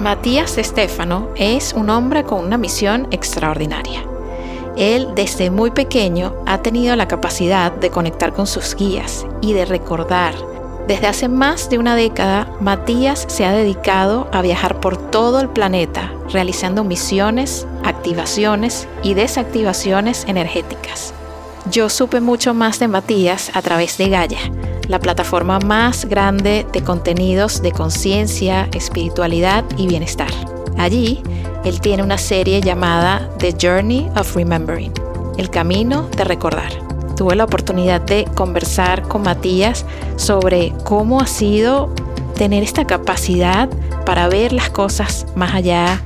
Matías 0.00 0.56
Estefano 0.56 1.28
es 1.36 1.74
un 1.74 1.90
hombre 1.90 2.24
con 2.24 2.42
una 2.42 2.56
misión 2.56 3.06
extraordinaria. 3.10 4.02
Él 4.74 5.08
desde 5.14 5.50
muy 5.50 5.72
pequeño 5.72 6.32
ha 6.46 6.62
tenido 6.62 6.96
la 6.96 7.06
capacidad 7.06 7.70
de 7.70 7.90
conectar 7.90 8.32
con 8.32 8.46
sus 8.46 8.74
guías 8.74 9.26
y 9.42 9.52
de 9.52 9.66
recordar. 9.66 10.34
Desde 10.88 11.06
hace 11.06 11.28
más 11.28 11.68
de 11.68 11.76
una 11.76 11.96
década, 11.96 12.50
Matías 12.60 13.26
se 13.28 13.44
ha 13.44 13.52
dedicado 13.52 14.26
a 14.32 14.40
viajar 14.40 14.80
por 14.80 14.96
todo 14.96 15.38
el 15.38 15.50
planeta, 15.50 16.10
realizando 16.30 16.82
misiones, 16.82 17.66
activaciones 17.84 18.88
y 19.02 19.12
desactivaciones 19.12 20.24
energéticas. 20.26 21.12
Yo 21.70 21.90
supe 21.90 22.22
mucho 22.22 22.54
más 22.54 22.78
de 22.78 22.88
Matías 22.88 23.50
a 23.52 23.60
través 23.60 23.98
de 23.98 24.08
Gaia, 24.08 24.40
la 24.90 24.98
plataforma 24.98 25.60
más 25.60 26.04
grande 26.04 26.66
de 26.72 26.82
contenidos 26.82 27.62
de 27.62 27.70
conciencia, 27.70 28.68
espiritualidad 28.74 29.64
y 29.76 29.86
bienestar. 29.86 30.30
Allí, 30.76 31.22
él 31.64 31.80
tiene 31.80 32.02
una 32.02 32.18
serie 32.18 32.60
llamada 32.60 33.30
The 33.38 33.54
Journey 33.60 34.10
of 34.16 34.34
Remembering, 34.34 34.92
el 35.38 35.48
camino 35.48 36.08
de 36.16 36.24
recordar. 36.24 36.72
Tuve 37.16 37.36
la 37.36 37.44
oportunidad 37.44 38.00
de 38.00 38.24
conversar 38.34 39.02
con 39.02 39.22
Matías 39.22 39.86
sobre 40.16 40.72
cómo 40.82 41.20
ha 41.20 41.26
sido 41.28 41.94
tener 42.34 42.64
esta 42.64 42.84
capacidad 42.84 43.68
para 44.04 44.26
ver 44.26 44.52
las 44.52 44.70
cosas 44.70 45.24
más 45.36 45.54
allá, 45.54 46.02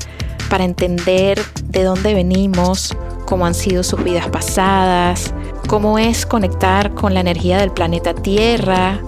para 0.51 0.65
entender 0.65 1.41
de 1.69 1.85
dónde 1.85 2.13
venimos, 2.13 2.95
cómo 3.25 3.47
han 3.47 3.55
sido 3.55 3.83
sus 3.83 4.05
vidas 4.05 4.29
pasadas, 4.29 5.33
cómo 5.67 5.99
es 5.99 6.27
conectar 6.27 6.95
con 6.95 7.15
la 7.15 7.21
energía 7.21 7.59
del 7.59 7.71
planeta 7.71 8.15
Tierra, 8.15 9.01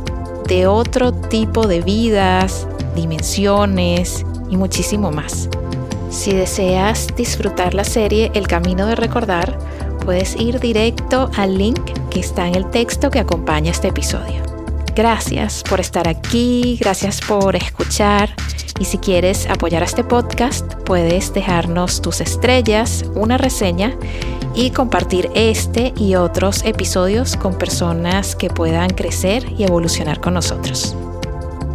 de 0.47 0.67
otro 0.67 1.13
tipo 1.13 1.67
de 1.67 1.81
vidas, 1.81 2.67
dimensiones 2.95 4.25
y 4.51 4.57
muchísimo 4.57 5.11
más. 5.11 5.49
Si 6.11 6.33
deseas 6.33 7.09
disfrutar 7.17 7.75
la 7.75 7.85
serie 7.85 8.31
El 8.35 8.49
Camino 8.49 8.87
de 8.87 8.95
Recordar, 8.95 9.59
puedes 10.05 10.37
ir 10.37 10.61
directo 10.61 11.31
al 11.37 11.59
link 11.59 11.81
que 12.11 12.21
está 12.21 12.47
en 12.47 12.55
el 12.55 12.71
texto 12.71 13.11
que 13.11 13.19
acompaña 13.19 13.71
este 13.71 13.89
episodio. 13.89 14.43
Gracias 14.95 15.63
por 15.69 15.81
estar 15.81 16.09
aquí, 16.09 16.79
gracias 16.81 17.21
por 17.21 17.55
escuchar 17.55 18.35
y 18.79 18.85
si 18.85 18.99
quieres 18.99 19.49
apoyar 19.49 19.83
a 19.83 19.87
este 19.87 20.05
podcast 20.05 20.75
puedes 20.85 21.35
dejarnos 21.35 22.01
tus 22.01 22.21
estrellas, 22.21 23.05
una 23.15 23.37
reseña 23.37 23.97
y 24.57 24.71
compartir 24.71 25.29
este 25.35 25.93
y 25.99 26.15
otros 26.15 26.65
episodios 26.65 27.37
con 27.37 27.59
personas 27.59 28.35
que 28.35 28.49
puedan 28.49 28.89
crecer 28.89 29.45
y 29.59 29.65
evolucionar 29.65 30.19
con 30.19 30.33
nosotros. 30.33 30.97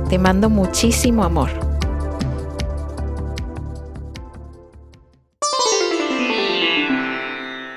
Te 0.10 0.18
mando 0.18 0.50
muchísimo 0.50 1.24
amor. 1.24 1.52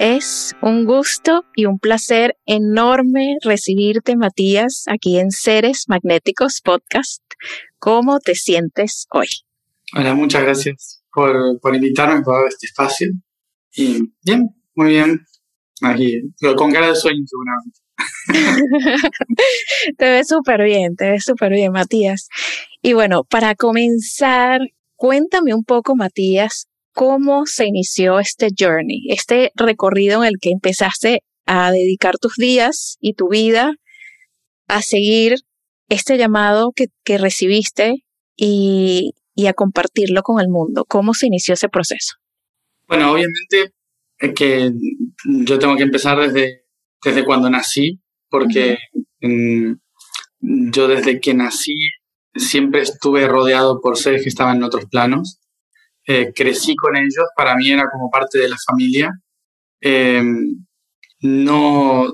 Es 0.00 0.56
un 0.62 0.86
gusto 0.86 1.44
y 1.54 1.66
un 1.66 1.78
placer 1.78 2.36
enorme 2.46 3.36
recibirte, 3.42 4.16
Matías, 4.16 4.84
aquí 4.86 5.18
en 5.18 5.30
Seres 5.30 5.84
Magnéticos 5.86 6.62
Podcast. 6.62 7.22
¿Cómo 7.78 8.20
te 8.20 8.34
sientes 8.34 9.06
hoy? 9.12 9.28
Hola, 9.94 10.14
muchas 10.14 10.42
gracias 10.42 11.04
por, 11.12 11.60
por 11.60 11.74
invitarme 11.74 12.22
por 12.22 12.48
este 12.48 12.66
espacio. 12.66 13.08
Y 13.76 14.12
bien, 14.22 14.54
muy 14.74 14.90
bien. 14.90 15.20
Aquí, 15.82 16.20
con 16.56 16.72
cara 16.72 16.88
de 16.88 16.94
sueño 16.94 17.24
seguramente. 17.26 17.84
te 19.98 20.04
ves 20.04 20.28
súper 20.28 20.62
bien, 20.62 20.96
te 20.96 21.10
ves 21.10 21.24
súper 21.24 21.52
bien, 21.52 21.72
Matías. 21.72 22.28
Y 22.82 22.92
bueno, 22.92 23.24
para 23.24 23.54
comenzar, 23.54 24.60
cuéntame 24.96 25.54
un 25.54 25.64
poco, 25.64 25.96
Matías, 25.96 26.68
cómo 26.92 27.46
se 27.46 27.66
inició 27.66 28.20
este 28.20 28.48
journey, 28.56 29.06
este 29.08 29.50
recorrido 29.54 30.22
en 30.22 30.28
el 30.28 30.34
que 30.40 30.50
empezaste 30.50 31.22
a 31.46 31.72
dedicar 31.72 32.18
tus 32.18 32.36
días 32.36 32.96
y 33.00 33.14
tu 33.14 33.28
vida 33.28 33.74
a 34.68 34.80
seguir 34.82 35.36
este 35.88 36.16
llamado 36.16 36.72
que, 36.74 36.86
que 37.04 37.18
recibiste 37.18 38.04
y, 38.36 39.12
y 39.34 39.46
a 39.46 39.52
compartirlo 39.52 40.22
con 40.22 40.40
el 40.40 40.48
mundo. 40.48 40.84
¿Cómo 40.88 41.14
se 41.14 41.26
inició 41.26 41.54
ese 41.54 41.68
proceso? 41.68 42.14
Bueno, 42.86 43.12
obviamente 43.12 43.72
es 44.18 44.32
que 44.34 44.72
yo 45.24 45.58
tengo 45.58 45.76
que 45.76 45.82
empezar 45.82 46.18
desde, 46.18 46.64
desde 47.04 47.24
cuando 47.24 47.50
nací, 47.50 48.00
porque 48.28 48.78
yo 50.40 50.88
desde 50.88 51.20
que 51.20 51.34
nací 51.34 51.74
siempre 52.34 52.82
estuve 52.82 53.26
rodeado 53.26 53.80
por 53.80 53.96
seres 53.96 54.22
que 54.22 54.28
estaban 54.28 54.56
en 54.56 54.64
otros 54.64 54.86
planos. 54.86 55.38
Eh, 56.06 56.32
crecí 56.34 56.76
con 56.76 56.96
ellos, 56.96 57.26
para 57.36 57.56
mí 57.56 57.70
era 57.70 57.88
como 57.90 58.10
parte 58.10 58.38
de 58.38 58.48
la 58.48 58.56
familia. 58.66 59.10
Em, 59.80 60.64
no, 61.20 62.06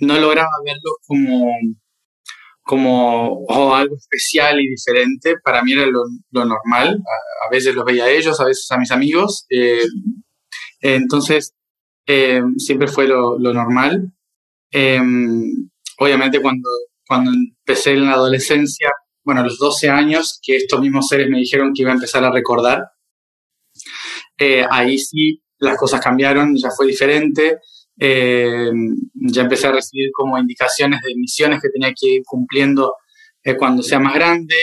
no 0.00 0.18
lograba 0.18 0.48
verlos 0.64 0.94
como, 1.06 1.52
como 2.62 3.44
oh, 3.48 3.74
algo 3.74 3.96
especial 3.96 4.60
y 4.60 4.68
diferente. 4.68 5.34
Para 5.42 5.62
mí 5.62 5.72
era 5.72 5.86
lo, 5.86 6.04
normal. 6.32 7.02
A, 7.46 7.50
veces 7.50 7.74
los 7.74 7.84
veía 7.84 8.04
a 8.04 8.10
ellos, 8.10 8.40
a 8.40 8.44
veces 8.44 8.70
a 8.70 8.78
mis 8.78 8.90
amigos. 8.90 9.46
Eh, 9.50 9.84
entonces, 10.94 11.54
eh, 12.06 12.40
siempre 12.58 12.88
fue 12.88 13.08
lo, 13.08 13.38
normal. 13.38 14.12
Eh, 14.70 15.00
obviamente 15.98 16.40
cuando, 16.40 16.68
cuando 17.06 17.32
empecé 17.32 17.92
en 17.92 18.06
la 18.06 18.12
adolescencia, 18.12 18.90
bueno, 19.24 19.40
a 19.40 19.44
los 19.44 19.58
12 19.58 19.88
años, 19.88 20.38
que 20.42 20.56
estos 20.56 20.80
mismos 20.80 21.08
seres 21.08 21.28
me 21.28 21.38
dijeron 21.38 21.72
que 21.74 21.82
iba 21.82 21.90
a 21.90 21.94
empezar 21.94 22.24
a 22.24 22.30
recordar, 22.30 22.84
eh, 24.38 24.64
ahí 24.70 24.98
sí 24.98 25.42
las 25.58 25.76
cosas 25.76 26.00
cambiaron, 26.00 26.56
ya 26.56 26.70
fue 26.70 26.86
diferente. 26.86 27.58
ya 27.98 29.42
empecé 29.42 29.66
a 29.66 29.72
recibir 29.72 30.10
como 30.12 30.38
indicaciones 30.38 31.00
de 31.02 31.14
misiones 31.16 31.60
que 31.62 31.70
tenía 31.70 31.92
que 31.98 32.16
ir 32.16 32.22
cumpliendo 32.24 32.92
cuando 33.58 33.82
sea 33.82 33.98
más 34.00 34.14
grande 34.14 34.54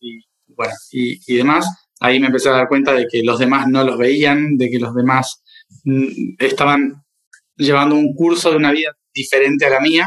y, 0.00 0.20
bueno, 0.48 0.74
y, 0.90 1.18
y 1.26 1.36
demás. 1.36 1.66
Ahí 2.00 2.20
me 2.20 2.26
empecé 2.26 2.48
a 2.48 2.52
dar 2.52 2.68
cuenta 2.68 2.92
de 2.92 3.06
que 3.10 3.22
los 3.22 3.38
demás 3.38 3.66
no 3.68 3.84
los 3.84 3.96
veían, 3.96 4.56
de 4.56 4.68
que 4.68 4.78
los 4.78 4.94
demás 4.94 5.41
estaban 6.38 7.02
llevando 7.56 7.94
un 7.94 8.14
curso 8.14 8.50
de 8.50 8.56
una 8.56 8.72
vida 8.72 8.90
diferente 9.14 9.66
a 9.66 9.70
la 9.70 9.80
mía. 9.80 10.06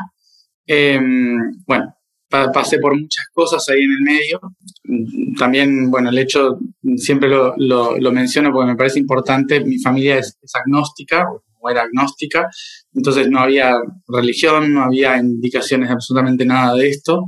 Em, 0.65 1.37
bueno, 1.65 1.95
pasé 2.29 2.79
por 2.79 2.95
muchas 2.95 3.25
cosas 3.33 3.67
ahí 3.69 3.83
en 3.83 3.91
el 3.91 4.01
medio. 4.01 4.39
Mm, 4.83 5.35
también, 5.35 5.91
bueno, 5.91 6.09
el 6.09 6.17
hecho, 6.17 6.59
siempre 6.97 7.29
lo, 7.29 7.55
lo, 7.57 8.11
menciono 8.11 8.51
porque 8.51 8.71
me 8.71 8.77
parece 8.77 8.99
importante, 8.99 9.63
mi 9.63 9.79
familia 9.79 10.19
es, 10.19 10.37
agnóstica, 10.53 11.25
o 11.59 11.69
era 11.69 11.83
agnóstica, 11.83 12.47
entonces 12.93 13.29
no 13.29 13.39
había 13.39 13.75
religión, 14.07 14.73
no 14.73 14.83
había 14.83 15.17
indicaciones 15.17 15.89
absolutamente 15.89 16.45
nada 16.45 16.75
de 16.75 16.89
esto. 16.89 17.25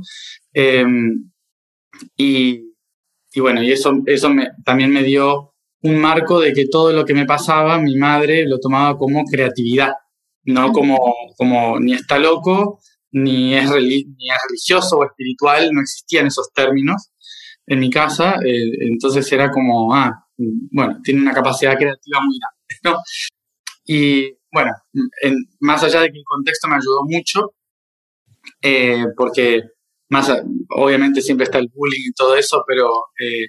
Em, 0.52 1.30
y, 2.16 2.74
y, 3.32 3.40
bueno, 3.40 3.62
y 3.62 3.72
eso, 3.72 4.02
eso 4.06 4.30
también 4.64 4.90
me 4.90 5.02
dio 5.02 5.54
un 5.82 6.00
marco 6.00 6.40
de 6.40 6.52
que 6.52 6.66
todo 6.66 6.92
lo 6.92 7.04
que 7.04 7.14
me 7.14 7.26
pasaba, 7.26 7.78
mi 7.78 7.96
madre 7.96 8.46
lo 8.46 8.58
tomaba 8.58 8.96
como 8.98 9.24
creatividad, 9.24 9.92
no 10.44 10.72
como, 10.72 10.98
como 11.36 11.78
ni 11.78 11.94
está 11.94 12.18
loco, 12.18 12.80
ni 13.12 13.54
es, 13.54 13.70
ni 13.70 14.30
es 14.30 14.38
religioso 14.48 14.96
o 14.96 15.04
espiritual, 15.04 15.70
no 15.72 15.80
existían 15.80 16.26
esos 16.26 16.52
términos 16.52 17.10
en 17.66 17.80
mi 17.80 17.90
casa, 17.90 18.36
eh, 18.44 18.70
entonces 18.80 19.30
era 19.30 19.50
como, 19.50 19.94
ah, 19.94 20.12
bueno, 20.36 21.00
tiene 21.02 21.20
una 21.20 21.34
capacidad 21.34 21.76
creativa 21.76 22.20
muy 22.20 22.38
grande, 22.38 22.80
¿no? 22.84 23.02
Y 23.84 24.38
bueno, 24.50 24.72
más 25.60 25.84
allá 25.84 26.00
de 26.00 26.10
que 26.10 26.18
el 26.18 26.24
contexto 26.24 26.68
me 26.68 26.76
ayudó 26.76 27.04
mucho, 27.04 27.54
eh, 28.62 29.04
porque 29.16 29.62
más, 30.08 30.32
obviamente 30.70 31.20
siempre 31.20 31.44
está 31.44 31.58
el 31.58 31.68
bullying 31.72 32.08
y 32.08 32.12
todo 32.12 32.34
eso, 32.36 32.64
pero 32.66 32.88
eh, 33.20 33.48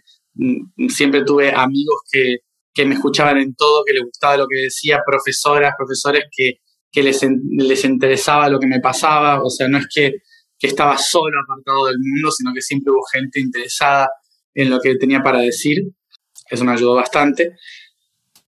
siempre 0.90 1.24
tuve 1.24 1.52
amigos 1.52 2.02
que, 2.12 2.38
que, 2.74 2.86
me 2.86 2.96
escuchaban 2.96 3.38
en 3.38 3.56
todo, 3.56 3.84
que 3.86 3.94
les 3.94 4.04
gustaba 4.04 4.38
lo 4.38 4.48
que 4.48 4.64
decía, 4.64 5.02
profesoras, 5.06 5.74
profesores 5.78 6.24
que, 6.32 6.60
que 6.92 7.04
les, 7.04 7.22
les, 7.58 7.86
interesaba 7.86 8.50
lo 8.50 8.60
que 8.60 8.68
me 8.68 8.80
pasaba, 8.80 9.44
o 9.44 9.50
sea, 9.50 9.68
no 9.68 9.78
es 9.78 9.88
que, 9.94 10.14
que, 10.58 10.68
estaba 10.68 10.98
solo 10.98 11.40
apartado 11.44 11.88
del 11.88 11.98
mundo, 12.00 12.32
sino 12.32 12.54
que 12.54 12.62
siempre 12.62 12.92
hubo 12.92 13.04
gente 13.12 13.40
interesada 13.40 14.10
en 14.54 14.70
lo 14.70 14.80
que 14.80 14.96
tenía 14.96 15.22
para 15.22 15.40
decir. 15.40 15.78
eso 16.50 16.66
me 16.66 16.72
ayudó 16.72 16.96
bastante. 16.96 17.56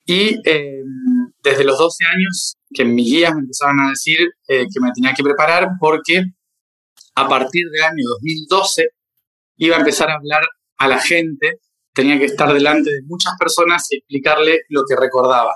Y 0.07 0.41
em, 0.45 1.33
desde 1.43 1.65
los 1.65 1.79
12 1.79 2.05
años 2.05 2.57
que 2.73 2.85
mis 2.85 3.07
guías 3.07 3.35
me 3.35 3.41
empezaron 3.41 3.81
a 3.81 3.91
decir 3.91 4.19
eh, 4.49 4.67
que 4.73 4.81
me 4.81 4.91
tenía 4.93 5.15
que 5.15 5.23
preparar 5.23 5.69
porque 5.79 6.25
a 7.15 7.29
partir 7.29 7.67
del 7.71 7.83
año 7.83 8.03
2012 8.21 8.89
iba 9.59 9.77
a 9.77 9.81
empezar 9.81 10.11
a 10.11 10.15
hablar 10.15 10.43
a 10.79 10.89
la 10.89 10.99
gente, 10.99 11.61
tenía 11.93 12.19
que 12.19 12.27
estar 12.27 12.53
delante 12.53 12.91
de 12.91 13.03
muchas 13.07 13.35
personas 13.39 13.87
y 13.91 13.99
explicarle 13.99 14.61
lo 14.69 14.83
que 14.89 14.97
recordaba. 14.97 15.53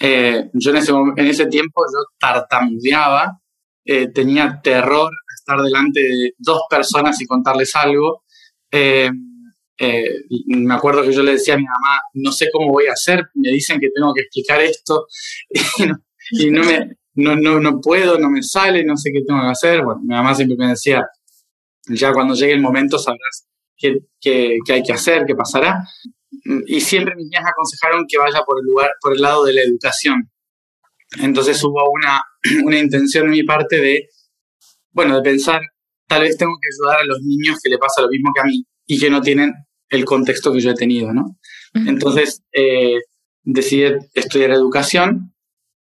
Eh, 0.00 0.50
yo 0.54 0.70
en 0.70 0.76
ese, 0.78 0.92
en 0.92 1.26
ese 1.26 1.46
tiempo 1.46 1.82
yo 1.92 2.04
tartamudeaba, 2.18 3.40
eh, 3.84 4.08
tenía 4.08 4.60
terror 4.62 5.10
estar 5.36 5.60
delante 5.60 6.00
de 6.00 6.32
dos 6.38 6.62
personas 6.68 7.20
y 7.20 7.26
contarles 7.26 7.74
algo. 7.76 8.24
Eh, 8.70 9.10
me 10.46 10.74
acuerdo 10.74 11.02
que 11.02 11.12
yo 11.12 11.22
le 11.22 11.32
decía 11.32 11.54
a 11.54 11.56
mi 11.56 11.64
mamá, 11.64 12.00
no 12.14 12.32
sé 12.32 12.48
cómo 12.52 12.70
voy 12.70 12.86
a 12.86 12.92
hacer, 12.92 13.24
me 13.34 13.50
dicen 13.50 13.80
que 13.80 13.88
tengo 13.94 14.12
que 14.12 14.20
explicar 14.22 14.60
esto 14.60 15.06
y 16.32 16.50
no, 16.50 16.62
me, 16.64 16.98
no, 17.14 17.34
no, 17.34 17.58
no, 17.58 17.80
puedo, 17.80 18.18
no 18.18 18.28
me 18.28 18.42
sale, 18.42 18.84
no 18.84 18.96
sé 18.98 19.10
qué 19.10 19.22
tengo 19.26 19.40
que 19.40 19.48
hacer. 19.48 19.82
Bueno, 19.82 20.00
mi 20.02 20.14
mamá 20.14 20.34
siempre 20.34 20.56
me 20.58 20.68
decía, 20.68 21.02
ya 21.88 22.12
cuando 22.12 22.34
llegue 22.34 22.52
el 22.52 22.60
momento 22.60 22.98
sabrás 22.98 23.49
qué 23.80 24.58
hay 24.68 24.82
que 24.82 24.92
hacer, 24.92 25.24
qué 25.26 25.34
pasará. 25.34 25.82
Y 26.66 26.80
siempre 26.80 27.14
mis 27.16 27.26
niñas 27.26 27.44
aconsejaron 27.50 28.04
que 28.08 28.18
vaya 28.18 28.42
por 28.44 28.58
el, 28.60 28.66
lugar, 28.66 28.90
por 29.00 29.14
el 29.14 29.20
lado 29.20 29.44
de 29.44 29.54
la 29.54 29.62
educación. 29.62 30.30
Entonces 31.18 31.62
hubo 31.64 31.82
una, 31.90 32.22
una 32.64 32.78
intención 32.78 33.26
de 33.26 33.30
mi 33.30 33.42
parte 33.42 33.80
de, 33.80 34.08
bueno, 34.92 35.16
de 35.16 35.22
pensar, 35.22 35.60
tal 36.06 36.22
vez 36.22 36.36
tengo 36.36 36.52
que 36.60 36.68
ayudar 36.74 37.00
a 37.00 37.04
los 37.04 37.20
niños 37.22 37.58
que 37.62 37.70
le 37.70 37.78
pasa 37.78 38.02
lo 38.02 38.08
mismo 38.08 38.30
que 38.34 38.40
a 38.40 38.44
mí 38.44 38.64
y 38.86 38.98
que 38.98 39.10
no 39.10 39.20
tienen 39.20 39.52
el 39.88 40.04
contexto 40.04 40.52
que 40.52 40.60
yo 40.60 40.70
he 40.70 40.74
tenido, 40.74 41.12
¿no? 41.12 41.36
Entonces, 41.74 42.42
eh, 42.52 42.98
decidí 43.42 43.92
estudiar 44.14 44.50
educación 44.50 45.34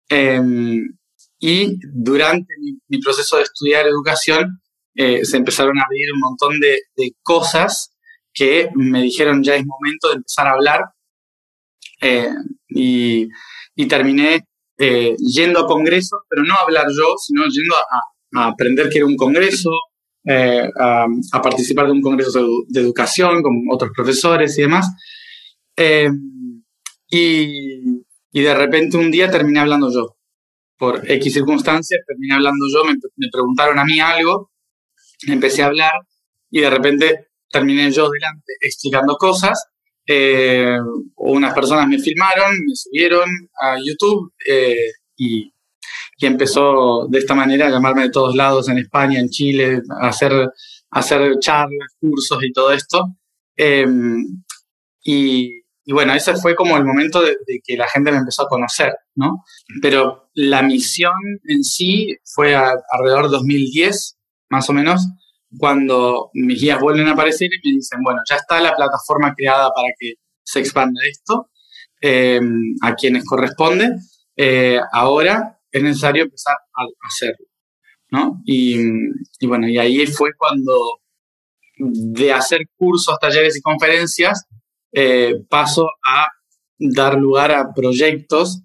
em, 0.09 0.97
y 1.39 1.79
durante 1.93 2.55
mi, 2.89 2.99
proceso 3.01 3.37
de 3.37 3.43
estudiar 3.43 3.87
educación 3.87 4.61
eh, 4.95 5.25
se 5.25 5.37
empezaron 5.37 5.79
a 5.79 5.83
abrir 5.85 6.13
un 6.15 6.21
montón 6.21 6.61
de, 6.61 6.79
cosas 7.23 7.91
que 8.33 8.69
me 8.75 9.03
dijeron 9.03 9.43
ya 9.43 9.57
es 9.57 9.65
momento 9.65 10.09
de 10.09 10.17
empezar 10.17 10.47
a 10.47 10.53
hablar 10.53 10.81
eh, 12.01 12.31
y, 12.69 13.29
terminé 13.89 14.45
yendo 14.79 15.61
a 15.61 15.67
congresos, 15.67 16.21
pero 16.29 16.43
no 16.43 16.55
a 16.55 16.63
hablar 16.63 16.87
yo, 16.89 17.15
sino 17.19 17.45
yendo 17.45 17.75
a, 17.77 18.49
aprender 18.49 18.89
que 18.89 18.99
era 18.99 19.07
un 19.07 19.17
congreso, 19.17 19.71
eh, 20.27 20.69
a, 20.81 21.07
participar 21.43 21.87
de 21.87 21.93
un 21.93 22.01
congreso 22.03 22.47
de, 22.69 22.81
educación 22.81 23.43
con 23.43 23.53
otros 23.71 23.91
profesores 23.95 24.57
y 24.59 24.63
demás. 24.63 24.91
Eh, 25.77 26.11
y, 27.11 28.03
y, 28.33 28.41
de 28.41 28.55
repente 28.55 28.97
un 28.97 29.11
día 29.11 29.31
terminé 29.31 29.61
hablando 29.61 29.93
yo. 29.93 30.17
Por 30.77 31.09
X 31.11 31.33
circunstancias 31.33 32.01
terminé 32.07 32.35
hablando 32.35 32.65
yo, 32.73 32.85
me 32.85 33.29
preguntaron 33.31 33.79
a 33.79 33.85
mí 33.85 34.01
algo, 34.01 34.51
empecé 35.27 35.63
a 35.63 35.67
hablar 35.67 35.93
y 36.51 36.61
de 36.61 36.71
repente 36.71 37.29
terminé 37.51 37.91
yo 37.91 38.09
delante 38.11 38.53
explicando 38.61 39.17
cosas. 39.17 39.67
Eh, 40.07 40.77
unas 41.17 41.55
personas 41.55 41.89
me 41.89 41.99
filmaron, 41.99 42.53
me 42.53 42.75
subieron 42.75 43.31
a 43.61 43.77
YouTube 43.79 44.33
y 45.17 45.55
y 46.17 46.27
empezó 46.27 47.07
de 47.09 47.19
esta 47.19 47.35
manera 47.35 47.67
a 47.67 47.71
llamarme 47.71 48.03
de 48.03 48.11
todos 48.11 48.35
lados, 48.35 48.69
en 48.69 48.79
España, 48.79 49.19
en 49.19 49.29
Chile, 49.29 49.83
a 50.01 50.09
hacer, 50.09 50.33
hacer 50.91 51.39
charlas, 51.41 51.95
cursos 52.01 52.43
y 52.43 52.53
todo 52.53 52.73
esto. 52.73 53.17
Em, 53.57 54.43
y, 55.03 55.63
bueno, 55.87 56.15
ese 56.15 56.35
fue 56.37 56.55
como 56.55 56.77
el 56.77 56.85
momento 56.85 57.21
de, 57.21 57.37
que 57.63 57.77
la 57.77 57.89
gente 57.89 58.11
me 58.13 58.19
empezó 58.19 58.45
a 58.45 58.49
conocer, 58.49 58.95
¿no? 59.17 59.45
Pero 59.83 60.31
la 60.35 60.63
misión 60.63 61.13
en 61.45 61.63
sí 61.65 62.17
fue 62.25 62.55
alrededor 62.55 63.25
de 63.25 63.37
2010, 63.37 64.17
más 64.55 64.71
o 64.71 64.73
menos, 64.73 65.07
cuando 65.59 66.31
mis 66.35 66.61
guías 66.61 66.81
vuelven 66.81 67.09
a 67.09 67.13
aparecer 67.13 67.49
y 67.53 67.69
me 67.69 67.77
dicen, 67.77 68.01
bueno, 68.03 68.21
ya 68.29 68.37
está 68.37 68.61
la 68.61 68.75
plataforma 68.75 69.35
creada 69.35 69.71
para 69.75 69.89
que 69.99 70.15
se 70.43 70.61
expanda 70.61 71.01
esto 71.09 71.51
em, 72.01 72.75
a 72.83 72.95
quienes 72.95 73.25
corresponde. 73.25 73.97
Eh, 74.37 74.81
ahora 74.93 75.61
es 75.71 75.83
necesario 75.83 76.25
empezar 76.25 76.55
a 76.55 77.07
hacerlo, 77.07 77.47
¿no? 78.11 78.43
Y, 78.45 78.77
bueno, 79.47 79.69
y 79.69 79.79
ahí 79.79 80.07
fue 80.07 80.31
cuando 80.37 80.73
de 81.77 82.33
hacer 82.33 82.61
cursos, 82.77 83.19
talleres 83.21 83.57
y 83.57 83.61
conferencias, 83.61 84.45
eh, 84.93 85.35
paso 85.49 85.89
a 86.07 86.27
dar 86.79 87.19
lugar 87.19 87.51
a 87.53 87.73
proyectos 87.75 88.64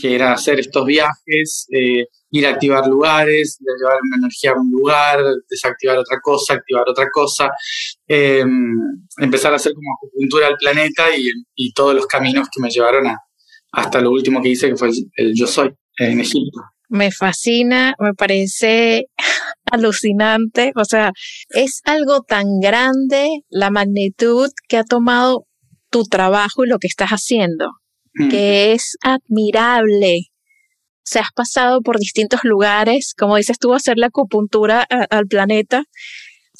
que 0.00 0.14
era 0.14 0.32
hacer 0.32 0.60
estos 0.60 0.84
viajes, 0.86 1.66
eh, 1.72 2.06
ir 2.30 2.46
a 2.46 2.50
activar 2.50 2.86
lugares, 2.86 3.58
llevar 3.60 3.98
una 4.02 4.16
energía 4.18 4.52
a 4.52 4.60
un 4.60 4.70
lugar, 4.70 5.20
desactivar 5.48 5.98
otra 5.98 6.18
cosa, 6.22 6.54
activar 6.54 6.88
otra 6.88 7.08
cosa, 7.10 7.50
em, 8.06 8.78
empezar 9.18 9.52
a 9.52 9.56
hacer 9.56 9.72
como 9.74 9.88
acupuntura 9.96 10.46
al 10.46 10.56
planeta 10.56 11.08
y, 11.16 11.72
todos 11.72 11.94
los 11.94 12.06
caminos 12.06 12.48
que 12.52 12.60
me 12.60 12.70
llevaron 12.70 13.06
a, 13.06 13.16
hasta 13.72 14.00
lo 14.00 14.10
último 14.10 14.42
que 14.42 14.50
hice, 14.50 14.68
que 14.68 14.76
fue 14.76 14.90
el 15.16 15.34
yo 15.34 15.46
soy 15.46 15.72
en 15.98 16.20
Egipto. 16.20 16.60
Me 16.88 17.12
fascina, 17.12 17.94
me 18.00 18.14
parece 18.14 19.06
alucinante, 19.70 20.72
o 20.74 20.84
sea, 20.84 21.12
es 21.50 21.80
algo 21.84 22.22
tan 22.22 22.58
grande 22.60 23.42
la 23.48 23.70
magnitud 23.70 24.48
que 24.68 24.78
ha 24.78 24.84
tomado 24.84 25.46
tu 25.90 26.04
trabajo 26.04 26.64
y 26.64 26.68
lo 26.68 26.78
que 26.78 26.88
estás 26.88 27.10
haciendo. 27.10 27.70
Que 28.30 28.72
es 28.72 28.96
admirable. 29.02 30.30
O 30.98 31.12
sea, 31.12 31.22
has 31.22 31.32
pasado 31.32 31.80
por 31.80 31.98
distintos 31.98 32.40
lugares, 32.44 33.14
como 33.16 33.36
dices 33.36 33.58
tú, 33.58 33.74
hacer 33.74 33.98
la 33.98 34.06
acupuntura 34.06 34.82
al 34.82 35.26
planeta, 35.26 35.84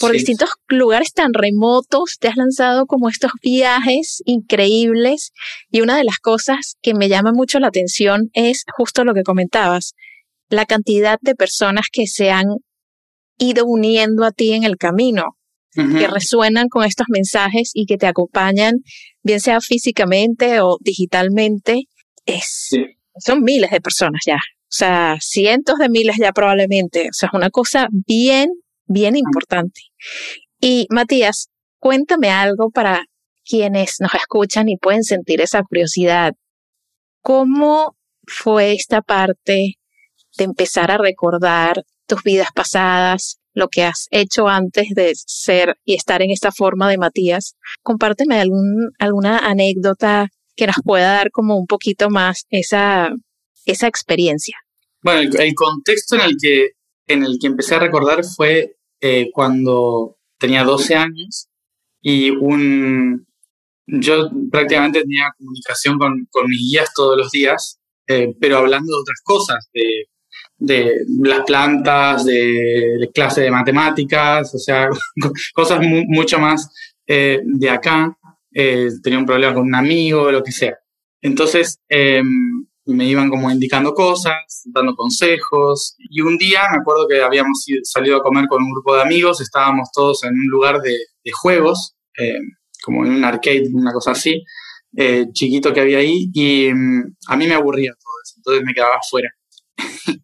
por 0.01 0.13
distintos 0.13 0.49
lugares 0.69 1.13
tan 1.13 1.35
remotos, 1.35 2.17
te 2.19 2.29
has 2.29 2.37
lanzado 2.37 2.87
como 2.87 3.11
estos 3.11 3.33
viajes 3.43 4.23
increíbles 4.25 5.33
y 5.71 5.83
una 5.83 5.99
de 5.99 6.05
las 6.05 6.19
cosas 6.19 6.79
que 6.81 6.95
me 6.95 7.11
llama 7.11 7.33
mucho 7.33 7.61
la 7.61 7.69
atención 7.69 8.31
es 8.33 8.65
justo 8.75 9.05
lo 9.05 9.13
que 9.13 9.25
comentabas, 9.25 9.95
la 10.49 10.65
cantidad 10.65 11.19
de 11.21 11.35
personas 11.35 11.89
que 11.93 12.07
se 12.07 12.31
han 12.31 12.47
ido 13.37 13.67
uniendo 13.67 14.25
a 14.25 14.33
ti 14.33 14.53
en 14.55 14.65
el 14.65 14.79
camino, 14.79 15.37
que 15.75 16.09
resuenan 16.09 16.69
con 16.69 16.85
estos 16.85 17.07
mensajes 17.09 17.71
y 17.75 17.87
que 17.87 17.97
te 17.97 18.07
acompañan, 18.07 18.75
bien 19.23 19.41
sea 19.41 19.61
físicamente 19.61 20.61
o 20.61 20.79
digitalmente, 20.81 21.85
es, 22.27 22.71
son 23.19 23.43
miles 23.43 23.71
de 23.71 23.81
personas 23.81 24.23
ya. 24.27 24.37
O 24.37 24.73
sea, 24.73 25.17
cientos 25.21 25.79
de 25.79 25.89
miles 25.89 26.17
ya 26.19 26.33
probablemente. 26.33 27.09
O 27.09 27.13
sea, 27.13 27.29
es 27.29 27.35
una 27.35 27.51
cosa 27.51 27.89
bien, 27.91 28.51
bien 28.87 29.17
importante. 29.17 29.81
Y 30.61 30.87
Matías, 30.91 31.49
cuéntame 31.79 32.31
algo 32.31 32.71
para 32.71 33.05
quienes 33.45 33.97
nos 34.01 34.15
escuchan 34.15 34.69
y 34.69 34.77
pueden 34.77 35.03
sentir 35.03 35.41
esa 35.41 35.63
curiosidad. 35.63 36.35
¿Cómo 37.23 37.97
fue 38.27 38.73
esta 38.73 39.03
parte 39.03 39.75
de 40.39 40.45
empezar 40.45 40.91
a 40.91 40.99
recordar 40.99 41.83
tus 42.07 42.23
vidas 42.23 42.49
pasadas, 42.55 43.40
lo 43.55 43.69
que 43.69 43.83
has 43.83 44.07
hecho 44.11 44.49
antes 44.49 44.89
de 44.95 45.13
ser 45.15 45.77
y 45.85 45.95
estar 45.95 46.23
en 46.23 46.31
esta 46.31 46.53
forma 46.53 46.89
de 46.89 46.99
Matías? 46.99 47.57
Compárteme 47.83 48.41
algún, 48.41 48.91
alguna 48.99 49.39
anécdota 49.39 50.29
que 50.57 50.67
nos 50.67 50.77
pueda 50.85 51.15
dar 51.15 51.31
como 51.31 51.57
un 51.57 51.67
poquito 51.67 52.11
más 52.11 52.47
esa, 52.51 53.11
esa 53.65 53.87
experiencia. 53.87 54.57
Bueno, 55.03 55.31
el, 55.39 55.55
contexto 55.55 56.17
en 56.17 56.23
el, 56.23 56.37
que, 56.41 56.71
en 57.07 57.25
el 57.25 57.39
que 57.41 57.47
empecé 57.47 57.77
a 57.77 57.81
recordar 57.81 58.25
fue 58.25 58.77
eh, 59.01 59.31
cuando 59.33 60.19
tenía 60.39 60.65
12 60.65 60.95
años 60.95 61.49
y 62.03 62.31
un, 62.31 63.27
yo 63.87 64.31
prácticamente 64.51 65.01
tenía 65.01 65.33
comunicación 65.39 65.99
con, 65.99 66.27
con 66.31 66.49
mis 66.49 66.61
guías 66.61 66.91
todos 66.95 67.17
los 67.17 67.31
días, 67.31 67.79
eh, 68.07 68.35
pero 68.39 68.59
hablando 68.59 68.93
de 68.93 69.01
otras 69.01 69.21
cosas, 69.23 69.69
de, 69.73 70.10
de 70.61 71.05
las 71.23 71.45
plantas, 71.45 72.25
de, 72.25 73.11
clase 73.13 73.41
de 73.41 73.51
matemáticas, 73.51 74.55
o 74.55 74.59
sea, 74.59 74.89
cosas 75.55 75.81
mucho 75.83 76.39
más 76.39 76.71
eh, 77.07 77.41
de 77.45 77.71
acá. 77.71 78.17
tenía 78.53 79.19
un 79.19 79.27
problema 79.27 79.55
con 79.55 79.65
un 79.65 79.75
amigo, 79.75 80.31
lo 80.31 80.43
que 80.43 80.53
sea. 80.53 80.77
Entonces, 81.23 81.79
em, 81.89 82.65
me 82.87 83.07
iban 83.07 83.31
como 83.31 83.51
indicando 83.51 83.93
cosas, 83.95 84.63
dando 84.67 84.95
consejos. 84.95 85.97
Y 85.99 86.21
un 86.21 86.39
día 86.39 86.63
me 86.71 86.79
acuerdo 86.79 87.07
que 87.09 87.23
habíamos 87.23 87.65
salido 87.85 88.19
a 88.19 88.23
comer 88.23 88.47
con 88.49 88.63
un 88.63 88.73
grupo 88.73 88.95
de 88.95 89.03
amigos, 89.03 89.41
estábamos 89.41 89.91
todos 89.93 90.25
en 90.25 90.31
un 90.31 90.47
lugar 90.51 90.81
de, 90.81 90.97
juegos, 91.33 91.95
eh, 92.19 92.41
como 92.83 93.05
en 93.05 93.13
un 93.13 93.25
arcade, 93.25 93.69
una 93.73 93.93
cosa 93.93 94.13
así, 94.13 94.43
eh, 94.97 95.27
chiquito 95.33 95.73
que 95.73 95.81
había 95.81 95.99
ahí, 95.99 96.29
y 96.33 96.71
mm, 96.73 97.17
a 97.29 97.37
mí 97.37 97.47
me 97.47 97.55
aburría 97.55 97.93
todo 97.93 98.13
eso, 98.25 98.35
entonces 98.39 98.65
me 98.65 98.75
quedaba 98.75 98.97
afuera. 98.97 99.31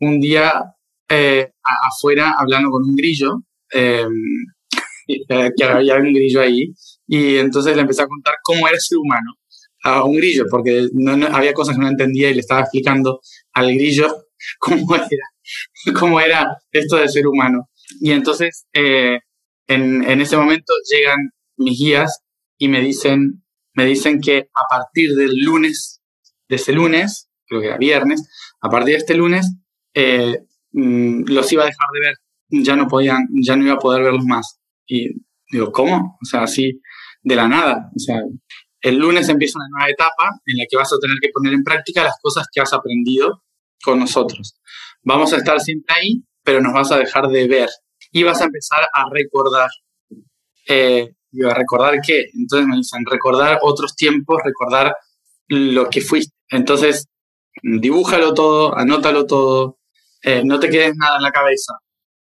un 0.00 0.20
día 0.20 0.74
eh, 1.08 1.50
afuera 1.62 2.34
hablando 2.38 2.70
con 2.70 2.84
un 2.84 2.96
grillo. 2.96 3.42
que 3.70 5.64
había 5.64 5.96
un 5.96 6.12
grillo 6.12 6.40
ahí. 6.40 6.72
Y 7.06 7.36
entonces 7.36 7.74
le 7.74 7.82
empecé 7.82 8.02
a 8.02 8.06
contar 8.06 8.34
cómo 8.42 8.66
era 8.66 8.76
el 8.76 8.80
ser 8.80 8.98
humano 8.98 9.34
a 9.82 10.04
un 10.04 10.16
grillo, 10.16 10.44
porque 10.50 10.88
no, 10.92 11.26
había 11.28 11.54
cosas 11.54 11.76
que 11.76 11.82
no 11.82 11.88
entendía 11.88 12.30
y 12.30 12.34
le 12.34 12.40
estaba 12.40 12.60
explicando 12.60 13.20
al 13.52 13.72
grillo 13.72 14.26
cómo 14.58 14.94
era, 14.96 15.98
cómo 15.98 16.20
era 16.20 16.58
esto 16.72 16.96
de 16.96 17.08
ser 17.08 17.26
humano. 17.26 17.68
Y 18.00 18.12
entonces, 18.12 18.66
eh, 18.72 19.20
en, 19.66 20.04
en 20.04 20.20
ese 20.20 20.36
momento 20.36 20.72
llegan 20.90 21.30
mis 21.56 21.78
guías 21.78 22.20
y 22.58 22.68
me 22.68 22.80
dicen, 22.80 23.44
me 23.74 23.86
dicen 23.86 24.20
que 24.20 24.48
a 24.54 24.62
partir 24.68 25.14
del 25.14 25.36
lunes, 25.36 26.00
de 26.48 26.56
ese 26.56 26.72
lunes, 26.72 27.30
creo 27.46 27.60
que 27.60 27.68
era 27.68 27.78
viernes, 27.78 28.28
a 28.60 28.68
partir 28.68 28.94
de 28.94 28.98
este 28.98 29.14
lunes, 29.14 29.46
eh, 29.94 30.38
mm, 30.72 31.24
los 31.26 31.52
iba 31.52 31.62
a 31.64 31.66
dejar 31.66 31.88
de 31.92 32.00
ver, 32.00 32.64
ya 32.64 32.76
no 32.76 32.88
podían, 32.88 33.26
ya 33.42 33.56
no 33.56 33.64
iba 33.64 33.74
a 33.74 33.78
poder 33.78 34.02
verlos 34.02 34.24
más. 34.24 34.58
Y 34.86 35.10
digo, 35.50 35.70
¿cómo? 35.72 36.18
O 36.22 36.24
sea, 36.24 36.42
así 36.42 36.80
de 37.22 37.36
la 37.36 37.48
nada. 37.48 37.90
O 37.94 37.98
sea, 37.98 38.20
el 38.80 38.96
lunes 38.96 39.28
empieza 39.28 39.58
una 39.58 39.68
nueva 39.70 39.90
etapa 39.90 40.40
en 40.46 40.56
la 40.56 40.64
que 40.68 40.76
vas 40.76 40.92
a 40.92 40.98
tener 41.00 41.16
que 41.20 41.30
poner 41.32 41.52
en 41.52 41.64
práctica 41.64 42.04
las 42.04 42.16
cosas 42.22 42.46
que 42.52 42.60
has 42.60 42.72
aprendido 42.72 43.42
con 43.82 43.98
nosotros. 43.98 44.54
Vamos 45.02 45.32
a 45.32 45.36
estar 45.36 45.60
siempre 45.60 45.94
ahí, 45.96 46.22
pero 46.42 46.60
nos 46.60 46.72
vas 46.72 46.92
a 46.92 46.98
dejar 46.98 47.28
de 47.28 47.46
ver 47.46 47.68
y 48.12 48.22
vas 48.22 48.40
a 48.40 48.44
empezar 48.44 48.80
a 48.92 49.04
recordar. 49.10 49.68
Eh, 50.66 51.14
¿a 51.48 51.54
recordar 51.54 52.00
qué? 52.04 52.26
Entonces 52.34 52.66
me 52.66 52.76
dicen, 52.76 53.04
recordar 53.04 53.58
otros 53.62 53.94
tiempos, 53.94 54.40
recordar 54.44 54.94
lo 55.48 55.88
que 55.88 56.00
fuiste. 56.00 56.34
Entonces, 56.50 57.06
dibújalo 57.62 58.34
todo, 58.34 58.76
anótalo 58.76 59.26
todo, 59.26 59.77
eh, 60.22 60.42
no 60.44 60.58
te 60.58 60.68
quedes 60.68 60.96
nada 60.96 61.16
en 61.16 61.22
la 61.22 61.30
cabeza. 61.30 61.74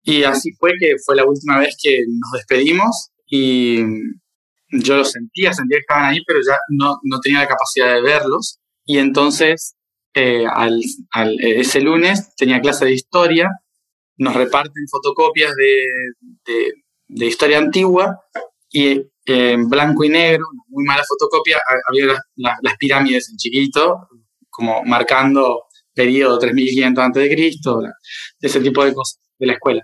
Y 0.02 0.24
así 0.24 0.52
fue 0.58 0.72
que 0.78 0.94
fue 1.04 1.16
la 1.16 1.24
última 1.24 1.58
vez 1.58 1.76
que 1.82 1.98
nos 2.08 2.32
despedimos 2.32 3.10
y 3.26 3.82
yo 4.70 4.96
lo 4.96 5.04
sentía, 5.04 5.52
sentía 5.52 5.78
que 5.78 5.80
estaban 5.80 6.06
ahí, 6.06 6.22
pero 6.26 6.40
ya 6.46 6.56
no, 6.70 6.98
no 7.02 7.20
tenía 7.20 7.40
la 7.40 7.48
capacidad 7.48 7.94
de 7.94 8.02
verlos. 8.02 8.58
Y 8.84 8.98
entonces, 8.98 9.74
eh, 10.14 10.46
al, 10.46 10.80
ese 11.40 11.80
lunes 11.80 12.34
tenía 12.36 12.60
clase 12.60 12.86
de 12.86 12.92
historia, 12.92 13.50
nos 14.16 14.34
reparten 14.34 14.88
fotocopias 14.90 15.54
de, 15.54 16.72
de, 17.08 17.26
historia 17.26 17.58
antigua 17.58 18.20
y 18.70 18.88
eh, 18.88 19.52
en 19.52 19.68
blanco 19.68 20.04
y 20.04 20.08
negro, 20.08 20.44
muy 20.68 20.84
mala 20.84 21.04
fotocopia, 21.06 21.58
había 21.88 22.18
las, 22.36 22.76
pirámides 22.78 23.30
en 23.30 23.36
chiquito, 23.36 24.08
como 24.50 24.82
marcando 24.84 25.64
periodo 25.98 26.38
3500 26.38 27.04
a.C., 27.04 27.92
ese 28.40 28.60
tipo 28.60 28.84
de 28.84 28.94
cosas 28.94 29.20
de 29.36 29.46
la 29.46 29.54
escuela. 29.54 29.82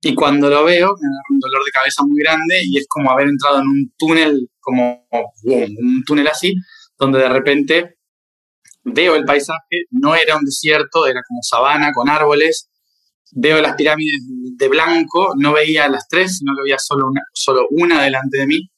Y 0.00 0.14
cuando 0.14 0.48
lo 0.48 0.64
veo, 0.64 0.88
me 1.00 1.08
da 1.08 1.22
un 1.30 1.38
dolor 1.38 1.62
de 1.64 1.70
cabeza 1.70 2.02
muy 2.06 2.18
grande 2.22 2.62
y 2.64 2.78
es 2.78 2.86
como 2.88 3.10
haber 3.10 3.28
entrado 3.28 3.60
en 3.60 3.66
un 3.66 3.92
túnel, 3.98 4.48
como 4.60 5.06
un 5.42 6.02
túnel 6.06 6.28
así, 6.28 6.54
donde 6.98 7.18
de 7.18 7.28
repente 7.28 7.96
veo 8.84 9.16
el 9.16 9.24
paisaje, 9.24 9.84
no 9.90 10.14
era 10.14 10.36
un 10.36 10.44
desierto, 10.44 11.06
era 11.06 11.20
como 11.26 11.40
sabana 11.42 11.92
con 11.92 12.08
árboles, 12.08 12.70
veo 13.32 13.60
las 13.60 13.74
pirámides 13.76 14.20
de 14.56 14.68
blanco, 14.68 15.34
no 15.36 15.52
veía 15.52 15.88
las 15.88 16.06
tres, 16.08 16.38
sino 16.38 16.52
que 16.54 16.60
había 16.62 16.78
solo 16.78 17.06
una, 17.08 17.22
solo 17.32 17.66
una 17.70 18.02
delante 18.02 18.38
de 18.38 18.46
mí, 18.46 18.70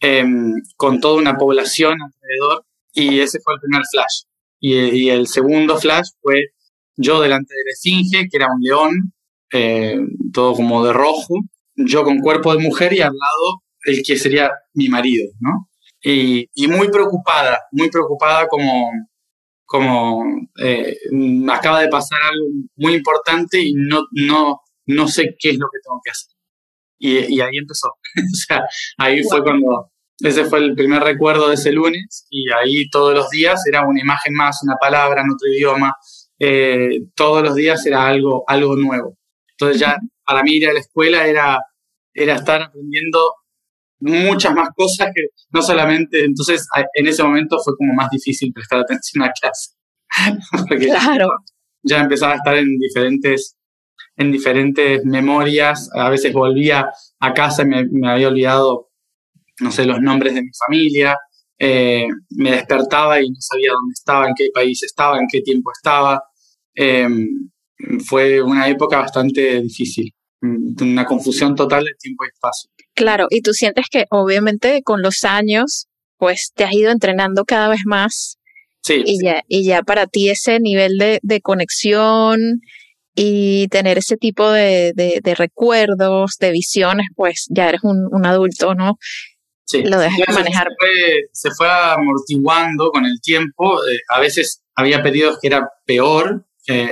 em, 0.00 0.54
con 0.76 1.00
toda 1.00 1.16
una 1.16 1.36
población 1.36 1.96
alrededor, 2.00 2.64
y 2.92 3.20
ese 3.20 3.40
fue 3.40 3.54
el 3.54 3.60
primer 3.60 3.82
flash. 3.90 4.24
Y, 4.66 4.76
y, 4.76 5.10
el 5.10 5.26
segundo 5.26 5.76
flash 5.76 6.08
fue 6.22 6.36
yo 6.96 7.20
delante 7.20 7.54
de 7.54 7.64
la 7.66 7.72
esfinge, 7.72 8.28
que 8.30 8.36
era 8.38 8.46
un 8.46 8.62
león, 8.62 9.12
eh, 9.52 9.98
todo 10.32 10.54
como 10.54 10.82
de 10.86 10.94
rojo, 10.94 11.34
yo 11.76 12.02
con 12.02 12.20
cuerpo 12.20 12.54
de 12.54 12.62
mujer 12.62 12.94
y 12.94 13.02
al 13.02 13.12
lado 13.12 13.62
el 13.84 14.02
que 14.02 14.16
sería 14.16 14.50
mi 14.72 14.88
marido, 14.88 15.30
¿no? 15.38 15.68
Y, 16.02 16.48
muy 16.68 16.88
preocupada, 16.88 17.60
muy 17.72 17.90
preocupada 17.90 18.46
como, 18.48 18.90
como 19.66 20.24
eh, 20.58 20.96
acaba 21.52 21.82
de 21.82 21.88
pasar 21.88 22.18
algo 22.22 22.46
muy 22.76 22.94
importante 22.94 23.60
y 23.60 23.74
no, 23.74 24.04
no, 24.12 24.60
no 24.86 25.08
sé 25.08 25.36
qué 25.38 25.50
es 25.50 25.58
lo 25.58 25.66
que 25.70 25.80
tengo 25.84 26.00
que 26.02 26.10
hacer. 26.10 26.34
Y, 26.98 27.40
ahí 27.42 27.58
empezó. 27.58 27.88
o 28.16 28.36
sea, 28.46 28.64
ahí 28.96 29.22
fue 29.24 29.42
cuando, 29.42 29.92
ese 30.18 30.44
fue 30.44 30.60
el 30.60 30.74
primer 30.74 31.02
recuerdo 31.02 31.48
de 31.48 31.54
ese 31.54 31.72
lunes 31.72 32.26
y 32.30 32.50
ahí 32.50 32.88
todos 32.90 33.14
los 33.14 33.30
días 33.30 33.66
era 33.66 33.86
una 33.86 34.00
imagen 34.00 34.34
más, 34.34 34.62
una 34.62 34.76
palabra 34.76 35.22
en 35.22 35.30
otro 35.30 35.48
idioma, 35.52 35.94
eh, 36.38 37.00
todos 37.14 37.42
los 37.42 37.54
días 37.54 37.84
era 37.86 38.06
algo, 38.06 38.44
algo 38.46 38.76
nuevo. 38.76 39.16
Entonces 39.50 39.80
ya 39.80 39.96
para 40.24 40.42
mí 40.42 40.56
ir 40.56 40.68
a 40.68 40.72
la 40.72 40.80
escuela 40.80 41.26
era, 41.26 41.58
era 42.12 42.34
estar 42.34 42.62
aprendiendo 42.62 43.20
muchas 44.00 44.54
más 44.54 44.68
cosas 44.74 45.10
que 45.14 45.28
no 45.50 45.62
solamente, 45.62 46.24
entonces 46.24 46.66
en 46.94 47.06
ese 47.06 47.22
momento 47.22 47.58
fue 47.64 47.74
como 47.76 47.94
más 47.94 48.10
difícil 48.10 48.52
prestar 48.52 48.80
atención 48.80 49.24
a 49.24 49.32
clase. 49.32 49.72
Porque 50.68 50.86
claro. 50.86 51.28
ya, 51.82 52.00
empezaba 52.00 52.34
a 52.34 52.36
estar 52.36 52.56
en 52.56 52.78
diferentes, 52.78 53.56
en 54.16 54.30
diferentes 54.30 55.04
memorias, 55.04 55.90
a 55.94 56.08
veces 56.10 56.32
volvía 56.32 56.90
a 57.20 57.34
casa 57.34 57.62
y 57.62 57.66
me, 57.66 58.10
había 58.10 58.28
olvidado, 58.28 58.90
no 59.60 59.70
sé, 59.70 59.84
los 59.84 60.00
nombres 60.00 60.34
de 60.34 60.42
mi 60.42 60.50
familia, 60.66 61.16
eh, 61.58 62.06
me 62.30 62.50
despertaba 62.50 63.20
y 63.20 63.28
no 63.28 63.36
sabía 63.38 63.72
dónde 63.72 63.92
estaba, 63.92 64.28
en 64.28 64.34
qué 64.36 64.48
país 64.52 64.82
estaba, 64.82 65.18
en 65.18 65.26
qué 65.30 65.40
tiempo 65.40 65.70
estaba. 65.74 66.22
Em, 66.74 67.28
fue 68.06 68.42
una 68.42 68.68
época 68.68 68.98
bastante 68.98 69.60
difícil, 69.60 70.12
mm, 70.40 70.82
una 70.82 71.04
confusión 71.04 71.54
total 71.54 71.84
de 71.84 71.92
tiempo 71.98 72.24
y 72.24 72.28
espacio. 72.28 72.70
Claro, 72.94 73.26
y 73.30 73.42
tú 73.42 73.52
sientes 73.52 73.86
que 73.90 74.06
obviamente 74.10 74.82
con 74.82 75.02
los 75.02 75.24
años, 75.24 75.86
pues 76.18 76.52
te 76.54 76.64
has 76.64 76.72
ido 76.72 76.90
entrenando 76.90 77.44
cada 77.44 77.68
vez 77.68 77.80
más. 77.84 78.38
Sí. 78.82 79.02
Y, 79.06 79.24
Ya, 79.24 79.42
y 79.48 79.64
ya 79.64 79.82
para 79.82 80.06
ti 80.06 80.28
ese 80.28 80.60
nivel 80.60 80.98
de, 80.98 81.18
de 81.22 81.40
conexión 81.40 82.60
y 83.14 83.68
tener 83.68 83.98
ese 83.98 84.16
tipo 84.16 84.50
de, 84.50 84.92
de, 84.94 85.34
recuerdos, 85.34 86.36
de 86.40 86.50
visiones, 86.50 87.06
pues 87.14 87.46
ya 87.48 87.68
eres 87.68 87.82
un, 87.84 88.08
un 88.10 88.26
adulto, 88.26 88.74
¿no? 88.74 88.98
Sí. 89.66 89.82
Lo 89.82 89.98
dejas 89.98 90.18
de 90.18 90.32
manejar. 90.32 90.68
Se 90.68 90.76
fue, 90.78 91.22
se 91.32 91.50
fue, 91.56 91.68
amortiguando 91.70 92.90
con 92.90 93.06
el 93.06 93.20
tiempo. 93.20 93.78
Eh, 93.86 93.98
a 94.08 94.20
veces 94.20 94.62
había 94.74 95.02
pedidos 95.02 95.38
que 95.40 95.48
era 95.48 95.68
peor, 95.86 96.44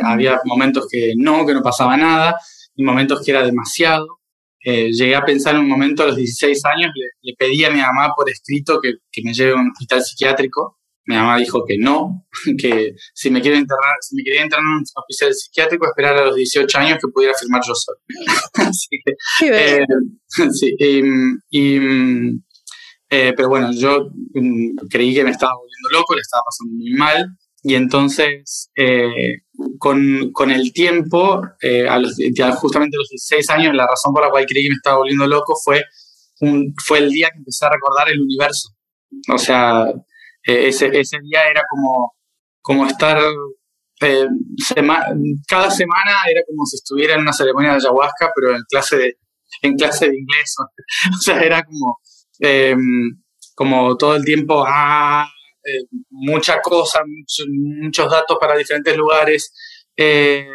había 0.02 0.38
momentos 0.44 0.86
que 0.90 1.14
no, 1.16 1.46
que 1.46 1.54
no 1.54 1.62
pasaba 1.62 1.96
nada, 1.96 2.36
y 2.74 2.84
momentos 2.84 3.22
que 3.24 3.30
era 3.30 3.44
demasiado. 3.44 4.06
Eh, 4.64 4.92
llegué 4.92 5.16
a 5.16 5.24
pensar 5.24 5.56
en 5.56 5.62
un 5.62 5.68
momento 5.68 6.04
a 6.04 6.06
los 6.06 6.16
16 6.16 6.64
años, 6.66 6.92
le, 7.20 7.34
pedí 7.34 7.64
a 7.64 7.70
mi 7.70 7.80
mamá 7.80 8.12
por 8.14 8.30
escrito 8.30 8.80
que, 8.80 8.94
que, 9.10 9.22
me 9.24 9.34
lleve 9.34 9.52
a 9.52 9.56
un 9.56 9.70
hospital 9.70 10.02
psiquiátrico. 10.02 10.78
Mi 11.04 11.16
mamá 11.16 11.36
dijo 11.36 11.64
que 11.66 11.78
no, 11.78 12.24
que 12.58 12.92
si 13.12 13.30
me, 13.30 13.40
quiero 13.40 13.56
enterrar, 13.56 13.96
si 14.00 14.14
me 14.14 14.22
quería 14.22 14.42
entrar 14.42 14.60
en 14.60 14.68
un 14.68 14.84
hospital 14.94 15.34
psiquiátrico, 15.34 15.86
esperar 15.86 16.16
a 16.16 16.26
los 16.26 16.36
18 16.36 16.78
años 16.78 16.98
que 17.02 17.10
pudiera 17.12 17.34
firmar 17.34 17.60
yo 17.66 17.74
solo. 17.74 17.98
Así 18.54 18.88
que, 19.04 19.46
eh, 19.48 19.86
sí, 20.52 20.76
y, 20.78 21.82
eh, 23.14 23.34
pero 23.36 23.50
bueno, 23.50 23.70
yo 23.72 24.08
mm, 24.32 24.88
creí 24.88 25.14
que 25.14 25.22
me 25.22 25.32
estaba 25.32 25.52
volviendo 25.54 26.00
loco, 26.00 26.14
le 26.14 26.22
estaba 26.22 26.44
pasando 26.46 26.72
muy 26.72 26.94
mal. 26.94 27.36
Y 27.62 27.74
entonces, 27.74 28.70
eh, 28.74 29.42
con, 29.78 30.32
con, 30.32 30.50
el 30.50 30.72
tiempo, 30.72 31.42
eh, 31.60 31.86
justamente 32.54 32.96
a 32.96 33.00
los 33.00 33.10
16 33.10 33.50
años, 33.50 33.74
la 33.74 33.86
razón 33.86 34.14
por 34.14 34.24
la 34.24 34.30
cual 34.30 34.46
creí 34.46 34.64
que 34.64 34.70
me 34.70 34.76
estaba 34.76 34.96
volviendo 34.96 35.26
loco 35.26 35.54
fue, 35.62 35.84
un, 36.40 36.74
fue 36.82 37.00
el 37.00 37.10
día 37.10 37.28
que 37.30 37.38
empecé 37.38 37.66
a 37.66 37.70
recordar 37.70 38.08
el 38.08 38.22
universo. 38.22 38.70
O 39.28 39.36
sea, 39.36 39.86
eh, 40.46 40.68
ese, 40.68 40.86
ese, 40.98 41.18
día 41.20 41.50
era 41.50 41.62
como, 41.68 42.14
como 42.62 42.86
estar... 42.86 43.20
cada 45.46 45.70
semana 45.70 46.14
era 46.30 46.40
como 46.48 46.64
si 46.64 46.76
estuviera 46.76 47.14
en 47.14 47.20
una 47.20 47.32
ceremonia 47.34 47.72
de 47.72 47.76
ayahuasca, 47.76 48.30
pero 48.34 48.56
en 48.56 48.62
clase 48.70 48.96
de, 48.96 49.18
en 49.60 49.76
clase 49.76 50.08
de 50.08 50.16
inglés. 50.16 50.54
o 51.14 51.20
sea, 51.20 51.42
era 51.42 51.62
como, 51.62 51.98
como 53.54 53.96
todo 53.96 54.16
el 54.16 54.24
tiempo, 54.24 54.64
ah, 54.66 55.28
eh, 55.64 55.86
muchas 56.10 56.58
cosas, 56.62 57.02
muchos 57.48 58.10
datos 58.10 58.36
para 58.40 58.56
diferentes 58.56 58.96
lugares, 58.96 59.54
eh, 59.96 60.48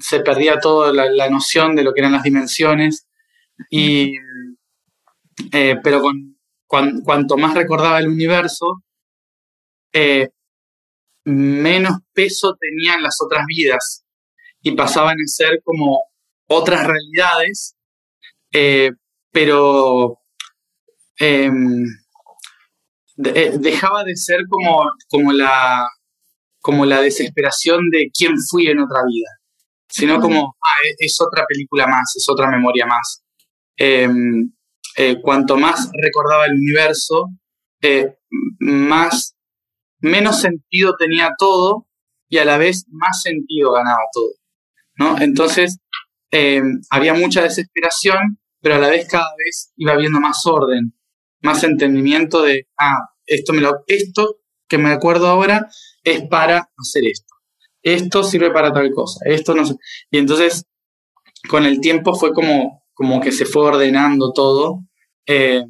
se 0.00 0.20
perdía 0.20 0.58
toda 0.58 0.92
la, 0.92 1.28
noción 1.28 1.76
de 1.76 1.84
lo 1.84 1.92
que 1.92 2.00
eran 2.00 2.12
las 2.12 2.22
dimensiones, 2.22 3.06
y, 3.70 4.14
eh, 5.52 5.76
pero 5.82 6.00
con, 6.00 6.36
cuanto 6.66 7.36
más 7.36 7.54
recordaba 7.54 7.98
el 7.98 8.08
universo, 8.08 8.82
menos 11.24 11.98
peso 12.12 12.54
tenían 12.60 13.02
las 13.02 13.16
otras 13.24 13.44
vidas. 13.46 14.04
Y 14.60 14.72
pasaban 14.72 15.16
a 15.16 15.26
ser 15.26 15.60
como 15.64 16.02
otras 16.48 16.86
realidades, 16.86 17.76
pero 19.32 20.18
em, 21.18 21.84
eh, 23.24 23.56
dejaba 23.58 24.04
de 24.04 24.16
ser 24.16 24.40
como, 24.48 24.84
como, 25.08 25.32
la, 25.32 25.88
como 26.60 26.84
la 26.84 27.00
desesperación 27.00 27.90
de 27.90 28.10
quién 28.16 28.34
fui 28.50 28.68
en 28.68 28.80
otra 28.80 29.00
vida, 29.06 29.30
sino 29.88 30.20
como, 30.20 30.56
ah, 30.62 30.76
es, 30.98 31.16
otra 31.20 31.44
película 31.46 31.86
más, 31.86 32.14
es 32.16 32.26
otra 32.28 32.50
memoria 32.50 32.86
más. 32.86 33.22
Em, 33.76 34.52
eh, 34.96 35.20
cuanto 35.22 35.56
más 35.56 35.90
recordaba 36.02 36.46
el 36.46 36.56
universo, 36.56 37.30
eh, 37.82 38.16
más, 38.58 39.36
menos 40.00 40.40
sentido 40.40 40.96
tenía 40.98 41.34
todo 41.38 41.86
y 42.28 42.38
a 42.38 42.44
la 42.44 42.58
vez 42.58 42.84
más 42.88 43.22
sentido 43.22 43.72
ganaba 43.72 44.00
todo. 44.12 44.32
¿no? 44.96 45.18
Entonces, 45.20 45.78
eh, 46.30 46.62
había 46.90 47.14
mucha 47.14 47.42
desesperación, 47.42 48.38
pero 48.60 48.76
a 48.76 48.78
la 48.78 48.88
vez 48.88 49.08
cada 49.08 49.30
vez 49.44 49.72
iba 49.76 49.92
habiendo 49.92 50.20
más 50.20 50.44
orden, 50.46 50.92
más 51.40 51.62
entendimiento 51.64 52.42
de, 52.42 52.66
ah, 52.78 53.08
esto, 53.26 53.52
me 53.52 53.60
lo, 53.60 53.84
esto 53.86 54.38
que 54.68 54.78
me 54.78 54.90
acuerdo 54.90 55.28
ahora 55.28 55.68
es 56.02 56.22
para 56.28 56.70
hacer 56.76 57.04
esto. 57.06 57.34
Esto 57.82 58.24
sirve 58.24 58.50
para 58.50 58.72
tal 58.72 58.90
cosa, 58.92 59.20
esto 59.26 59.54
no. 59.54 59.62
Y 60.10 60.18
entonces, 60.18 60.64
con 61.48 61.64
el 61.64 61.80
tiempo 61.80 62.14
fue 62.14 62.32
como, 62.32 62.84
como 62.94 63.20
que 63.20 63.32
se 63.32 63.44
fue 63.44 63.64
ordenando 63.64 64.32
todo. 64.32 64.80
Eh, 65.26 65.62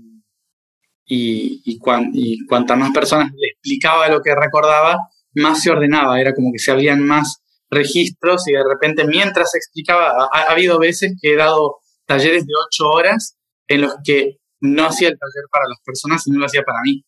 y, 1.09 1.63
y, 1.65 1.79
y 2.15 2.47
cuantas 2.47 2.79
más 2.79 2.91
personas 2.93 3.31
le 3.33 3.49
explicaba 3.53 4.09
lo 4.09 4.21
que 4.23 4.35
recordaba, 4.35 4.99
más 5.35 5.63
se 5.63 5.71
ordenaba. 5.71 6.21
Era 6.21 6.35
como 6.35 6.51
que 6.53 6.59
se 6.59 6.71
abrían 6.71 7.07
más 7.07 7.43
registros 7.71 8.47
y 8.49 8.53
de 8.53 8.65
repente 8.65 9.05
mientras 9.05 9.55
explicaba, 9.55 10.29
ha, 10.33 10.43
habido 10.53 10.79
veces 10.79 11.15
que 11.21 11.33
he 11.33 11.37
dado 11.37 11.77
talleres 12.07 12.47
de 12.47 12.53
ocho 12.67 12.89
horas 12.89 13.37
en 13.69 13.83
los 13.83 13.95
que 14.05 14.39
no 14.61 14.87
hacía 14.87 15.09
el 15.09 15.19
taller 15.19 15.45
para 15.51 15.69
las 15.69 15.81
personas, 15.85 16.23
sino 16.23 16.39
lo 16.39 16.47
hacía 16.47 16.63
para 16.63 16.79
mí. 16.85 17.05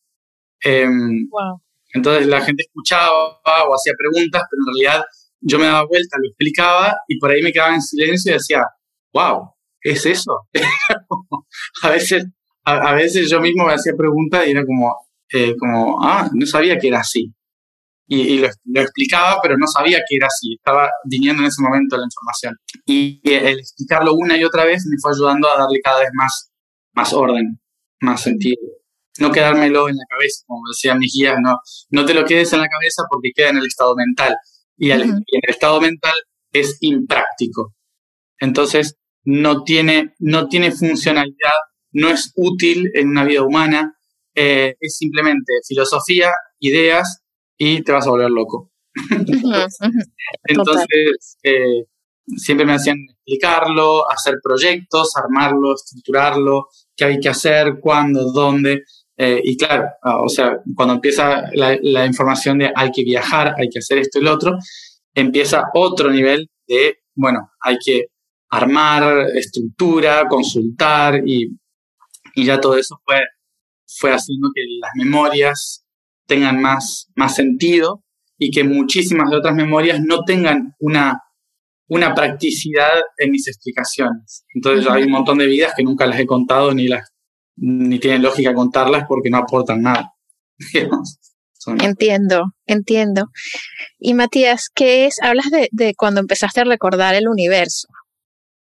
Em, 0.61 1.29
entonces 1.95 2.27
la 2.27 2.41
gente 2.41 2.65
escuchaba 2.65 3.41
o 3.69 3.75
hacía 3.75 3.93
preguntas, 3.97 4.43
pero 4.51 4.63
en 4.63 4.75
realidad 4.75 5.05
yo 5.41 5.59
me 5.59 5.67
daba 5.67 5.87
vuelta, 5.87 6.17
lo 6.21 6.29
explicaba 6.29 6.97
y 7.07 7.19
por 7.19 7.31
ahí 7.31 7.43
me 7.43 7.53
quedaba 7.53 7.75
en 7.75 7.83
silencio 7.83 8.33
y 8.33 8.35
decía, 8.35 8.65
wow, 9.13 9.53
¿es 9.81 10.05
eso? 10.07 10.49
a, 11.83 11.91
veces, 11.91 12.27
a, 12.65 12.95
veces 12.95 13.31
yo 13.31 13.41
mismo 13.41 13.65
me 13.65 13.75
hacía 13.75 13.93
preguntas 13.97 14.47
y 14.47 14.51
era 14.51 14.65
como, 14.65 14.97
eh, 15.33 15.55
como, 15.57 16.03
ah, 16.03 16.29
no 16.33 16.47
sabía 16.47 16.79
que 16.79 16.89
era 16.89 17.01
así 17.01 17.33
y, 18.09 18.39
lo, 18.39 18.81
explicaba, 18.81 19.39
pero 19.43 19.57
no 19.59 19.67
sabía 19.67 19.99
que 20.09 20.17
era 20.17 20.27
así, 20.27 20.55
estaba 20.55 20.89
viniendo 21.05 21.43
en 21.43 21.49
ese 21.49 21.63
momento 21.63 21.97
la 21.97 22.05
información. 22.05 22.57
Y, 22.87 23.21
el 23.25 23.61
explicarlo 23.61 24.15
una 24.15 24.37
y 24.37 24.45
otra 24.45 24.65
vez 24.65 24.85
me 24.87 24.97
fue 25.01 25.13
ayudando 25.13 25.49
a 25.49 25.59
darle 25.59 25.81
cada 25.83 26.01
vez 26.01 26.11
más, 26.15 26.51
más 26.93 27.13
orden, 27.13 27.61
más 28.01 28.23
sentido. 28.23 28.61
No 29.19 29.33
quedármelo 29.33 29.89
en 29.89 29.97
la 29.97 30.05
cabeza, 30.09 30.45
como 30.47 30.63
decían 30.69 30.99
mis 30.99 31.13
guías, 31.13 31.37
no, 31.43 31.59
no 31.91 32.05
te 32.05 32.15
lo 32.15 32.25
quedes 32.25 32.53
en 32.53 32.61
la 32.61 32.69
cabeza 32.69 33.03
porque 33.11 33.31
queda 33.35 33.51
en 33.51 33.59
el 33.59 33.67
estado 33.67 33.97
mental. 33.97 34.37
Y, 34.77 34.91
el 34.91 35.25
estado 35.49 35.81
mental 35.81 36.15
es 36.53 36.79
impráctico. 36.81 37.75
Entonces, 38.39 38.97
no 39.25 39.65
tiene, 39.65 40.15
no 40.21 40.49
tiene 40.49 40.71
funcionalidad, 40.71 41.59
no 41.93 42.09
es 42.09 42.33
útil 42.37 42.91
en 42.95 43.09
una 43.09 43.25
vida 43.25 43.43
humana, 43.43 43.99
eh, 44.35 44.77
es 44.79 44.97
simplemente 44.97 45.53
filosofía, 45.67 46.31
ideas 46.61 47.23
y 47.57 47.83
te 47.83 47.93
vas 47.93 48.07
a 48.07 48.11
volver 48.11 48.31
loco. 48.31 48.71
Entonces, 50.45 51.39
eh, 51.43 51.85
siempre 52.37 52.67
me 52.67 52.75
hacían 52.75 52.99
explicarlo, 53.29 54.11
hacer 54.11 54.37
proyectos, 54.43 55.17
armarlo, 55.17 55.75
estructurarlo, 55.75 56.69
qué 56.97 57.05
hay 57.05 57.21
que 57.21 57.29
hacer, 57.29 57.79
cuándo, 57.81 58.33
dónde. 58.33 58.85
Eh, 59.17 59.41
y 59.45 59.57
claro, 59.57 59.85
ah, 60.03 60.23
o 60.23 60.29
sea, 60.29 60.59
cuando 60.75 60.95
empieza 60.95 61.51
la, 61.53 62.07
información 62.07 62.59
de 62.59 62.73
hay 62.75 62.91
que 62.91 63.03
viajar, 63.03 63.55
hay 63.59 63.69
que 63.69 63.81
hacer 63.81 63.99
esto 63.99 64.19
y 64.19 64.23
lo 64.23 64.33
otro, 64.33 64.57
empieza 65.15 65.65
otro 65.75 66.11
nivel 66.11 66.49
de, 66.67 66.99
bueno, 67.15 67.51
hay 67.61 67.77
que 67.85 68.07
armar 68.51 69.27
estructura, 69.35 70.27
consultar 70.29 71.23
y, 71.27 71.59
y 72.35 72.45
ya 72.45 72.61
todo 72.61 72.77
eso 72.77 72.99
fue, 73.05 73.19
fue 73.87 74.11
haciendo 74.13 74.49
que 74.55 74.63
las 74.81 74.91
memorias 74.95 75.85
tengan 76.27 76.61
más, 76.63 77.11
más 77.17 77.35
sentido 77.35 78.05
y 78.39 78.51
que 78.51 78.63
muchísimas 78.65 79.31
de 79.31 79.37
otras 79.37 79.55
memorias 79.55 80.01
no 80.01 80.23
tengan 80.25 80.75
una, 80.79 81.21
una 81.89 82.15
practicidad 82.15 83.01
en 83.17 83.31
mis 83.31 83.49
explicaciones. 83.49 84.45
Entonces 84.55 84.87
hay 84.91 85.05
un 85.05 85.11
montón 85.11 85.39
de 85.39 85.47
vidas 85.47 85.73
que 85.77 85.83
nunca 85.83 86.07
las 86.07 86.21
he 86.21 86.27
contado 86.27 86.73
ni 86.73 86.89
las 86.89 87.13
ni 87.61 87.99
tienen 87.99 88.23
lógica 88.23 88.55
contarlas 88.55 89.05
porque 89.09 89.31
no 89.31 89.39
aportan 89.39 89.83
nada. 89.83 90.13
Entiendo, 91.81 92.45
entiendo. 92.67 93.27
Y 93.99 94.15
Matías, 94.15 94.69
¿qué 94.75 95.07
es? 95.07 95.21
Hablas 95.21 95.51
de, 95.51 95.69
de 95.73 95.95
cuando 95.95 96.21
empezaste 96.21 96.61
a 96.61 96.65
recordar 96.65 97.15
el 97.15 97.29
universo, 97.29 97.89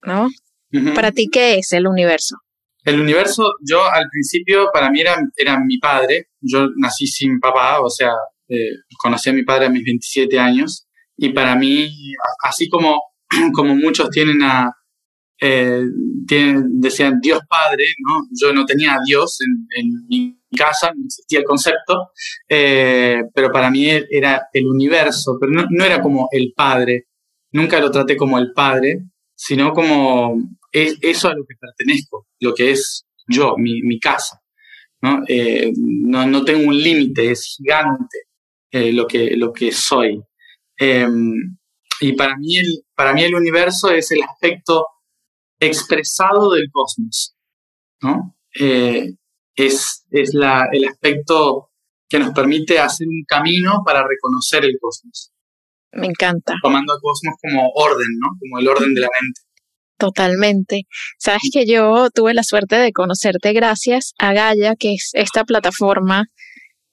¿no? 0.03 0.27
Para 0.95 1.11
ti, 1.11 1.29
¿qué 1.31 1.59
es 1.59 1.71
el 1.71 1.87
universo? 1.87 2.35
El 2.83 2.99
universo, 2.99 3.43
yo 3.61 3.83
al 3.83 4.05
principio 4.11 4.69
para 4.73 4.89
mí 4.89 5.01
era, 5.01 5.15
era 5.35 5.59
mi 5.59 5.77
padre. 5.79 6.29
Yo 6.41 6.67
nací 6.77 7.07
sin 7.07 7.39
papá, 7.39 7.81
o 7.81 7.89
sea, 7.89 8.11
eh, 8.47 8.71
conocí 9.01 9.29
a 9.29 9.33
mi 9.33 9.43
padre 9.43 9.65
a 9.65 9.69
mis 9.69 9.83
27 9.83 10.39
años. 10.39 10.87
Y 11.17 11.29
para 11.29 11.55
mí, 11.55 11.91
así 12.43 12.69
como, 12.69 13.01
como 13.53 13.75
muchos 13.75 14.09
tienen 14.09 14.41
a, 14.43 14.71
eh, 15.41 15.83
decían 15.85 17.19
Dios 17.21 17.39
Padre, 17.47 17.85
¿no? 18.05 18.27
Yo 18.31 18.53
no 18.53 18.65
tenía 18.65 18.95
a 18.95 18.99
Dios 19.05 19.39
en, 19.41 20.07
mi 20.07 20.37
casa, 20.57 20.91
no 20.95 21.05
existía 21.05 21.39
el 21.39 21.45
concepto, 21.45 22.11
eh, 22.47 23.21
pero 23.33 23.51
para 23.51 23.69
mí 23.69 23.87
era 23.87 24.47
el 24.51 24.65
universo, 24.67 25.37
pero 25.39 25.51
no, 25.51 25.65
no, 25.69 25.85
era 25.85 26.01
como 26.01 26.27
el 26.31 26.53
Padre, 26.55 27.07
nunca 27.51 27.79
lo 27.79 27.91
traté 27.91 28.17
como 28.17 28.39
el 28.39 28.51
Padre, 28.51 29.03
sino 29.35 29.71
como 29.73 30.35
es 30.71 30.97
eso 31.01 31.29
a 31.29 31.35
lo 31.35 31.45
que 31.45 31.55
pertenezco, 31.59 32.27
lo 32.39 32.53
que 32.53 32.71
es 32.71 33.05
yo, 33.27 33.55
mi, 33.57 33.99
casa. 33.99 34.41
¿no? 35.01 35.21
Eh, 35.27 35.71
no, 35.77 36.25
no, 36.25 36.43
tengo 36.43 36.67
un 36.67 36.77
límite, 36.77 37.31
es 37.31 37.55
gigante 37.57 38.17
eh, 38.71 38.91
lo, 38.91 39.07
que, 39.07 39.37
lo 39.37 39.53
que 39.53 39.71
soy. 39.71 40.21
Y 42.01 42.13
para 42.13 42.35
mí, 42.37 42.57
el, 42.57 42.83
para 42.95 43.13
mí 43.13 43.23
el 43.23 43.35
universo 43.35 43.91
es 43.91 44.11
el 44.11 44.23
aspecto 44.23 44.85
expresado 45.59 46.51
del 46.51 46.69
cosmos. 46.71 47.35
¿no? 48.01 48.35
Eh, 48.59 49.13
es 49.55 50.05
es 50.09 50.33
la, 50.33 50.67
el 50.71 50.85
aspecto 50.85 51.71
que 52.07 52.19
nos 52.19 52.31
permite 52.31 52.79
hacer 52.79 53.07
un 53.07 53.23
camino 53.27 53.83
para 53.85 54.03
reconocer 54.07 54.65
el 54.65 54.77
cosmos. 54.79 55.31
Me 55.91 56.07
encanta. 56.07 56.55
Tomando 56.61 56.93
al 56.93 56.99
cosmos 57.01 57.35
como 57.41 57.69
orden, 57.75 58.07
¿no? 58.19 58.29
Como 58.39 58.59
el 58.59 58.67
orden 58.67 58.93
de 58.93 59.01
la 59.01 59.09
mente. 59.21 59.41
Totalmente. 59.97 60.83
Sabes 61.17 61.49
que 61.51 61.65
yo 61.65 62.09
tuve 62.13 62.33
la 62.33 62.43
suerte 62.43 62.77
de 62.77 62.93
conocerte 62.93 63.53
gracias 63.53 64.13
a 64.17 64.33
Gaia, 64.33 64.75
que 64.75 64.93
es 64.93 65.11
esta 65.13 65.43
plataforma 65.43 66.27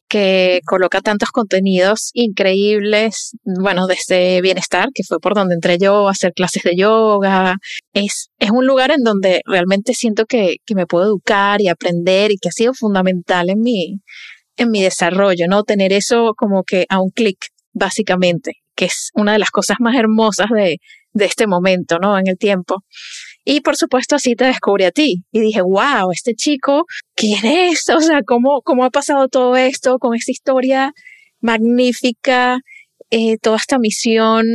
que 0.09 0.61
coloca 0.67 1.01
tantos 1.01 1.31
contenidos 1.31 2.11
increíbles, 2.15 3.33
bueno, 3.45 3.87
desde 3.87 4.41
bienestar, 4.41 4.89
que 4.95 5.03
fue 5.03 5.19
por 5.19 5.35
donde 5.35 5.55
entré 5.55 5.79
yo 5.79 6.09
a 6.09 6.13
hacer 6.13 6.33
clases 6.33 6.63
de 6.63 6.77
yoga. 6.77 7.57
Es, 7.93 8.31
es 8.39 8.51
un 8.51 8.67
lugar 8.67 8.91
en 8.93 9.03
donde 9.03 9.41
realmente 9.47 9.95
siento 9.95 10.27
que, 10.27 10.57
que 10.65 10.75
me 10.75 10.87
puedo 10.87 11.07
educar 11.07 11.61
y 11.61 11.69
aprender 11.69 12.31
y 12.31 12.39
que 12.39 12.49
ha 12.49 12.53
sido 12.53 12.75
fundamental 12.75 13.51
en 13.51 13.61
mi, 13.61 14.01
en 14.57 14.71
mi 14.71 14.83
desarrollo, 14.83 15.47
¿no? 15.49 15.65
Tener 15.65 15.93
eso 15.93 16.35
como 16.37 16.63
que 16.63 16.87
a 16.89 17.01
un 17.01 17.11
clic, 17.11 17.49
básicamente, 17.73 18.53
que 18.75 18.87
es 18.87 19.11
una 19.15 19.33
de 19.33 19.39
las 19.39 19.51
cosas 19.51 19.79
más 19.81 19.97
hermosas 19.97 20.49
de, 20.55 20.79
de 21.13 21.25
este 21.25 21.47
momento, 21.47 21.99
¿no? 21.99 22.19
En 22.19 22.29
el 22.29 22.39
tiempo. 22.39 22.85
Y 23.49 23.61
por 23.61 23.77
supuesto 23.77 24.17
así 24.17 24.35
te 24.35 24.45
descubrí 24.45 24.85
a 24.85 24.91
ti 24.91 25.23
y 25.31 25.41
dije, 25.41 25.63
wow, 25.63 26.11
este 26.13 26.35
chico, 26.35 26.85
¿quién 27.15 27.47
es? 27.47 27.89
O 27.89 28.01
sea, 28.01 28.23
¿cómo, 28.27 28.61
cómo 28.63 28.85
ha 28.85 28.91
pasado 28.91 29.29
todo 29.29 29.57
esto 29.57 29.99
con 30.01 30.17
esta 30.17 30.33
historia 30.33 30.93
magnífica? 31.41 32.59
Eh, 33.11 33.39
toda 33.39 33.59
esta 33.59 33.79
misión 33.79 34.47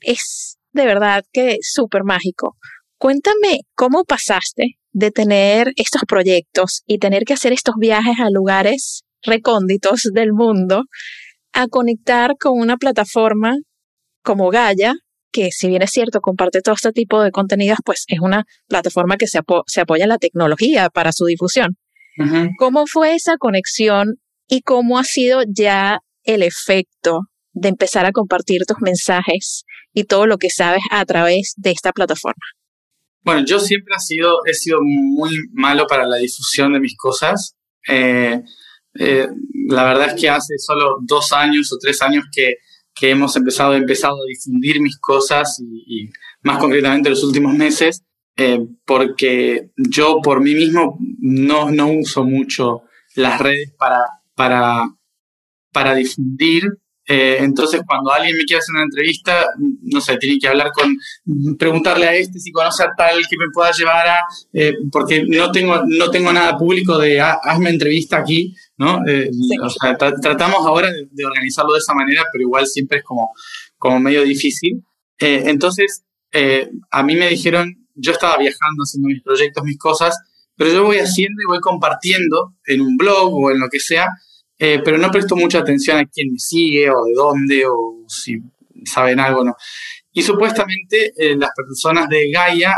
es 0.00 0.56
de 0.72 0.86
verdad 0.86 1.24
que 1.30 1.58
súper 1.60 2.04
mágico. 2.04 2.56
Cuéntame 2.98 3.60
cómo 3.74 4.04
pasaste 4.04 4.78
de 4.92 5.10
tener 5.10 5.72
estos 5.76 6.02
proyectos 6.08 6.84
y 6.86 6.96
tener 6.98 7.24
que 7.24 7.34
hacer 7.34 7.52
estos 7.52 7.74
viajes 7.78 8.18
a 8.18 8.30
lugares 8.30 9.02
recónditos 9.22 10.04
del 10.14 10.32
mundo 10.32 10.84
a 11.52 11.68
conectar 11.68 12.36
con 12.40 12.58
una 12.58 12.78
plataforma 12.78 13.56
como 14.22 14.48
Gaia, 14.48 14.94
que 15.36 15.50
si 15.52 15.68
bien 15.68 15.82
es 15.82 15.90
cierto, 15.90 16.20
comparte 16.20 16.62
todo 16.62 16.74
este 16.74 16.92
tipo 16.92 17.22
de 17.22 17.30
contenidos, 17.30 17.78
pues 17.84 18.04
es 18.08 18.20
una 18.20 18.46
plataforma 18.68 19.18
que 19.18 19.26
se, 19.26 19.38
apoya 19.38 20.04
en 20.04 20.08
la 20.08 20.16
tecnología 20.16 20.88
para 20.88 21.12
su 21.12 21.26
difusión. 21.26 21.76
¿Cómo 22.58 22.86
fue 22.86 23.14
esa 23.14 23.36
conexión 23.36 24.14
y 24.48 24.62
cómo 24.62 24.98
ha 24.98 25.04
sido 25.04 25.42
ya 25.46 25.98
el 26.24 26.42
efecto 26.42 27.20
de 27.52 27.68
empezar 27.68 28.06
a 28.06 28.12
compartir 28.12 28.62
tus 28.66 28.78
mensajes 28.80 29.64
y 29.92 30.04
todo 30.04 30.26
lo 30.26 30.38
que 30.38 30.48
sabes 30.48 30.80
a 30.90 31.04
través 31.04 31.52
de 31.58 31.72
esta 31.72 31.92
plataforma? 31.92 32.46
Bueno, 33.20 33.44
yo 33.44 33.60
siempre 33.60 33.94
he 33.94 34.00
sido, 34.00 34.38
he 34.46 34.54
sido 34.54 34.78
muy 34.80 35.36
malo 35.52 35.86
para 35.86 36.06
la 36.06 36.16
difusión 36.16 36.72
de 36.72 36.80
mis 36.80 36.96
cosas. 36.96 37.54
Eh, 37.86 38.40
eh, 38.98 39.28
la 39.68 39.84
verdad 39.84 40.14
es 40.14 40.20
que 40.20 40.30
hace 40.30 40.54
solo 40.56 40.96
dos 41.02 41.34
años 41.34 41.70
o 41.74 41.76
tres 41.78 42.00
años 42.00 42.24
que 42.32 42.54
que 42.98 43.10
hemos 43.10 43.36
empezado, 43.36 43.74
empezado 43.74 44.16
a 44.16 44.26
difundir 44.26 44.80
mis 44.80 44.98
cosas 44.98 45.60
y, 45.60 46.10
más 46.42 46.58
concretamente 46.58 47.10
los 47.10 47.22
últimos 47.22 47.54
meses, 47.54 48.02
eh, 48.36 48.66
porque 48.84 49.70
yo 49.76 50.20
por 50.22 50.40
mí 50.40 50.54
mismo 50.54 50.98
no, 51.18 51.70
no 51.70 51.90
uso 51.92 52.24
mucho 52.24 52.82
las 53.14 53.40
redes 53.40 53.72
para, 53.78 54.00
para, 54.34 54.84
para 55.72 55.94
difundir 55.94 56.64
eh, 57.08 57.36
entonces, 57.40 57.82
cuando 57.86 58.12
alguien 58.12 58.36
me 58.36 58.44
quiere 58.44 58.58
hacer 58.58 58.74
una 58.74 58.82
entrevista, 58.82 59.46
no 59.82 60.00
sé, 60.00 60.16
tiene 60.16 60.38
que 60.40 60.48
hablar 60.48 60.72
con, 60.72 60.96
preguntarle 61.56 62.08
a 62.08 62.14
este 62.14 62.40
si 62.40 62.50
conoce 62.50 62.82
a 62.82 62.90
tal 62.96 63.18
que 63.28 63.36
me 63.38 63.46
pueda 63.52 63.70
llevar 63.70 64.08
a, 64.08 64.18
eh, 64.52 64.74
porque 64.90 65.24
no 65.24 65.52
tengo, 65.52 65.82
no 65.86 66.10
tengo 66.10 66.32
nada 66.32 66.58
público 66.58 66.98
de 66.98 67.20
ah, 67.20 67.38
hazme 67.42 67.70
entrevista 67.70 68.18
aquí, 68.18 68.54
¿no? 68.76 69.06
Eh, 69.06 69.30
o 69.62 69.70
sea, 69.70 69.96
tratamos 69.96 70.66
ahora 70.66 70.90
de, 70.90 71.24
organizarlo 71.24 71.74
de 71.74 71.78
esa 71.78 71.94
manera, 71.94 72.24
pero 72.32 72.42
igual 72.42 72.66
siempre 72.66 72.98
es 72.98 73.04
como, 73.04 73.30
como 73.78 74.00
medio 74.00 74.22
difícil. 74.22 74.82
entonces, 75.18 76.02
a 76.90 77.02
mí 77.04 77.14
me 77.14 77.28
dijeron, 77.28 77.86
yo 77.94 78.12
estaba 78.12 78.36
viajando 78.36 78.82
haciendo 78.82 79.08
mis 79.08 79.22
proyectos, 79.22 79.64
mis 79.64 79.78
cosas, 79.78 80.18
pero 80.56 80.72
yo 80.72 80.84
voy 80.84 80.98
haciendo 80.98 81.40
y 81.40 81.46
voy 81.46 81.60
compartiendo 81.60 82.56
en 82.66 82.80
un 82.80 82.96
blog 82.96 83.32
o 83.32 83.50
en 83.50 83.60
lo 83.60 83.68
que 83.68 83.78
sea, 83.78 84.08
eh, 84.58 84.80
pero 84.84 84.98
no 84.98 85.10
presto 85.10 85.36
mucha 85.36 85.58
atención 85.58 85.98
a 85.98 86.06
quién 86.06 86.32
me 86.32 86.38
sigue 86.38 86.90
o 86.90 87.04
de 87.04 87.12
dónde 87.14 87.64
o 87.66 88.04
si 88.08 88.40
saben 88.84 89.20
algo 89.20 89.40
o 89.40 89.44
no. 89.44 89.56
Y 90.12 90.22
supuestamente 90.22 91.12
eh, 91.16 91.36
las 91.36 91.50
personas 91.54 92.08
de 92.08 92.30
Gaia 92.30 92.74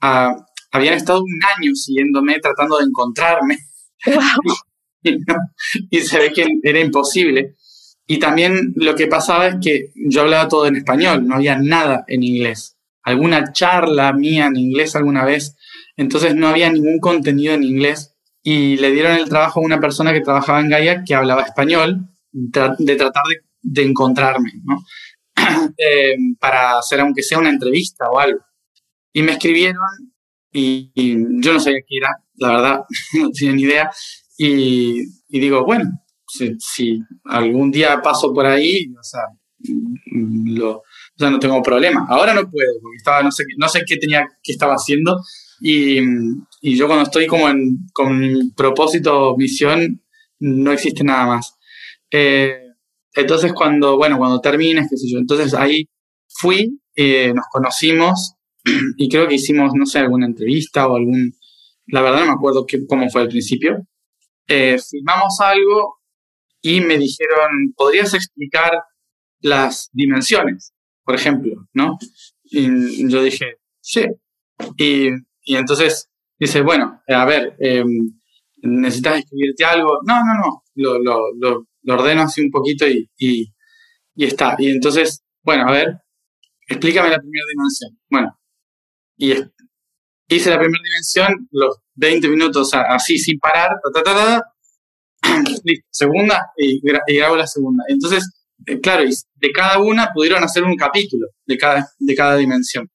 ah, 0.00 0.36
habían 0.70 0.94
estado 0.94 1.22
un 1.22 1.40
año 1.56 1.74
siguiéndome, 1.74 2.38
tratando 2.38 2.78
de 2.78 2.84
encontrarme. 2.84 3.58
y, 5.90 6.00
se 6.00 6.18
ve 6.18 6.32
que 6.32 6.46
era 6.62 6.80
imposible. 6.80 7.56
Y 8.06 8.18
también 8.18 8.72
lo 8.76 8.94
que 8.94 9.08
pasaba 9.08 9.48
es 9.48 9.56
que 9.60 9.92
yo 9.96 10.20
hablaba 10.20 10.48
todo 10.48 10.66
en 10.66 10.76
español, 10.76 11.26
no 11.26 11.34
había 11.34 11.58
nada 11.58 12.04
en 12.06 12.22
inglés. 12.22 12.76
Alguna 13.02 13.52
charla 13.52 14.12
mía 14.12 14.46
en 14.46 14.56
inglés 14.56 14.94
alguna 14.94 15.24
vez, 15.24 15.56
entonces 15.96 16.34
no 16.34 16.48
había 16.48 16.70
ningún 16.70 17.00
contenido 17.00 17.54
en 17.54 17.64
inglés 17.64 18.15
y 18.48 18.76
le 18.76 18.92
dieron 18.92 19.16
el 19.16 19.28
trabajo 19.28 19.58
a 19.58 19.64
una 19.64 19.80
persona 19.80 20.12
que 20.12 20.20
trabajaba 20.20 20.60
en 20.60 20.68
Gaia 20.68 21.02
que 21.04 21.16
hablaba 21.16 21.42
español, 21.42 22.08
de 22.30 22.96
tratar 22.96 23.24
de, 23.60 23.82
encontrarme, 23.82 24.52
¿no? 24.62 24.84
Eh, 25.76 26.14
para 26.38 26.78
hacer 26.78 27.00
aunque 27.00 27.24
sea 27.24 27.38
una 27.38 27.50
entrevista 27.50 28.08
o 28.08 28.20
algo. 28.20 28.38
Y 29.12 29.22
me 29.22 29.32
escribieron 29.32 29.82
y, 30.52 30.92
yo 31.42 31.54
no 31.54 31.60
sabía 31.60 31.80
qué 31.80 31.96
era, 31.96 32.10
la 32.36 32.48
verdad, 32.48 32.80
no 33.20 33.30
tenía 33.30 33.54
ni 33.54 33.62
idea. 33.62 33.90
Y, 34.38 35.02
digo, 35.28 35.64
bueno, 35.64 35.90
si, 36.28 37.00
algún 37.24 37.72
día 37.72 38.00
paso 38.00 38.32
por 38.32 38.46
ahí, 38.46 38.86
o 38.96 39.02
sea, 39.02 39.22
lo, 40.44 40.84
no 41.18 41.38
tengo 41.40 41.60
problema. 41.64 42.06
Ahora 42.08 42.32
no 42.32 42.48
puedo, 42.48 42.80
porque 42.80 42.96
estaba, 42.96 43.24
no 43.24 43.32
sé, 43.32 43.42
no 43.58 43.68
sé 43.68 43.82
qué 43.84 43.96
tenía, 43.96 44.24
qué 44.40 44.52
estaba 44.52 44.74
haciendo 44.74 45.20
y, 45.60 46.00
y 46.60 46.76
yo 46.76 46.86
cuando 46.86 47.04
estoy 47.04 47.26
como 47.26 47.48
en, 47.48 47.78
con 47.92 48.52
propósito, 48.56 49.36
misión, 49.36 50.02
no 50.38 50.72
existe 50.72 51.04
nada 51.04 51.26
más. 51.26 51.56
Eh, 52.10 52.60
entonces 53.14 53.52
cuando, 53.52 53.96
bueno, 53.96 54.18
cuando 54.18 54.40
termines, 54.40 54.88
qué 54.90 54.96
sé 54.96 55.06
yo, 55.10 55.18
entonces 55.18 55.54
ahí 55.54 55.88
fui, 56.28 56.80
eh, 56.94 57.32
nos 57.34 57.46
conocimos 57.50 58.34
y 58.96 59.08
creo 59.08 59.26
que 59.28 59.36
hicimos, 59.36 59.72
no 59.74 59.86
sé, 59.86 60.00
alguna 60.00 60.26
entrevista 60.26 60.86
o 60.86 60.96
algún, 60.96 61.32
la 61.86 62.02
verdad 62.02 62.20
no 62.20 62.26
me 62.26 62.32
acuerdo 62.32 62.66
qué, 62.66 62.86
cómo 62.86 63.08
fue 63.10 63.22
al 63.22 63.28
principio. 63.28 63.86
Eh, 64.48 64.78
filmamos 64.90 65.40
algo 65.40 65.98
y 66.60 66.80
me 66.80 66.98
dijeron, 66.98 67.72
¿podrías 67.76 68.14
explicar 68.14 68.72
las 69.40 69.88
dimensiones, 69.92 70.72
por 71.04 71.14
ejemplo? 71.14 71.66
¿No? 71.72 71.98
Y 72.44 73.08
yo 73.08 73.22
dije, 73.22 73.56
sí. 73.80 74.04
Y 74.76 75.10
y 75.46 75.56
entonces 75.56 76.10
dice, 76.38 76.60
bueno, 76.60 77.00
a 77.08 77.24
ver, 77.24 77.56
em, 77.60 77.88
¿necesitas 78.62 79.20
escribirte 79.20 79.64
algo? 79.64 80.00
No, 80.04 80.18
no, 80.24 80.34
no, 80.34 80.62
lo, 80.74 80.98
lo, 80.98 81.66
lo, 81.82 81.94
ordeno 81.94 82.22
así 82.22 82.42
un 82.42 82.50
poquito 82.50 82.86
y, 82.86 83.08
y, 83.16 83.52
está. 84.16 84.56
Y 84.58 84.70
entonces, 84.70 85.22
bueno, 85.42 85.68
a 85.68 85.72
ver, 85.72 86.00
explícame 86.68 87.10
la 87.10 87.18
primera 87.18 87.44
dimensión. 87.48 87.96
Bueno, 88.10 88.36
y 89.16 89.32
hice 90.28 90.50
la 90.50 90.58
primera 90.58 90.82
dimensión, 90.82 91.48
los 91.52 91.78
20 91.94 92.28
minutos 92.28 92.74
así 92.74 93.16
sin 93.18 93.38
parar, 93.38 93.70
ta, 93.94 94.02
ta, 94.02 94.14
ta, 94.14 94.42
listo, 95.64 95.86
segunda 95.90 96.50
y, 96.56 96.80
y, 96.82 97.16
grabo 97.16 97.36
la 97.36 97.46
segunda. 97.46 97.84
Entonces, 97.88 98.28
eh, 98.66 98.80
claro, 98.80 99.04
de 99.04 99.52
cada 99.52 99.78
una 99.78 100.10
pudieron 100.12 100.42
hacer 100.42 100.64
un 100.64 100.74
capítulo 100.74 101.28
de 101.46 101.56
cada, 101.56 101.88
de 101.98 102.14
cada 102.16 102.36
dimensión. 102.36 102.90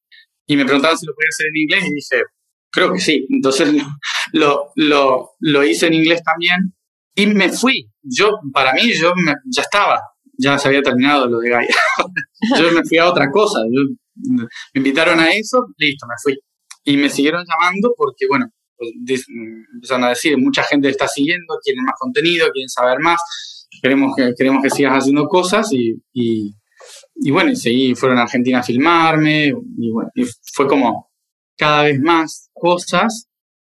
Y 0.46 0.58
me 0.58 0.66
preguntaban 0.66 0.98
si 0.98 1.06
lo 1.06 1.14
podía 1.14 1.30
hacer 1.30 1.48
en 1.48 1.58
inglés 1.58 1.86
y 1.88 1.94
dije, 1.94 2.24
Creo 2.72 2.94
que 2.94 3.00
sí. 3.00 3.28
Entonces 3.30 3.70
lo, 4.34 4.72
lo, 4.76 5.32
lo 5.40 5.64
hice 5.64 5.88
en 5.88 5.94
inglés 5.94 6.22
también 6.24 6.74
y 7.16 7.28
me 7.28 7.50
fui. 7.50 7.90
Yo, 8.02 8.32
para 8.54 8.74
mí, 8.74 8.92
yo 8.94 9.14
ya 9.46 9.62
estaba, 9.62 10.02
ya 10.38 10.58
se 10.58 10.68
había 10.68 10.82
terminado 10.82 11.28
lo 11.28 11.40
de 11.40 11.50
Gaia. 11.50 11.76
yo 12.58 12.72
me 12.72 12.84
fui 12.84 12.98
a 12.98 13.10
otra 13.10 13.30
cosa. 13.30 13.60
me 14.16 14.48
invitaron 14.74 15.20
a 15.20 15.32
eso, 15.32 15.68
listo, 15.78 16.08
me 16.08 16.16
fui. 16.22 16.40
Y 16.84 16.98
me 16.98 17.10
siguieron 17.10 17.46
llamando 17.46 17.94
porque, 17.96 18.26
bueno, 18.28 18.48
pues, 18.76 19.26
empezaron 19.74 20.06
a 20.06 20.10
decir, 20.10 20.38
mucha 20.38 20.64
gente 20.64 20.90
está 20.90 21.08
siguiendo, 21.08 21.60
quieren 21.64 21.84
más 21.84 21.96
contenido, 22.00 22.50
quieren 22.52 22.70
saber 22.70 23.00
más, 23.00 23.22
queremos 23.82 24.16
que, 24.16 24.34
queremos 24.36 24.64
que 24.64 24.72
sigas 24.72 24.94
haciendo 24.94 25.28
cosas 25.28 25.72
y, 25.72 26.02
y, 26.12 26.56
y 27.16 27.30
bueno, 27.30 27.52
y 27.52 27.56
seguí, 27.56 27.94
fueron 27.94 28.18
a 28.18 28.24
Argentina 28.24 28.60
a 28.60 28.64
filmarme 28.64 29.54
y 29.78 29.92
bueno, 29.92 30.10
y 30.16 30.24
fue 30.54 30.68
como 30.68 31.11
cada 31.58 31.84
vez 31.84 32.00
más 32.00 32.50
cosas. 32.54 33.28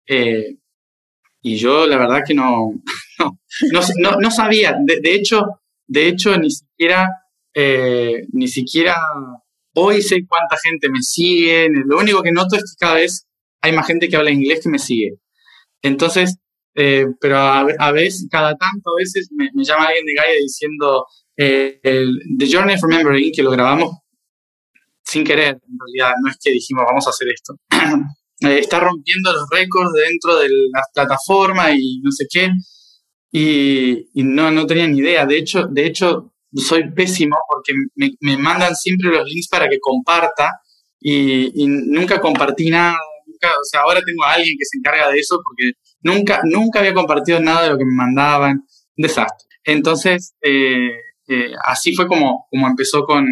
Eh, 0.07 0.57
y 1.43 1.57
yo 1.57 1.87
la 1.87 1.97
verdad 1.97 2.23
que 2.27 2.35
no, 2.35 2.73
no, 3.73 4.17
no, 4.21 4.31
sabía. 4.31 4.77
De, 4.85 5.15
hecho, 5.15 5.45
de 5.87 6.09
hecho, 6.09 6.37
ni 6.37 6.51
siquiera, 6.51 7.09
eh, 7.55 8.27
ni 8.33 8.49
siquiera 8.49 8.97
hoy 9.75 10.03
sé 10.03 10.27
cuánta 10.27 10.57
gente 10.63 10.89
me 10.91 11.03
sigue. 11.03 11.69
Lo 11.87 11.99
único 11.99 12.23
que 12.23 12.33
noto 12.33 12.57
es 12.57 12.63
que 12.63 12.85
cada 12.85 12.95
vez 12.95 13.27
hay 13.61 13.73
más 13.73 13.87
gente 13.87 14.09
que 14.09 14.17
habla 14.17 14.31
inglés 14.31 14.61
que 14.63 14.69
me 14.69 14.79
sigue. 14.79 15.19
Entonces, 15.83 16.37
eh, 16.75 17.07
pero 17.21 17.39
a, 17.39 17.93
veces, 17.93 18.29
cada 18.31 18.57
tanto 18.57 18.91
a 18.91 18.99
veces 18.99 19.29
me, 19.33 19.49
llama 19.65 19.87
alguien 19.87 20.05
de 20.05 20.15
Gaia 20.15 20.35
diciendo 20.41 21.07
el, 21.37 22.21
The 22.39 22.51
Journey 22.51 22.75
of 22.75 22.83
Remembering, 22.83 23.33
que 23.35 23.43
lo 23.43 23.51
grabamos 23.51 23.97
sin 25.07 25.25
querer, 25.25 25.61
en 25.69 25.79
realidad, 25.79 26.15
no 26.23 26.31
es 26.31 26.37
que 26.43 26.51
dijimos 26.51 26.85
vamos 26.87 27.07
a 27.07 27.11
hacer 27.11 27.29
esto. 27.29 27.55
Eh, 28.41 28.59
está 28.59 28.79
rompiendo 28.79 29.33
los 29.33 29.49
récords 29.51 29.93
dentro 29.95 30.39
de 30.39 30.51
la 30.71 30.83
plataforma 30.93 31.73
y 31.73 32.01
no 32.03 32.11
sé 32.11 32.27
qué. 32.31 32.51
Y, 33.33 34.05
no, 34.13 34.51
no 34.51 34.67
tenía 34.67 34.87
ni 34.87 34.99
idea. 34.99 35.25
De 35.25 35.39
hecho, 35.39 35.67
de 35.69 35.87
hecho 35.87 36.35
soy 36.55 36.91
pésimo 36.91 37.35
porque 37.49 37.73
me, 37.95 38.37
mandan 38.37 38.77
siempre 38.77 39.09
los 39.09 39.27
links 39.27 39.49
para 39.49 39.71
que 39.71 39.79
comparta 39.81 40.51
y, 41.01 41.67
nunca 41.67 42.21
compartí 42.21 42.69
nada. 42.69 42.99
o 43.27 43.65
sea, 43.65 43.81
ahora 43.81 44.03
tengo 44.05 44.23
a 44.25 44.35
alguien 44.35 44.55
que 44.59 44.67
se 44.67 44.77
encarga 44.77 45.11
de 45.11 45.19
eso 45.19 45.41
porque 45.43 45.73
nunca, 46.03 46.43
nunca 46.45 46.81
había 46.81 46.93
compartido 46.93 47.41
nada 47.41 47.63
de 47.63 47.71
lo 47.71 47.79
que 47.79 47.87
me 47.87 47.95
mandaban. 47.95 48.67
Desastre. 48.97 49.49
Entonces, 49.65 50.35
eh, 50.43 50.91
eh, 51.29 51.53
así 51.65 51.95
fue 51.95 52.07
como, 52.07 52.47
como 52.51 52.69
empezó 52.69 53.05
con, 53.05 53.27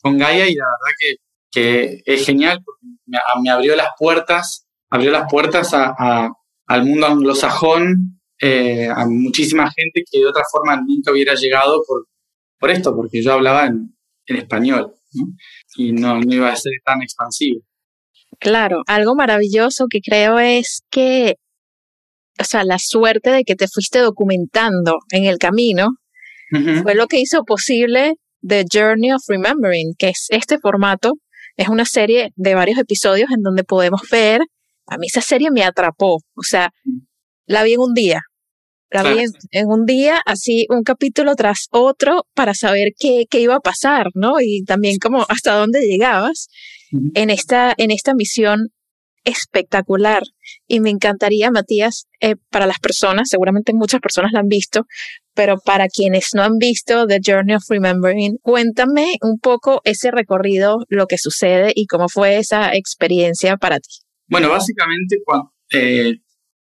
con 0.00 0.18
Gaia 0.18 0.48
y 0.48 0.54
la 0.54 0.64
verdad 0.64 0.96
que, 0.98 1.16
que 1.50 2.02
es 2.04 2.26
genial 2.26 2.60
porque 2.64 2.86
me, 3.06 3.50
abrió 3.50 3.76
las 3.76 3.90
puertas, 3.98 4.66
abrió 4.90 5.10
las 5.10 5.30
puertas 5.30 5.72
a, 5.74 6.30
al 6.66 6.84
mundo 6.84 7.06
anglosajón, 7.06 8.20
eh, 8.40 8.88
a 8.88 9.06
muchísima 9.06 9.70
gente 9.70 10.02
que 10.10 10.18
de 10.18 10.26
otra 10.26 10.44
forma 10.50 10.76
nunca 10.76 11.12
hubiera 11.12 11.34
llegado 11.34 11.82
por, 11.86 12.06
por 12.58 12.70
esto, 12.70 12.94
porque 12.94 13.22
yo 13.22 13.32
hablaba 13.32 13.66
en, 13.66 13.94
en 14.26 14.36
español 14.36 14.94
y 15.76 15.92
no, 15.92 16.20
no 16.20 16.34
iba 16.34 16.50
a 16.50 16.56
ser 16.56 16.72
tan 16.84 17.02
expansivo. 17.02 17.60
Claro, 18.38 18.82
algo 18.86 19.14
maravilloso 19.14 19.86
que 19.90 20.00
creo 20.00 20.38
es 20.38 20.82
que, 20.90 21.36
o 22.38 22.44
sea, 22.44 22.64
la 22.64 22.78
suerte 22.78 23.30
de 23.30 23.44
que 23.44 23.56
te 23.56 23.68
fuiste 23.68 23.98
documentando 23.98 24.98
en 25.10 25.24
el 25.24 25.38
camino 25.38 25.88
fue 26.82 26.96
lo 26.96 27.06
que 27.06 27.20
hizo 27.20 27.44
posible 27.44 28.14
The 28.46 28.64
Journey 28.70 29.12
of 29.12 29.22
Remembering, 29.28 29.94
que 29.98 30.08
es 30.10 30.26
este 30.30 30.58
formato. 30.58 31.14
Es 31.56 31.68
una 31.68 31.84
serie 31.84 32.30
de 32.36 32.54
varios 32.54 32.78
episodios 32.78 33.30
en 33.30 33.42
donde 33.42 33.64
podemos 33.64 34.02
ver, 34.10 34.40
a 34.86 34.98
mí 34.98 35.06
esa 35.06 35.20
serie 35.20 35.50
me 35.50 35.62
atrapó, 35.62 36.16
o 36.34 36.42
sea, 36.42 36.70
la 37.46 37.62
vi 37.62 37.74
en 37.74 37.80
un 37.80 37.94
día, 37.94 38.22
la 38.90 39.02
vi 39.02 39.24
en, 39.52 39.66
un 39.68 39.84
día, 39.84 40.20
así 40.26 40.66
un 40.68 40.82
capítulo 40.82 41.34
tras 41.36 41.66
otro 41.70 42.26
para 42.34 42.54
saber 42.54 42.88
qué, 42.98 43.24
qué 43.30 43.40
iba 43.40 43.54
a 43.56 43.60
pasar, 43.60 44.08
¿no? 44.14 44.40
Y 44.40 44.64
también 44.64 44.96
como 44.98 45.24
hasta 45.28 45.54
dónde 45.54 45.80
llegabas 45.86 46.48
en 47.14 47.30
esta, 47.30 47.72
en 47.76 47.90
esta 47.90 48.14
misión 48.14 48.70
espectacular. 49.24 50.22
Y 50.66 50.80
me 50.80 50.90
encantaría, 50.90 51.50
Matías, 51.50 52.06
eh, 52.20 52.36
para 52.50 52.66
las 52.66 52.78
personas, 52.78 53.28
seguramente 53.28 53.72
muchas 53.74 54.00
personas 54.00 54.32
la 54.32 54.40
han 54.40 54.48
visto, 54.48 54.86
pero 55.34 55.58
para 55.58 55.88
quienes 55.88 56.30
no 56.34 56.42
han 56.42 56.58
visto 56.58 57.06
The 57.06 57.20
Journey 57.24 57.54
of 57.54 57.64
Remembering, 57.68 58.38
cuéntame 58.42 59.16
un 59.22 59.38
poco 59.38 59.80
ese 59.84 60.10
recorrido, 60.10 60.78
lo 60.88 61.06
que 61.06 61.18
sucede 61.18 61.72
y 61.74 61.86
cómo 61.86 62.08
fue 62.08 62.38
esa 62.38 62.74
experiencia 62.74 63.56
para 63.56 63.78
ti. 63.78 64.00
Bueno, 64.28 64.48
básicamente 64.48 65.18
cuando, 65.24 65.52
eh, 65.72 66.18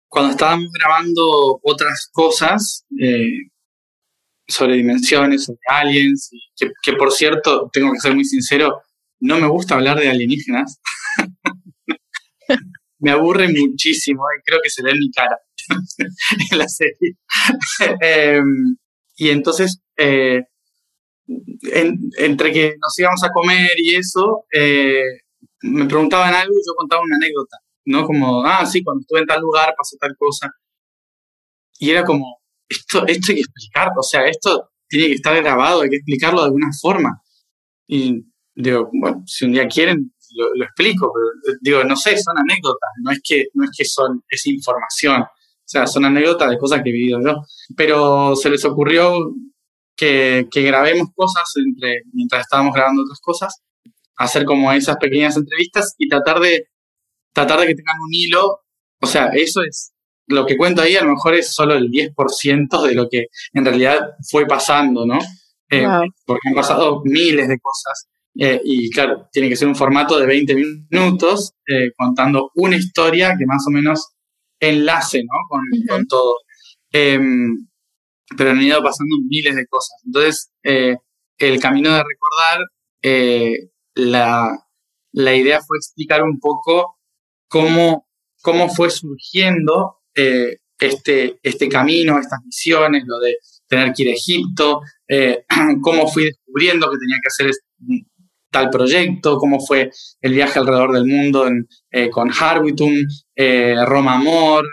cuando 0.08 0.32
estábamos 0.32 0.68
grabando 0.72 1.60
otras 1.62 2.08
cosas 2.12 2.84
eh, 3.00 3.48
sobre 4.46 4.76
dimensiones, 4.76 5.44
sobre 5.44 5.58
aliens, 5.68 6.30
que, 6.82 6.92
por 6.94 7.12
cierto, 7.12 7.70
tengo 7.72 7.92
que 7.92 8.00
ser 8.00 8.14
muy 8.14 8.24
sincero, 8.24 8.82
no 9.20 9.38
me 9.38 9.48
gusta 9.48 9.74
hablar 9.74 9.98
de 9.98 10.10
alienígenas. 10.10 10.80
me 13.00 13.10
aburre 13.10 13.48
muchísimo 13.48 14.22
y 14.36 14.42
creo 14.44 14.60
que 14.62 14.70
se 14.70 14.82
ve 14.82 14.90
en 14.90 14.98
mi 14.98 15.10
cara 15.10 15.36
en 16.52 16.58
la 16.58 16.68
serie. 16.68 17.16
Em, 18.00 18.76
y 19.16 19.30
entonces, 19.30 19.80
eh, 19.96 20.42
entre 22.18 22.52
que 22.52 22.74
nos 22.80 22.98
íbamos 22.98 23.22
a 23.22 23.30
comer 23.30 23.70
y 23.76 23.94
eso, 23.94 24.44
eh, 24.52 25.02
me 25.62 25.86
preguntaban 25.86 26.34
algo 26.34 26.52
y 26.52 26.66
yo 26.66 26.74
contaba 26.76 27.02
una 27.02 27.16
anécdota, 27.16 27.58
¿no? 27.86 28.04
Como, 28.04 28.44
ah, 28.44 28.64
sí, 28.66 28.82
cuando 28.82 29.02
estuve 29.02 29.20
en 29.20 29.26
tal 29.26 29.40
lugar 29.40 29.74
pasó 29.76 29.96
tal 30.00 30.16
cosa. 30.18 30.50
Y 31.78 31.90
era 31.90 32.04
como, 32.04 32.40
esto, 32.68 33.06
esto 33.06 33.32
hay 33.32 33.36
que 33.36 33.40
explicarlo, 33.42 33.94
o 33.98 34.02
sea, 34.02 34.26
esto 34.26 34.70
tiene 34.88 35.08
que 35.08 35.14
estar 35.14 35.36
grabado, 35.36 35.82
hay 35.82 35.90
que 35.90 35.96
explicarlo 35.96 36.40
de 36.40 36.46
alguna 36.46 36.68
forma. 36.80 37.22
Y 37.86 38.24
digo, 38.54 38.90
bueno, 38.92 39.22
si 39.26 39.44
un 39.44 39.52
día 39.52 39.68
quieren, 39.68 40.12
lo, 40.34 40.64
explico, 40.64 41.12
pero 41.12 41.56
digo, 41.60 41.84
no 41.84 41.96
sé, 41.96 42.16
son 42.16 42.38
anécdotas, 42.38 42.90
no 43.02 43.10
es 43.10 43.20
que, 43.22 43.46
no 43.54 43.64
es 43.64 43.70
que 43.76 43.84
son, 43.84 44.22
es 44.28 44.46
información. 44.46 45.22
O 45.22 45.72
sea, 45.72 45.86
son 45.86 46.04
anécdotas 46.04 46.50
de 46.50 46.58
cosas 46.58 46.82
que 46.82 46.90
he 46.90 46.92
vivido 46.92 47.20
yo. 47.24 47.42
Pero 47.76 48.34
se 48.34 48.50
les 48.50 48.64
ocurrió 48.64 49.32
que, 49.96 50.48
que 50.50 50.62
grabemos 50.62 51.08
cosas 51.14 51.50
entre, 51.56 52.02
mientras 52.12 52.42
estábamos 52.42 52.74
grabando 52.74 53.02
otras 53.02 53.20
cosas 53.20 53.62
hacer 54.20 54.44
como 54.44 54.70
esas 54.70 54.96
pequeñas 54.98 55.36
entrevistas 55.36 55.94
y 55.96 56.06
tratar 56.06 56.40
de, 56.40 56.66
tratar 57.32 57.60
de 57.60 57.68
que 57.68 57.74
tengan 57.74 57.96
un 58.06 58.12
hilo. 58.12 58.60
O 59.00 59.06
sea, 59.06 59.28
eso 59.28 59.62
es 59.62 59.92
lo 60.26 60.44
que 60.44 60.58
cuento 60.58 60.82
ahí, 60.82 60.94
a 60.96 61.02
lo 61.02 61.14
mejor 61.14 61.34
es 61.34 61.54
solo 61.54 61.74
el 61.74 61.90
10% 61.90 62.82
de 62.86 62.94
lo 62.94 63.08
que 63.08 63.26
en 63.54 63.64
realidad 63.64 63.98
fue 64.28 64.46
pasando, 64.46 65.06
¿no? 65.06 65.18
Eh, 65.70 65.86
porque 66.26 66.48
han 66.48 66.54
pasado 66.54 67.00
miles 67.04 67.48
de 67.48 67.58
cosas. 67.58 68.08
Eh, 68.38 68.60
y 68.64 68.90
claro, 68.90 69.28
tiene 69.32 69.48
que 69.48 69.56
ser 69.56 69.68
un 69.68 69.76
formato 69.76 70.18
de 70.18 70.26
20 70.26 70.54
minutos 70.54 71.52
eh, 71.66 71.92
contando 71.96 72.50
una 72.54 72.76
historia 72.76 73.34
que 73.38 73.46
más 73.46 73.64
o 73.66 73.70
menos 73.70 74.12
enlace 74.60 75.22
¿no? 75.22 75.38
con, 75.48 75.62
con 75.88 76.06
todo. 76.06 76.36
Em, 76.92 77.66
pero 78.36 78.50
han 78.50 78.62
ido 78.62 78.82
pasando 78.82 79.16
miles 79.28 79.56
de 79.56 79.66
cosas. 79.66 79.96
Entonces, 80.04 80.52
el 80.62 81.60
camino 81.60 81.92
de 81.92 82.02
recordar 82.04 82.60
la, 83.94 84.56
la 85.12 85.34
idea 85.34 85.60
fue 85.60 85.78
explicar 85.78 86.22
un 86.22 86.38
poco 86.38 86.98
cómo, 87.48 88.06
cómo 88.42 88.68
fue 88.68 88.90
surgiendo 88.90 89.98
eh, 90.14 90.58
este, 90.78 91.38
este 91.42 91.68
camino, 91.68 92.18
estas 92.18 92.40
misiones, 92.44 93.02
lo 93.06 93.18
de 93.18 93.36
tener 93.66 93.92
que 93.92 94.04
ir 94.04 94.08
a 94.10 94.12
Egipto, 94.12 94.80
eh, 95.08 95.44
cómo 95.82 96.08
fui 96.08 96.24
descubriendo 96.24 96.90
que 96.90 96.98
tenía 96.98 97.18
que 97.22 97.28
hacer 97.28 97.50
tal 98.50 98.70
proyecto, 98.70 99.36
cómo 99.38 99.60
fue 99.60 99.90
el 100.20 100.34
viaje 100.34 100.58
alrededor 100.58 100.92
del 100.92 101.06
mundo 101.06 101.48
eh, 101.90 102.10
con 102.10 102.30
Harwitum, 102.30 102.92
Roma 103.86 104.14
Amor, 104.14 104.66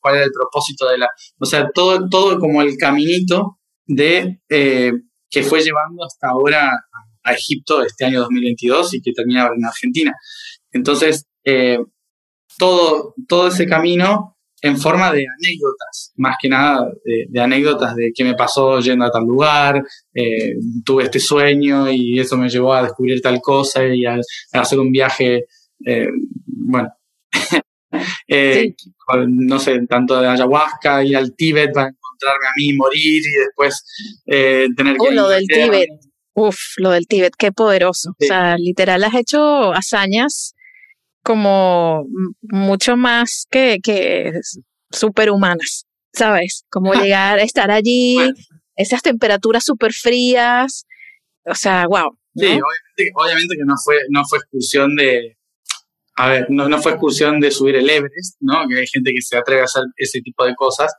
cuál 0.00 0.16
era 0.16 0.24
el 0.24 0.30
propósito 0.30 0.88
de 0.88 0.98
la... 0.98 1.08
O 1.38 1.46
sea, 1.46 1.70
todo, 1.74 2.08
todo 2.08 2.38
como 2.38 2.62
el 2.62 2.76
caminito 2.76 3.58
de 3.86 4.38
que 4.48 5.42
fue 5.42 5.62
llevando 5.62 6.04
hasta 6.04 6.28
ahora 6.28 6.70
a 7.24 7.32
Egipto 7.32 7.82
este 7.82 8.04
año 8.04 8.20
2022 8.20 8.94
y 8.94 9.00
que 9.00 9.12
termina 9.12 9.48
en 9.54 9.64
Argentina. 9.64 10.12
Entonces, 10.70 11.26
eh, 11.44 11.78
todo, 12.58 13.14
todo 13.26 13.48
ese 13.48 13.66
camino 13.66 14.33
en 14.64 14.78
forma 14.78 15.12
de 15.12 15.26
anécdotas, 15.38 16.12
más 16.16 16.36
que 16.40 16.48
nada 16.48 16.90
de, 17.04 17.40
anécdotas 17.40 17.94
de 17.94 18.12
qué 18.14 18.24
me 18.24 18.34
pasó 18.34 18.80
yendo 18.80 19.04
a 19.04 19.10
tal 19.10 19.24
lugar, 19.24 19.84
eh, 20.14 20.54
tuve 20.82 21.04
este 21.04 21.20
sueño 21.20 21.90
y 21.90 22.18
eso 22.18 22.38
me 22.38 22.48
llevó 22.48 22.72
a 22.72 22.82
descubrir 22.82 23.20
tal 23.20 23.42
cosa 23.42 23.84
y 23.84 24.06
a, 24.06 24.18
hacer 24.52 24.80
un 24.80 24.90
viaje, 24.90 25.44
eh, 25.84 26.08
bueno, 26.46 26.88
no 29.28 29.58
sé, 29.58 29.86
tanto 29.86 30.18
de 30.18 30.28
ayahuasca, 30.28 31.04
ir 31.04 31.18
al 31.18 31.36
Tíbet 31.36 31.70
para 31.74 31.88
encontrarme 31.88 32.46
a 32.46 32.52
mí, 32.56 32.72
morir 32.72 33.20
y 33.22 33.40
después 33.44 33.84
tener 34.24 34.96
que... 34.96 35.08
Uno 35.10 35.28
del 35.28 35.46
Tíbet. 35.46 35.90
Uf, 36.32 36.56
lo 36.78 36.90
del 36.90 37.06
Tíbet, 37.06 37.34
qué 37.38 37.52
poderoso. 37.52 38.12
O 38.18 38.24
sea, 38.24 38.56
literal 38.56 39.04
has 39.04 39.14
hecho 39.14 39.74
hazañas 39.74 40.53
como 41.24 42.06
mucho 42.42 42.96
más 42.96 43.46
que, 43.50 43.78
que 43.82 44.32
superhumanas, 44.90 45.86
¿sabes? 46.12 46.64
Como 46.70 46.92
llegar 46.94 47.38
a 47.38 47.42
estar 47.42 47.70
allí, 47.70 48.18
esas 48.76 49.02
temperaturas 49.02 49.64
súper 49.64 49.92
frías. 49.92 50.86
O 51.46 51.54
sea, 51.54 51.86
wow. 51.88 52.16
Sí, 52.36 52.58
obviamente, 53.14 53.56
que 53.56 53.64
no 53.64 53.74
fue, 53.82 53.96
no 54.10 54.24
fue 54.28 54.38
excursión 54.38 54.96
de, 54.96 55.36
a 56.16 56.28
ver, 56.28 56.46
no, 56.50 56.68
no, 56.68 56.80
fue 56.80 56.92
excursión 56.92 57.40
de 57.40 57.50
subir 57.50 57.76
el 57.76 57.88
Everest, 57.88 58.36
¿no? 58.40 58.66
Que 58.68 58.80
hay 58.80 58.86
gente 58.86 59.12
que 59.14 59.22
se 59.22 59.36
atreve 59.36 59.62
a 59.62 59.64
hacer 59.64 59.84
ese 59.96 60.20
tipo 60.20 60.44
de 60.44 60.54
cosas. 60.54 60.92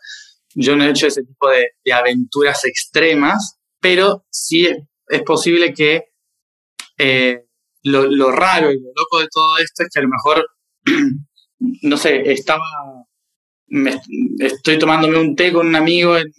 Yo 0.56 0.76
no 0.76 0.86
he 0.86 0.90
hecho 0.90 1.08
ese 1.08 1.24
tipo 1.24 1.50
de, 1.50 1.68
de 1.84 1.94
aventuras 1.94 2.64
extremas, 2.66 3.58
pero 3.80 4.26
sí 4.32 4.68
es 5.08 5.22
posible 5.24 5.74
que 5.74 6.06
eh, 6.98 7.45
lo, 7.86 8.32
raro 8.32 8.72
y 8.72 8.80
lo 8.80 8.90
loco 8.96 9.20
de 9.20 9.28
todo 9.32 9.58
esto 9.58 9.84
es 9.84 9.90
que 9.94 10.00
a 10.00 10.04
lo 10.04 10.10
mejor, 10.10 10.48
no 11.84 11.98
sé, 11.98 12.32
estaba, 12.32 12.66
estoy 14.40 14.80
tomándome 14.80 15.20
un 15.20 15.36
té 15.36 15.52
con 15.54 15.68
un 15.68 15.76
amigo 15.76 16.18
en, 16.18 16.32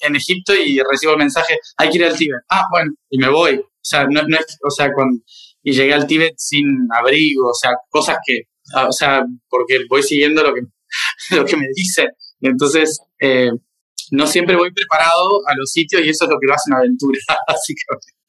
en, 0.00 0.16
Egipto 0.16 0.52
y 0.54 0.80
recibo 0.80 1.12
el 1.12 1.18
mensaje, 1.18 1.58
hay 1.76 1.90
que 1.90 1.98
ir 1.98 2.04
al 2.04 2.16
Tíbet. 2.16 2.40
Ah, 2.48 2.64
bueno, 2.70 2.92
y 3.08 3.18
me 3.18 3.28
voy. 3.28 3.56
O 3.56 3.82
sea, 3.82 4.06
no, 4.06 4.20
es, 4.20 4.58
o 4.62 4.70
sea, 4.70 4.92
con, 4.92 5.22
y 5.62 5.72
llegué 5.72 5.94
al 5.94 6.06
Tíbet 6.06 6.34
sin 6.36 6.66
abrigo, 6.98 7.48
o 7.48 7.54
sea, 7.54 7.72
cosas 7.88 8.18
que, 8.26 8.42
ah, 8.74 8.88
o 8.88 8.92
sea, 8.92 9.22
porque 9.48 9.84
voy 9.88 10.02
siguiendo 10.02 10.42
lo 10.42 10.54
que, 10.54 10.62
lo 11.36 11.44
que 11.44 11.56
me 11.56 11.66
dicen. 11.74 12.08
Entonces, 12.40 13.00
eh, 13.20 13.50
no 14.10 14.26
siempre 14.26 14.56
voy 14.56 14.72
preparado 14.72 15.46
a 15.46 15.54
los 15.56 15.70
sitios 15.70 16.02
y 16.04 16.08
eso 16.08 16.24
es 16.24 16.30
lo 16.30 16.38
que 16.40 16.46
lo 16.46 16.54
hace 16.54 16.70
una 16.70 16.78
aventura, 16.78 17.18
básicamente. 17.46 18.19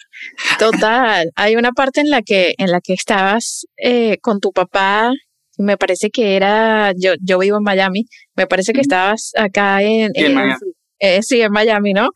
Total, 0.60 1.32
hay 1.36 1.56
una 1.56 1.72
parte 1.72 2.02
en 2.02 2.10
la 2.10 2.22
que, 2.22 2.54
en 2.58 2.72
la 2.72 2.82
que 2.82 2.94
estabas 2.94 3.66
eh, 3.78 4.18
con 4.22 4.40
tu 4.40 4.52
papá, 4.52 5.12
me 5.58 5.78
parece 5.78 6.10
que 6.10 6.36
era, 6.36 6.94
yo, 6.98 7.14
yo 7.22 7.40
vivo 7.40 7.58
en 7.58 7.64
Miami, 7.64 8.06
me 8.36 8.48
parece 8.48 8.74
que 8.74 8.82
estabas 8.82 9.32
acá 9.38 9.82
en, 9.82 10.12
en, 10.14 10.34
Miami. 10.34 10.56
Eh, 11.00 11.22
sí, 11.24 11.42
en 11.42 11.52
Miami, 11.52 11.94
¿no? 11.94 12.10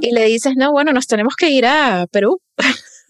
Y 0.00 0.12
le 0.12 0.26
dices, 0.26 0.54
no, 0.56 0.72
bueno, 0.72 0.92
nos 0.92 1.06
tenemos 1.06 1.36
que 1.36 1.50
ir 1.50 1.64
a 1.64 2.06
Perú. 2.10 2.40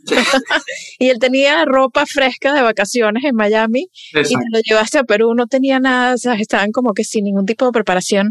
y 0.99 1.09
él 1.09 1.19
tenía 1.19 1.65
ropa 1.65 2.07
fresca 2.07 2.53
de 2.53 2.63
vacaciones 2.63 3.25
en 3.25 3.35
Miami 3.35 3.89
y 4.13 4.23
te 4.23 4.35
lo 4.53 4.61
llevaste 4.65 4.99
a 4.99 5.05
Perú, 5.05 5.35
no 5.35 5.47
tenía 5.47 5.81
nada, 5.81 6.15
o 6.15 6.19
sea, 6.19 6.35
estaban 6.35 6.73
como 6.73 6.93
que 6.95 7.05
sin 7.05 7.25
ningún 7.25 7.47
tipo 7.47 7.67
de 7.67 7.73
preparación. 7.73 8.31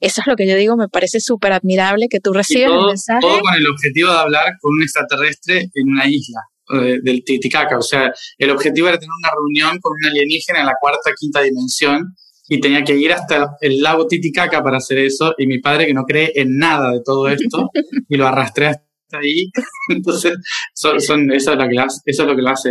Eso 0.00 0.20
es 0.20 0.26
lo 0.26 0.36
que 0.36 0.46
yo 0.46 0.56
digo, 0.56 0.76
me 0.76 0.88
parece 0.88 1.20
súper 1.20 1.52
admirable 1.52 2.08
que 2.10 2.20
tú 2.20 2.32
recibas 2.32 2.70
todo, 2.70 2.80
el 2.80 2.86
mensaje. 2.86 3.20
Todo 3.20 3.40
con 3.40 3.54
el 3.54 3.66
objetivo 3.66 4.10
de 4.10 4.18
hablar 4.18 4.52
con 4.60 4.74
un 4.74 4.82
extraterrestre 4.82 5.70
en 5.74 5.88
una 5.88 6.06
isla 6.06 6.40
eh, 6.72 6.98
del 7.02 7.24
Titicaca. 7.24 7.78
O 7.78 7.82
sea, 7.82 8.12
el 8.38 8.50
objetivo 8.50 8.88
era 8.88 8.98
tener 8.98 9.12
una 9.18 9.30
reunión 9.30 9.78
con 9.80 9.92
un 9.92 10.10
alienígena 10.10 10.60
en 10.60 10.66
la 10.66 10.74
cuarta, 10.80 11.12
quinta 11.18 11.40
dimensión 11.42 12.14
y 12.48 12.60
tenía 12.60 12.84
que 12.84 12.96
ir 12.96 13.12
hasta 13.12 13.56
el 13.60 13.80
lago 13.80 14.06
Titicaca 14.06 14.62
para 14.62 14.78
hacer 14.78 14.98
eso 14.98 15.34
y 15.38 15.46
mi 15.46 15.60
padre 15.60 15.86
que 15.86 15.94
no 15.94 16.04
cree 16.04 16.32
en 16.34 16.58
nada 16.58 16.90
de 16.90 17.00
todo 17.04 17.28
esto 17.28 17.70
y 18.08 18.16
lo 18.16 18.26
arrastré 18.26 18.66
hasta 18.66 18.84
ahí. 19.14 19.50
Entonces, 19.88 20.34
son, 20.74 20.96
eso, 20.96 21.52
es 21.52 21.58
lo 21.58 21.68
que 21.68 21.78
hace, 21.78 22.00
eso 22.04 22.22
es 22.22 22.28
lo 22.28 22.36
que 22.36 22.42
lo 22.42 22.50
hace 22.50 22.70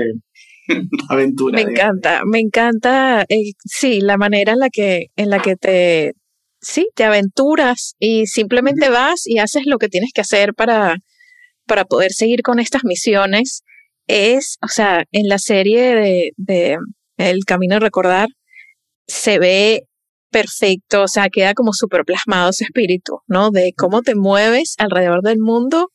aventura. 1.10 1.64
Me 1.64 1.72
encanta, 1.72 2.22
me 2.26 2.40
encanta, 2.40 3.26
eh, 3.30 3.54
sí, 3.66 4.02
la 4.02 4.18
manera 4.18 4.54
en 4.54 4.60
la 4.60 4.70
que, 4.70 5.08
en 5.16 5.30
la 5.30 5.40
que 5.40 5.56
te, 5.56 6.14
sí, 6.62 6.90
te 6.96 7.04
aventuras 7.04 7.96
y 8.00 8.28
simplemente 8.28 8.90
vas 8.90 9.26
y 9.26 9.40
haces 9.40 9.64
lo 9.66 9.78
que 9.78 9.90
tienes 9.90 10.12
que 10.14 10.22
hacer 10.22 10.54
para, 10.54 10.98
para 11.68 11.86
poder 11.86 12.12
seguir 12.14 12.42
con 12.42 12.60
estas 12.60 12.84
misiones. 12.84 13.64
Es, 14.08 14.58
o 14.62 14.68
sea, 14.68 15.06
en 15.12 15.28
la 15.30 15.38
serie 15.38 15.96
de, 15.96 16.32
de 16.38 16.78
El 17.18 17.46
Camino 17.46 17.76
a 17.76 17.80
Recordar 17.80 18.28
se 19.08 19.40
ve 19.40 19.84
perfecto, 20.34 21.04
o 21.04 21.08
sea, 21.08 21.30
queda 21.30 21.54
como 21.54 21.72
súper 21.74 22.04
plasmado 22.04 22.50
ese 22.50 22.66
espíritu, 22.66 23.20
¿no? 23.28 23.52
De 23.52 23.74
cómo 23.78 24.02
te 24.02 24.16
mueves 24.16 24.76
alrededor 24.78 25.22
del 25.22 25.40
mundo 25.40 25.90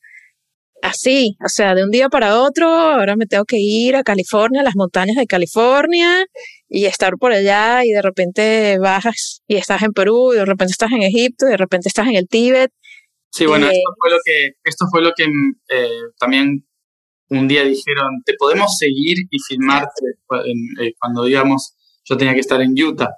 así, 0.83 1.37
o 1.45 1.49
sea, 1.49 1.75
de 1.75 1.85
un 1.85 1.91
día 1.91 2.09
para 2.09 2.41
otro, 2.41 2.69
ahora 2.69 3.17
me 3.17 3.27
tengo 3.27 3.45
que 3.45 3.59
ir 3.59 3.97
a 3.97 4.03
California, 4.03 4.61
a 4.61 4.64
las 4.64 4.77
montañas 4.77 5.17
de 5.17 5.27
California 5.27 6.27
y 6.69 6.85
estar 6.85 7.14
por 7.19 7.33
allá 7.33 7.85
y 7.85 7.91
de 7.91 8.03
repente 8.03 8.79
bajas 8.79 9.43
y 9.47 9.57
estás 9.57 9.83
en 9.83 9.93
Perú 9.93 10.33
y 10.33 10.37
de 10.37 10.45
repente 10.45 10.73
estás 10.73 10.93
en 10.93 11.03
Egipto 11.03 11.47
y 11.47 11.51
de 11.51 11.57
repente 11.57 11.88
estás 11.88 12.07
en 12.09 12.17
el 12.17 12.29
Tíbet. 12.29 12.71
Sí, 13.31 13.47
bueno, 13.47 13.67
eh, 13.67 13.73
esto 13.73 13.95
fue 14.01 14.11
lo 14.11 14.17
que, 14.25 14.51
esto 14.64 14.87
fue 14.91 15.03
lo 15.03 15.12
que 15.14 15.25
eh, 15.25 16.01
también 16.19 16.67
un 17.31 17.47
día 17.47 17.62
dijeron, 17.64 18.23
te 18.25 18.35
podemos 18.38 18.77
seguir 18.79 19.19
y 19.31 19.38
filmarte 19.38 20.03
eh, 20.81 20.95
cuando 20.99 21.29
íbamos, 21.29 21.75
yo 22.05 22.17
tenía 22.17 22.35
que 22.35 22.41
estar 22.41 22.61
en 22.62 22.73
Utah. 22.73 23.11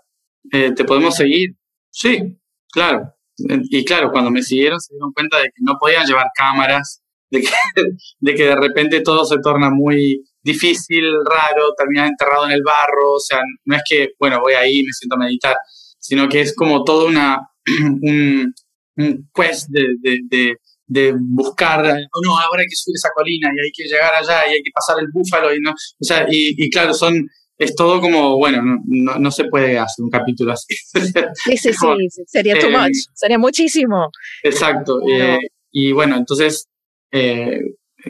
¿Te 0.50 0.84
podemos 0.84 1.14
seguir? 1.14 1.50
Sí, 1.90 2.36
claro. 2.72 3.14
Y 3.36 3.84
claro, 3.84 4.10
cuando 4.10 4.30
me 4.30 4.42
siguieron 4.42 4.80
se 4.80 4.94
dieron 4.94 5.12
cuenta 5.12 5.38
de 5.38 5.44
que 5.44 5.60
no 5.60 5.74
podían 5.78 6.06
llevar 6.06 6.26
cámaras, 6.34 7.02
de 7.30 7.40
que 7.40 7.48
de, 8.20 8.34
que 8.34 8.44
de 8.44 8.56
repente 8.56 9.00
todo 9.00 9.24
se 9.24 9.38
torna 9.42 9.70
muy 9.70 10.22
difícil, 10.42 11.04
raro, 11.24 11.74
terminar 11.76 12.08
enterrado 12.08 12.46
en 12.46 12.52
el 12.52 12.62
barro, 12.62 13.14
o 13.14 13.20
sea, 13.20 13.40
no 13.64 13.76
es 13.76 13.82
que, 13.88 14.10
bueno, 14.18 14.40
voy 14.40 14.54
ahí 14.54 14.80
y 14.80 14.84
me 14.84 14.92
siento 14.92 15.16
a 15.16 15.18
meditar, 15.18 15.56
sino 15.98 16.28
que 16.28 16.40
es 16.40 16.54
como 16.54 16.82
todo 16.82 17.06
una, 17.06 17.38
un, 18.02 18.54
un 18.96 19.30
quest 19.34 19.68
de, 19.68 19.86
de, 20.02 20.56
de, 20.86 21.14
buscar, 21.18 21.84
oh, 21.84 22.20
no, 22.24 22.38
ahora 22.38 22.62
hay 22.62 22.68
que 22.68 22.74
subir 22.74 22.96
esa 22.96 23.10
colina 23.14 23.50
y 23.54 23.66
hay 23.66 23.70
que 23.72 23.84
llegar 23.84 24.12
allá 24.14 24.48
y 24.48 24.54
hay 24.54 24.62
que 24.62 24.70
pasar 24.74 24.96
el 24.98 25.08
búfalo 25.12 25.54
y 25.54 25.60
no, 25.60 25.72
o 25.72 26.04
sea, 26.04 26.26
y, 26.28 26.54
y 26.56 26.70
claro, 26.70 26.94
son, 26.94 27.28
es 27.58 27.74
todo 27.74 28.00
como, 28.00 28.38
bueno, 28.38 28.62
no, 28.86 29.18
no, 29.18 29.30
se 29.30 29.44
puede 29.44 29.78
hacer 29.78 30.02
un 30.02 30.10
capítulo 30.10 30.52
así. 30.52 30.74
Sí, 31.34 31.56
sí, 31.58 31.72
sí, 31.74 32.22
sería 32.26 32.58
too 32.58 32.70
much, 32.70 32.96
eh, 32.96 33.10
sería 33.12 33.38
muchísimo. 33.38 34.10
Exacto, 34.42 35.00
eh, 35.06 35.38
y 35.70 35.92
bueno, 35.92 36.16
entonces 36.16 36.69
eh, 37.12 37.60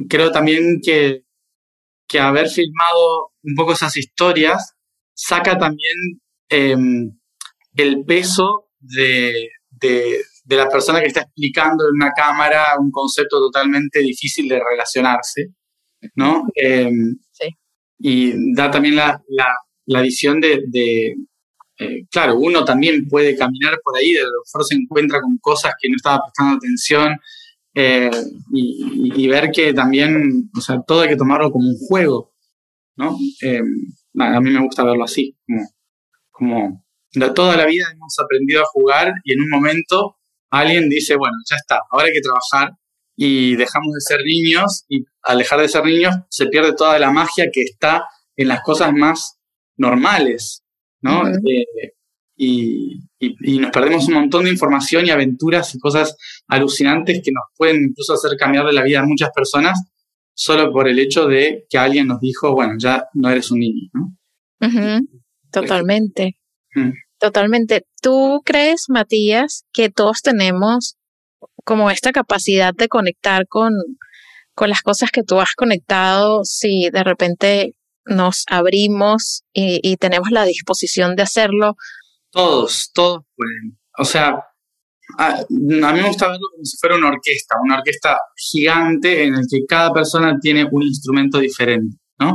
creo 0.09 0.31
también 0.31 0.81
que, 0.83 1.23
que 2.07 2.21
haber 2.21 2.49
filmado 2.49 3.33
un 3.43 3.55
poco 3.55 3.73
esas 3.73 3.97
historias 3.97 4.75
saca 5.15 5.59
también 5.59 6.21
em, 6.49 7.19
el 7.75 8.05
peso 8.05 8.71
de, 8.79 9.49
de, 9.71 10.23
la 10.47 10.69
persona 10.69 11.01
que 11.01 11.07
está 11.07 11.21
explicando 11.21 11.85
en 11.85 12.03
una 12.03 12.13
cámara 12.13 12.75
un 12.79 12.91
concepto 12.91 13.39
totalmente 13.39 14.01
difícil 14.01 14.49
de 14.49 14.61
relacionarse, 14.69 15.55
¿no? 16.15 16.45
Em, 16.55 17.17
sí. 17.31 17.49
Y 17.99 18.55
da 18.55 18.71
también 18.71 18.97
la, 18.97 19.23
la, 19.87 20.03
visión 20.03 20.41
de, 20.41 20.63
de 20.67 21.15
eh, 21.79 22.07
claro, 22.11 22.39
uno 22.39 22.65
también 22.65 23.07
puede 23.09 23.37
caminar 23.37 23.79
por 23.85 23.97
ahí, 23.97 24.13
de 24.13 24.23
lo 24.23 24.43
mejor 24.45 24.65
se 24.67 24.75
encuentra 24.75 25.21
con 25.21 25.39
cosas 25.39 25.75
que 25.81 25.89
no 25.89 25.97
estaba 25.97 26.25
prestando 26.25 26.57
atención 26.57 27.17
eh, 27.75 28.11
y, 28.53 29.29
ver 29.29 29.51
que 29.53 29.73
también, 29.73 30.51
o 30.57 30.61
sea, 30.61 30.83
todo 30.87 31.03
hay 31.03 31.09
que 31.09 31.17
tomarlo 31.17 31.51
como 31.53 31.69
un 31.69 31.77
juego, 31.77 32.35
¿no? 32.97 33.17
Eh, 33.43 33.63
a 34.19 34.41
mí 34.41 34.51
me 34.51 34.65
gusta 34.65 34.85
verlo 34.85 35.05
así, 35.05 35.37
como, 35.47 35.69
como 36.31 36.85
de 37.13 37.31
toda 37.31 37.57
la 37.57 37.67
vida 37.67 37.87
hemos 37.93 38.17
aprendido 38.19 38.63
a 38.63 38.67
jugar 38.67 39.15
y 39.25 39.33
en 39.33 39.41
un 39.43 39.51
momento 39.51 40.17
alguien 40.51 40.89
dice, 40.89 41.17
bueno, 41.17 41.37
ya 41.49 41.57
está, 41.57 41.81
ahora 41.91 42.07
hay 42.07 42.13
que 42.13 42.21
trabajar 42.21 42.77
y 43.17 43.57
dejamos 43.57 43.93
de 43.95 44.01
ser 44.01 44.21
niños 44.25 44.85
y 44.89 45.05
al 45.23 45.39
dejar 45.39 45.61
de 45.61 45.69
ser 45.69 45.85
niños 45.85 46.15
se 46.29 46.47
pierde 46.47 46.75
toda 46.75 46.99
la 46.99 47.13
magia 47.13 47.51
que 47.53 47.63
está 47.63 48.05
en 48.37 48.49
las 48.49 48.63
cosas 48.63 48.93
más 48.93 49.39
normales, 49.77 50.65
¿no? 51.03 51.29
Eh, 51.29 51.93
y, 52.43 53.03
y, 53.19 53.59
nos 53.59 53.71
perdemos 53.71 54.09
un 54.09 54.15
montón 54.15 54.45
de 54.45 54.51
información 54.51 55.05
y 55.05 55.11
aventuras 55.11 55.75
y 55.75 55.79
cosas 55.79 56.17
alucinantes 56.49 57.21
que 57.23 57.33
nos 57.33 57.45
pueden 57.55 57.89
incluso 57.91 58.15
hacer 58.15 58.39
cambiar 58.39 58.65
de 58.65 58.73
la 58.73 58.83
vida 58.83 59.01
a 59.01 59.05
muchas 59.05 59.29
personas 59.35 59.79
solo 60.33 60.73
por 60.73 60.89
el 60.89 60.99
hecho 60.99 61.27
de 61.27 61.67
que 61.69 61.77
alguien 61.77 62.07
nos 62.07 62.19
dijo, 62.19 62.55
bueno, 62.55 62.73
ya 62.79 63.05
no 63.13 63.29
eres 63.29 63.51
un 63.51 63.59
niño, 63.59 63.91
¿no? 63.93 64.17
Totalmente. 65.53 66.39
Totalmente. 67.19 67.85
¿Tú 68.01 68.41
crees, 68.43 68.87
Matías, 68.89 69.67
que 69.75 69.91
todos 69.91 70.23
tenemos 70.23 70.97
como 71.67 71.91
esta 71.91 72.11
capacidad 72.11 72.73
de 72.73 72.89
conectar 72.89 73.47
con, 73.49 73.75
con 74.55 74.71
las 74.71 74.81
cosas 74.81 75.11
que 75.11 75.25
tú 75.25 75.41
has 75.41 75.55
conectado 75.55 76.43
si 76.45 76.89
de 76.89 77.05
repente 77.05 77.75
nos 78.07 78.45
abrimos 78.49 79.43
y, 79.53 79.81
y 79.83 79.99
tenemos 79.99 80.31
la 80.31 80.47
disposición 80.47 81.17
de 81.17 81.23
hacerlo? 81.23 81.77
Todos, 82.31 82.91
todos 82.93 83.25
pueden. 83.37 83.79
O 83.99 84.05
sea, 84.05 84.45
a, 85.19 85.45
mí 85.49 86.01
me 86.01 86.07
gusta 86.07 86.29
verlo 86.29 86.47
como 86.53 86.65
si 86.65 86.77
fuera 86.79 86.97
una 86.97 87.09
orquesta, 87.09 87.57
una 87.63 87.79
orquesta 87.79 88.19
gigante 88.37 89.25
en 89.25 89.35
la 89.35 89.41
que 89.49 89.65
cada 89.69 89.93
persona 89.93 90.39
tiene 90.41 90.67
un 90.71 90.83
instrumento 90.83 91.39
diferente, 91.39 91.97
¿no? 92.19 92.35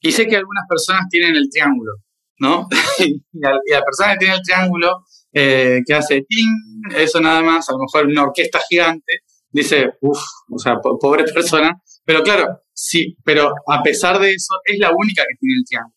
Y 0.00 0.12
sé 0.12 0.26
que 0.26 0.36
algunas 0.36 0.64
personas 0.68 1.02
tienen 1.10 1.36
el 1.36 1.48
triángulo, 1.50 1.92
¿no? 2.38 2.68
y, 2.98 3.20
la, 3.32 3.84
persona 3.84 4.12
que 4.12 4.18
tiene 4.18 4.34
el 4.34 4.42
triángulo, 4.42 5.04
eh, 5.32 5.80
que 5.86 5.94
hace 5.94 6.22
ting, 6.22 6.48
eso 6.96 7.20
nada 7.20 7.42
más, 7.42 7.68
a 7.68 7.72
lo 7.72 7.78
mejor 7.80 8.06
una 8.06 8.22
orquesta 8.22 8.60
gigante, 8.68 9.20
dice, 9.50 9.92
uff, 10.00 10.22
o 10.50 10.58
sea, 10.58 10.76
pobre 10.80 11.24
persona, 11.24 11.72
pero 12.04 12.22
claro, 12.22 12.62
sí, 12.72 13.16
pero 13.24 13.52
a 13.66 13.82
pesar 13.82 14.18
de 14.18 14.32
eso, 14.32 14.54
es 14.64 14.78
la 14.78 14.92
única 14.94 15.22
que 15.22 15.36
tiene 15.38 15.58
el 15.58 15.64
triángulo, 15.64 15.96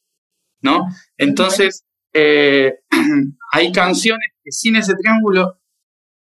¿no? 0.62 0.88
Entonces, 1.17 1.86
eh, 2.13 2.80
hay 3.52 3.71
canciones 3.71 4.30
que 4.43 4.52
sin 4.52 4.76
ese 4.76 4.93
triángulo 4.95 5.60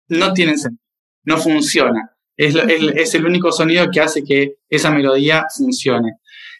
no 0.09 0.33
tienen 0.33 0.57
sentido, 0.57 0.83
no 1.23 1.37
funciona. 1.37 2.15
Es, 2.37 2.55
el 3.13 3.25
único 3.25 3.51
sonido 3.51 3.89
que 3.91 4.01
hace 4.01 4.23
que 4.23 4.55
esa 4.67 4.89
melodía 4.89 5.45
funcione. 5.55 6.13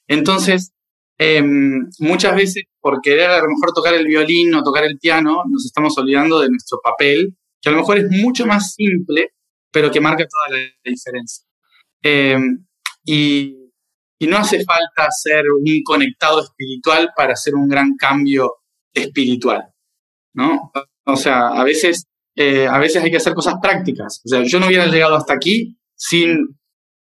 Entonces, 0.07 0.73
em, 1.17 1.89
muchas 1.99 2.35
veces 2.35 2.65
por 2.79 3.01
querer 3.01 3.29
a 3.29 3.39
lo 3.39 3.47
mejor 3.47 3.73
tocar 3.73 3.93
el 3.93 4.05
violín 4.05 4.53
o 4.53 4.63
tocar 4.63 4.83
el 4.83 4.99
piano, 4.99 5.43
nos 5.49 5.65
estamos 5.65 5.97
olvidando 5.97 6.39
de 6.39 6.49
nuestro 6.49 6.79
papel, 6.83 7.35
que 7.61 7.69
a 7.69 7.71
lo 7.71 7.79
mejor 7.79 7.99
es 7.99 8.09
mucho 8.09 8.45
más 8.45 8.73
simple, 8.73 9.33
pero 9.71 9.91
que 9.91 10.01
marca 10.01 10.25
toda 10.27 10.59
la 10.59 10.65
diferencia. 10.83 11.45
Em, 12.03 12.65
y, 13.05 13.55
y 14.19 14.27
no 14.27 14.37
hace 14.37 14.63
falta 14.63 15.09
ser 15.11 15.43
un 15.51 15.83
conectado 15.83 16.41
espiritual 16.43 17.11
para 17.15 17.33
hacer 17.33 17.55
un 17.55 17.67
gran 17.67 17.95
cambio 17.95 18.60
espiritual, 18.93 19.73
¿no? 20.33 20.71
O 21.05 21.15
sea, 21.15 21.49
a 21.49 21.63
veces, 21.63 22.05
eh, 22.35 22.67
a 22.67 22.77
veces 22.77 23.03
hay 23.03 23.11
que 23.11 23.17
hacer 23.17 23.33
cosas 23.33 23.55
prácticas. 23.61 24.21
O 24.25 24.29
sea, 24.29 24.43
yo 24.43 24.59
no 24.59 24.67
hubiera 24.67 24.87
llegado 24.87 25.15
hasta 25.15 25.33
aquí 25.33 25.77
sin 25.95 26.57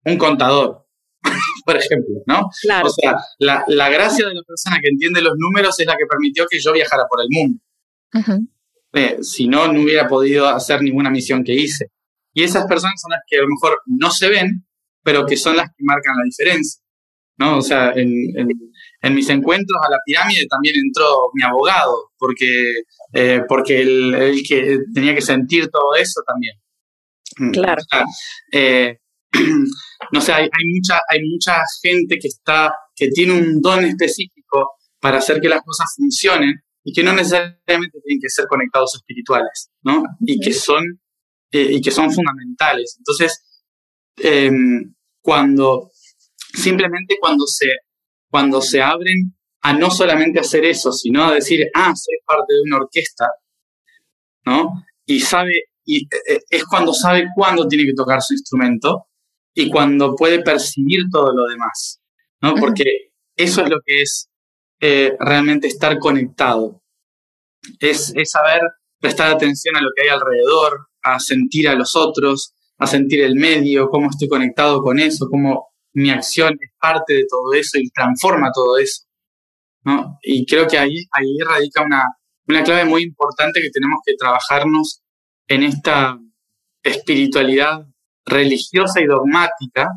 un 0.05 0.17
contador, 0.17 0.85
por 1.65 1.75
ejemplo, 1.75 2.21
¿no? 2.27 2.49
O 2.83 2.89
sea, 2.89 3.15
la, 3.39 3.63
la, 3.67 3.89
gracia 3.89 4.27
de 4.27 4.35
la 4.35 4.41
persona 4.43 4.77
que 4.81 4.89
entiende 4.89 5.21
los 5.21 5.33
números 5.37 5.79
es 5.79 5.85
la 5.85 5.95
que 5.97 6.05
permitió 6.05 6.45
que 6.49 6.59
yo 6.59 6.71
viajara 6.73 7.03
por 7.09 7.21
el 7.21 7.27
mundo. 7.29 7.59
Eh, 8.93 9.17
si 9.21 9.47
no, 9.47 9.71
no 9.71 9.81
hubiera 9.81 10.07
podido 10.07 10.47
hacer 10.47 10.81
ninguna 10.81 11.09
misión 11.09 11.43
que 11.43 11.53
hice. 11.53 11.91
Y 12.33 12.43
esas 12.43 12.65
personas 12.65 13.01
son 13.01 13.11
las 13.11 13.21
que 13.27 13.37
a 13.37 13.41
lo 13.41 13.47
mejor 13.47 13.79
no 13.85 14.11
se 14.11 14.29
ven, 14.29 14.65
pero 15.03 15.25
que 15.25 15.37
son 15.37 15.57
las 15.57 15.69
que 15.69 15.83
marcan 15.83 16.15
la 16.17 16.23
diferencia. 16.23 16.81
¿no? 17.37 17.57
O 17.57 17.61
sea, 17.61 17.91
en, 17.91 18.09
en 18.37 18.47
mis 19.11 19.29
encuentros 19.29 19.77
a 19.85 19.91
la 19.91 19.99
pirámide 20.05 20.47
también 20.47 20.75
entró 20.77 21.29
mi 21.33 21.43
abogado, 21.43 22.11
porque, 22.17 22.73
eh, 23.13 23.41
porque 23.47 23.81
él, 23.81 24.41
que 24.47 24.79
tenía 24.93 25.13
que 25.13 25.21
sentir 25.21 25.69
todo 25.69 25.95
eso 25.95 26.21
también. 26.25 26.55
Mm, 27.37 27.51
claro. 27.51 27.81
Eh, 28.51 28.97
no 30.11 30.21
sé, 30.21 30.33
hay, 30.33 30.49
mucha, 30.73 30.99
hay 31.07 31.19
mucha 31.29 31.61
gente 31.81 32.17
que, 32.19 32.27
está, 32.27 32.73
que 32.95 33.09
tiene 33.09 33.33
un 33.33 33.61
don 33.61 33.83
específico 33.83 34.77
para 34.99 35.17
hacer 35.17 35.39
que 35.39 35.49
las 35.49 35.61
cosas 35.61 35.93
funcionen 35.95 36.53
y 36.83 36.93
que 36.93 37.03
no 37.03 37.13
necesariamente 37.13 37.99
tienen 38.03 38.21
que 38.21 38.29
ser 38.29 38.45
conectados 38.47 38.95
espirituales, 38.95 39.69
¿no? 39.83 40.03
Y 40.21 40.39
que 40.39 40.53
son, 40.53 40.83
eh, 41.51 41.67
y 41.71 41.81
que 41.81 41.91
son 41.91 42.11
fundamentales. 42.11 42.95
Entonces, 42.97 43.43
em, 44.17 44.93
cuando, 45.21 45.89
simplemente 46.53 47.17
cuando 47.19 47.45
se 47.47 47.67
cuando 48.35 48.61
se 48.61 48.81
abren 48.81 49.33
a 49.61 49.71
no 49.71 49.89
solamente 49.89 50.41
hacer 50.41 50.65
eso, 50.65 50.91
sino 50.91 51.23
a 51.23 51.35
decir, 51.35 51.69
ah, 51.73 51.93
soy 51.95 52.17
parte 52.25 52.53
de 52.53 52.61
una 52.65 52.83
orquesta, 52.83 53.29
¿no? 54.45 54.83
Y 55.05 55.21
sabe, 55.21 55.53
y 55.85 56.03
eh, 56.03 56.19
eh, 56.27 56.39
es 56.49 56.65
cuando 56.65 56.93
sabe 56.93 57.27
cuándo 57.33 57.65
tiene 57.65 57.85
que 57.85 57.93
tocar 57.93 58.21
su 58.21 58.33
instrumento 58.33 59.07
y 59.53 59.69
cuando 59.69 60.17
puede 60.17 60.41
percibir 60.41 61.03
todo 61.09 61.33
lo 61.33 61.45
demás, 61.47 62.01
¿no? 62.41 62.55
Porque 62.55 63.13
eso 63.37 63.61
es 63.63 63.69
lo 63.69 63.77
que 63.85 64.01
es 64.01 64.29
eh, 64.81 65.15
realmente 65.17 65.67
estar 65.67 65.97
conectado. 65.97 66.83
Es, 67.79 68.11
es 68.17 68.31
saber 68.31 68.59
prestar 68.99 69.31
atención 69.31 69.77
a 69.77 69.81
lo 69.81 69.91
que 69.95 70.01
hay 70.01 70.09
alrededor, 70.09 70.89
a 71.03 71.21
sentir 71.21 71.69
a 71.69 71.75
los 71.75 71.95
otros, 71.95 72.53
a 72.79 72.85
sentir 72.85 73.21
el 73.21 73.35
medio, 73.35 73.87
cómo 73.87 74.09
estoy 74.09 74.27
conectado 74.27 74.81
con 74.81 74.99
eso, 74.99 75.29
cómo 75.31 75.69
mi 75.95 76.09
acción 76.09 76.57
es 76.61 76.71
parte 76.79 77.13
de 77.13 77.25
todo 77.27 77.53
eso 77.53 77.79
y 77.79 77.89
transforma 77.89 78.51
todo 78.53 78.77
eso. 78.77 79.03
¿no? 79.85 80.19
Y 80.21 80.45
creo 80.45 80.67
que 80.67 80.77
ahí, 80.77 81.05
ahí 81.11 81.37
radica 81.47 81.83
una, 81.83 82.03
una 82.47 82.63
clave 82.63 82.85
muy 82.85 83.03
importante 83.03 83.61
que 83.61 83.69
tenemos 83.69 83.99
que 84.05 84.15
trabajarnos 84.17 85.01
en 85.47 85.63
esta 85.63 86.19
espiritualidad 86.83 87.85
religiosa 88.25 89.01
y 89.01 89.05
dogmática 89.05 89.87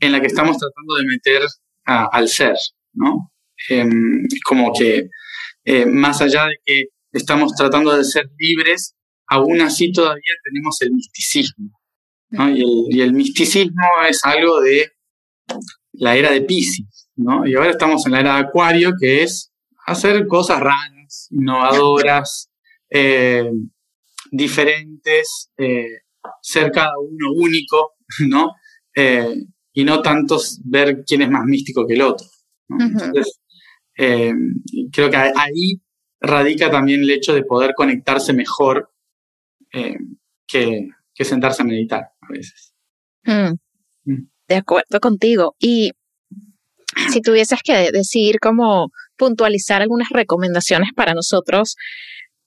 en 0.00 0.12
la 0.12 0.20
que 0.20 0.26
estamos 0.26 0.58
tratando 0.58 0.96
de 0.96 1.04
meter 1.04 1.42
al 1.84 2.28
ser, 2.28 2.56
¿no? 2.94 3.30
Em, 3.68 4.26
como 4.44 4.72
que 4.76 5.08
eh, 5.64 5.86
más 5.86 6.20
allá 6.20 6.46
de 6.46 6.56
que 6.64 6.84
estamos 7.12 7.54
tratando 7.54 7.96
de 7.96 8.04
ser 8.04 8.28
libres, 8.36 8.94
aún 9.28 9.60
así 9.60 9.92
todavía 9.92 10.34
tenemos 10.42 10.80
el 10.82 10.92
misticismo, 10.92 11.70
¿no? 12.30 12.50
y, 12.50 12.60
el, 12.60 12.86
y 12.90 13.00
el 13.00 13.12
misticismo 13.12 13.84
es 14.08 14.20
algo 14.24 14.60
de 14.60 14.90
la 15.92 16.16
era 16.16 16.30
de 16.30 16.42
Pisces, 16.42 17.08
¿no? 17.16 17.46
Y 17.46 17.54
ahora 17.54 17.70
estamos 17.70 18.04
en 18.06 18.12
la 18.12 18.20
era 18.20 18.34
de 18.34 18.40
Acuario, 18.40 18.92
que 18.98 19.22
es 19.22 19.52
hacer 19.86 20.26
cosas 20.26 20.60
raras, 20.60 21.28
innovadoras, 21.30 22.50
eh, 22.90 23.50
diferentes, 24.30 25.50
eh, 25.56 26.02
ser 26.42 26.70
cada 26.72 26.92
uno 26.98 27.32
único, 27.34 27.94
¿no? 28.28 28.54
Eh, 28.94 29.36
y 29.72 29.84
no 29.84 30.00
tantos 30.00 30.60
ver 30.64 31.04
quién 31.06 31.22
es 31.22 31.30
más 31.30 31.44
místico 31.44 31.86
que 31.86 31.94
el 31.94 32.02
otro. 32.02 32.26
Entonces, 32.68 33.40
creo 33.94 35.10
que 35.10 35.16
ahí 35.16 35.80
radica 36.20 36.70
también 36.70 37.02
el 37.02 37.10
hecho 37.10 37.34
de 37.34 37.44
poder 37.44 37.74
conectarse 37.76 38.32
mejor 38.32 38.90
que, 40.46 40.88
sentarse 41.20 41.62
a 41.62 41.66
meditar 41.66 42.10
a 42.20 42.32
veces. 42.32 42.74
Mm. 43.24 44.10
Mm. 44.10 44.28
De 44.48 44.56
acuerdo 44.56 45.00
contigo. 45.00 45.54
Y 45.58 45.92
si 47.12 47.20
tuvieses 47.20 47.60
que 47.62 47.90
decir 47.92 48.38
cómo 48.40 48.90
puntualizar 49.16 49.82
algunas 49.82 50.08
recomendaciones 50.10 50.90
para 50.94 51.14
nosotros 51.14 51.76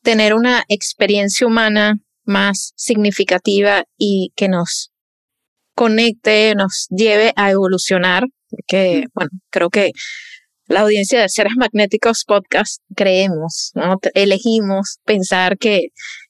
tener 0.02 0.34
una 0.34 0.64
experiencia 0.70 1.46
humana 1.46 1.96
más 2.24 2.74
significativa 2.76 3.84
y 3.98 4.32
que 4.36 4.48
nos 4.48 4.92
conecte, 5.76 6.54
nos 6.56 6.88
lleve 6.90 7.34
a 7.36 7.52
evolucionar, 7.52 8.26
porque, 8.50 9.06
bueno, 9.14 9.32
creo 9.50 9.70
que 9.70 9.92
la 10.68 10.82
audiencia 10.82 11.22
de 11.22 11.30
Seres 11.30 11.54
Magnéticos 11.58 12.24
Podcast 12.26 12.82
creemos, 12.96 13.72
¿no? 13.74 13.98
elegimos 14.14 15.00
pensar 15.04 15.58
que, 15.58 15.88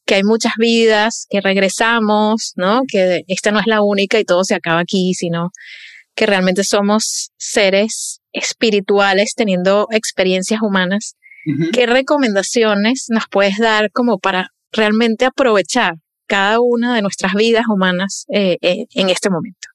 que 0.10 0.16
hay 0.16 0.24
muchas 0.24 0.54
vidas, 0.58 1.28
que 1.30 1.40
regresamos, 1.40 2.54
¿no? 2.56 2.82
Que 2.88 3.22
esta 3.28 3.52
no 3.52 3.60
es 3.60 3.68
la 3.68 3.84
única 3.84 4.20
y 4.20 4.26
todo 4.26 4.44
se 4.44 4.56
acaba 4.56 4.80
aquí, 4.80 5.14
sino 5.14 5.52
que 6.16 6.26
realmente 6.26 6.64
somos 6.64 7.30
seres 7.38 8.20
espirituales 8.34 9.36
teniendo 9.36 9.88
experiencias 9.92 10.64
humanas. 10.64 11.16
¿Qué 11.74 11.86
recomendaciones 11.86 13.06
nos 13.10 13.26
puedes 13.30 13.60
dar 13.60 13.92
como 13.92 14.18
para 14.18 14.50
realmente 14.72 15.26
aprovechar 15.26 15.94
cada 16.28 16.60
una 16.60 16.96
de 16.96 17.04
nuestras 17.04 17.34
vidas 17.36 17.66
humanas 17.70 18.26
eh, 18.34 18.58
eh, 18.62 18.88
en 18.96 19.10
este 19.10 19.30
momento? 19.30 19.68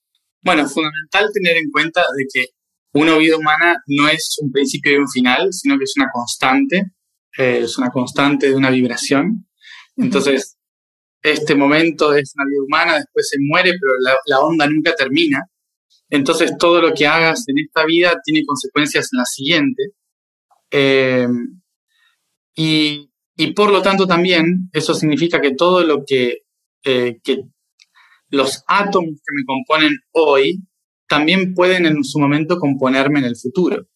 Bueno, 0.42 0.68
fundamental 0.68 1.30
tener 1.32 1.58
en 1.58 1.70
cuenta 1.70 2.00
de 2.00 2.24
que 2.32 2.46
una 2.92 3.16
vida 3.18 3.36
humana 3.36 3.76
no 3.86 4.08
es 4.08 4.36
un 4.42 4.50
principio 4.50 4.94
y 4.94 4.96
un 4.96 5.08
final, 5.08 5.52
sino 5.52 5.78
que 5.78 5.84
es 5.84 5.94
una 5.96 6.08
constante, 6.12 6.90
eh, 7.38 7.60
es 7.62 7.78
una 7.78 7.90
constante 7.90 8.48
de 8.48 8.56
una 8.56 8.70
vibración. 8.70 9.46
Entonces, 9.96 10.56
este 11.22 11.54
momento 11.54 12.14
es 12.14 12.32
una 12.36 12.44
vida 12.46 12.62
humana, 12.66 12.94
después 12.96 13.28
se 13.28 13.38
muere, 13.40 13.72
pero 13.80 13.94
la 14.26 14.40
onda 14.40 14.66
nunca 14.66 14.94
termina. 14.94 15.48
Entonces 16.10 16.56
todo 16.58 16.80
lo 16.80 16.92
que 16.92 17.06
hagas 17.06 17.44
en 17.48 17.58
esta 17.58 17.84
vida 17.84 18.20
tiene 18.24 18.44
consecuencias 18.46 19.08
en 19.12 19.18
la 19.18 19.24
siguiente. 19.24 19.82
Eh, 20.70 21.26
y, 22.56 23.10
por 23.56 23.72
lo 23.72 23.82
tanto 23.82 24.06
también 24.06 24.70
eso 24.72 24.94
significa 24.94 25.40
que 25.40 25.54
todo 25.54 25.82
lo 25.82 26.04
que, 26.06 26.42
eh, 26.84 27.18
que 27.22 27.42
los 28.28 28.62
átomos 28.68 29.10
que 29.10 29.34
me 29.34 29.44
componen 29.44 29.92
hoy 30.12 30.60
también 31.08 31.52
pueden 31.54 31.86
en 31.86 32.04
su 32.04 32.18
momento 32.18 32.58
componerme 32.58 33.18
en 33.20 33.26
el 33.26 33.36
futuro. 33.36 33.86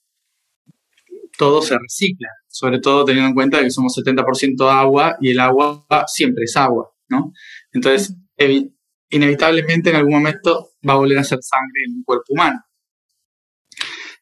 Todo 1.36 1.62
se 1.62 1.78
recicla, 1.78 2.28
sobre 2.48 2.80
todo 2.80 3.04
teniendo 3.04 3.28
en 3.28 3.34
cuenta 3.34 3.62
que 3.62 3.70
somos 3.70 3.96
70% 3.96 4.70
agua 4.70 5.16
y 5.20 5.30
el 5.30 5.40
agua 5.40 5.86
siempre 6.06 6.44
es 6.44 6.56
agua, 6.56 6.90
¿no? 7.08 7.32
Entonces, 7.72 8.16
inevitablemente 9.10 9.90
en 9.90 9.96
algún 9.96 10.14
momento 10.14 10.70
va 10.86 10.94
a 10.94 10.96
volver 10.96 11.18
a 11.18 11.24
ser 11.24 11.38
sangre 11.42 11.84
en 11.86 11.96
un 11.96 12.02
cuerpo 12.04 12.24
humano. 12.30 12.60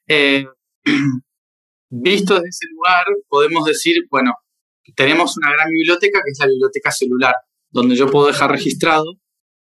Eh, 0.08 0.46
visto 1.90 2.34
desde 2.34 2.48
ese 2.48 2.66
lugar, 2.72 3.04
podemos 3.28 3.64
decir, 3.64 4.06
bueno, 4.10 4.34
tenemos 4.94 5.36
una 5.36 5.52
gran 5.52 5.70
biblioteca 5.70 6.20
que 6.24 6.30
es 6.30 6.38
la 6.38 6.46
biblioteca 6.46 6.90
celular, 6.90 7.34
donde 7.70 7.96
yo 7.96 8.10
puedo 8.10 8.26
dejar 8.26 8.50
registrado 8.50 9.04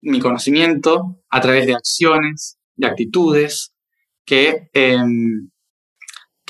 mi 0.03 0.21
conocimiento 0.21 1.23
a 1.29 1.41
través 1.41 1.67
de 1.67 1.75
acciones, 1.75 2.59
de 2.75 2.87
actitudes 2.87 3.75
que, 4.25 4.71
em, 4.73 5.51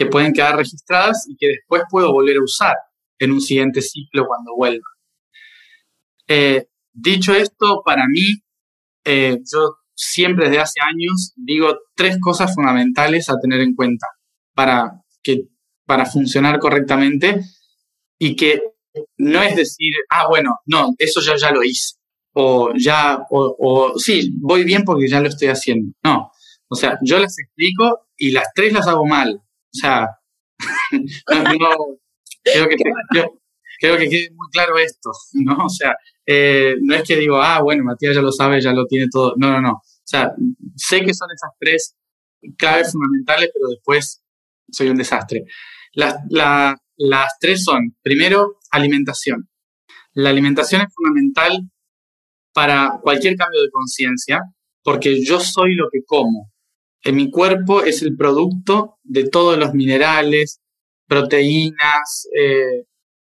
que 0.00 0.06
pueden 0.06 0.32
quedar 0.32 0.56
registradas 0.56 1.26
y 1.28 1.36
que 1.36 1.48
después 1.48 1.82
puedo 1.90 2.10
volver 2.10 2.38
a 2.38 2.42
usar 2.42 2.74
en 3.18 3.32
un 3.32 3.40
siguiente 3.42 3.82
ciclo 3.82 4.26
cuando 4.26 4.56
vuelva. 4.56 4.86
Eh, 6.26 6.68
dicho 6.90 7.34
esto, 7.34 7.82
para 7.84 8.04
mí 8.08 8.40
eh, 9.04 9.36
yo 9.52 9.76
siempre 9.94 10.46
desde 10.46 10.62
hace 10.62 10.80
años 10.80 11.34
digo 11.36 11.76
tres 11.94 12.16
cosas 12.18 12.54
fundamentales 12.54 13.28
a 13.28 13.38
tener 13.42 13.60
en 13.60 13.74
cuenta 13.74 14.06
para, 14.54 15.02
que, 15.22 15.48
para 15.84 16.06
funcionar 16.06 16.60
correctamente 16.60 17.42
y 18.18 18.36
que 18.36 18.62
no 19.18 19.42
es 19.42 19.54
decir, 19.54 19.92
ah, 20.08 20.28
bueno, 20.28 20.60
no, 20.64 20.94
eso 20.96 21.20
ya, 21.20 21.36
ya 21.36 21.50
lo 21.50 21.62
hice. 21.62 21.96
O 22.32 22.72
ya, 22.74 23.18
o, 23.28 23.54
o 23.58 23.98
sí, 23.98 24.32
voy 24.40 24.64
bien 24.64 24.82
porque 24.82 25.08
ya 25.08 25.20
lo 25.20 25.28
estoy 25.28 25.48
haciendo. 25.48 25.92
No, 26.02 26.30
o 26.68 26.74
sea, 26.74 26.98
yo 27.02 27.18
las 27.18 27.38
explico 27.38 28.06
y 28.16 28.30
las 28.30 28.46
tres 28.54 28.72
las 28.72 28.86
hago 28.86 29.04
mal. 29.04 29.42
O 29.72 29.78
sea, 29.78 30.08
creo, 32.44 32.68
que, 32.68 32.76
creo 33.80 33.96
que 33.96 34.08
quede 34.08 34.30
muy 34.34 34.48
claro 34.52 34.78
esto, 34.78 35.10
¿no? 35.34 35.66
O 35.66 35.68
sea, 35.68 35.96
eh, 36.26 36.76
no 36.80 36.94
es 36.94 37.02
que 37.04 37.16
digo, 37.16 37.40
ah, 37.40 37.60
bueno, 37.62 37.84
Matías 37.84 38.14
ya 38.14 38.22
lo 38.22 38.32
sabe, 38.32 38.60
ya 38.60 38.72
lo 38.72 38.86
tiene 38.86 39.06
todo. 39.10 39.34
No, 39.36 39.50
no, 39.52 39.60
no. 39.60 39.72
O 39.72 40.04
sea, 40.04 40.32
sé 40.76 41.02
que 41.02 41.14
son 41.14 41.28
esas 41.34 41.50
tres 41.58 41.96
claves 42.56 42.92
fundamentales, 42.92 43.50
pero 43.52 43.68
después 43.68 44.22
soy 44.70 44.88
un 44.88 44.96
desastre. 44.96 45.44
Las, 45.92 46.16
las 46.96 47.32
tres 47.40 47.64
son, 47.64 47.96
primero, 48.02 48.58
alimentación. 48.70 49.48
La 50.12 50.30
alimentación 50.30 50.82
es 50.82 50.88
fundamental 50.92 51.70
para 52.52 52.98
cualquier 53.02 53.36
cambio 53.36 53.62
de 53.62 53.70
conciencia, 53.70 54.40
porque 54.82 55.24
yo 55.24 55.40
soy 55.40 55.74
lo 55.74 55.88
que 55.92 56.00
como. 56.04 56.52
En 57.02 57.16
mi 57.16 57.30
cuerpo 57.30 57.82
es 57.82 58.02
el 58.02 58.16
producto 58.16 58.98
de 59.02 59.28
todos 59.28 59.58
los 59.58 59.72
minerales, 59.74 60.60
proteínas, 61.06 62.28
eh, 62.38 62.84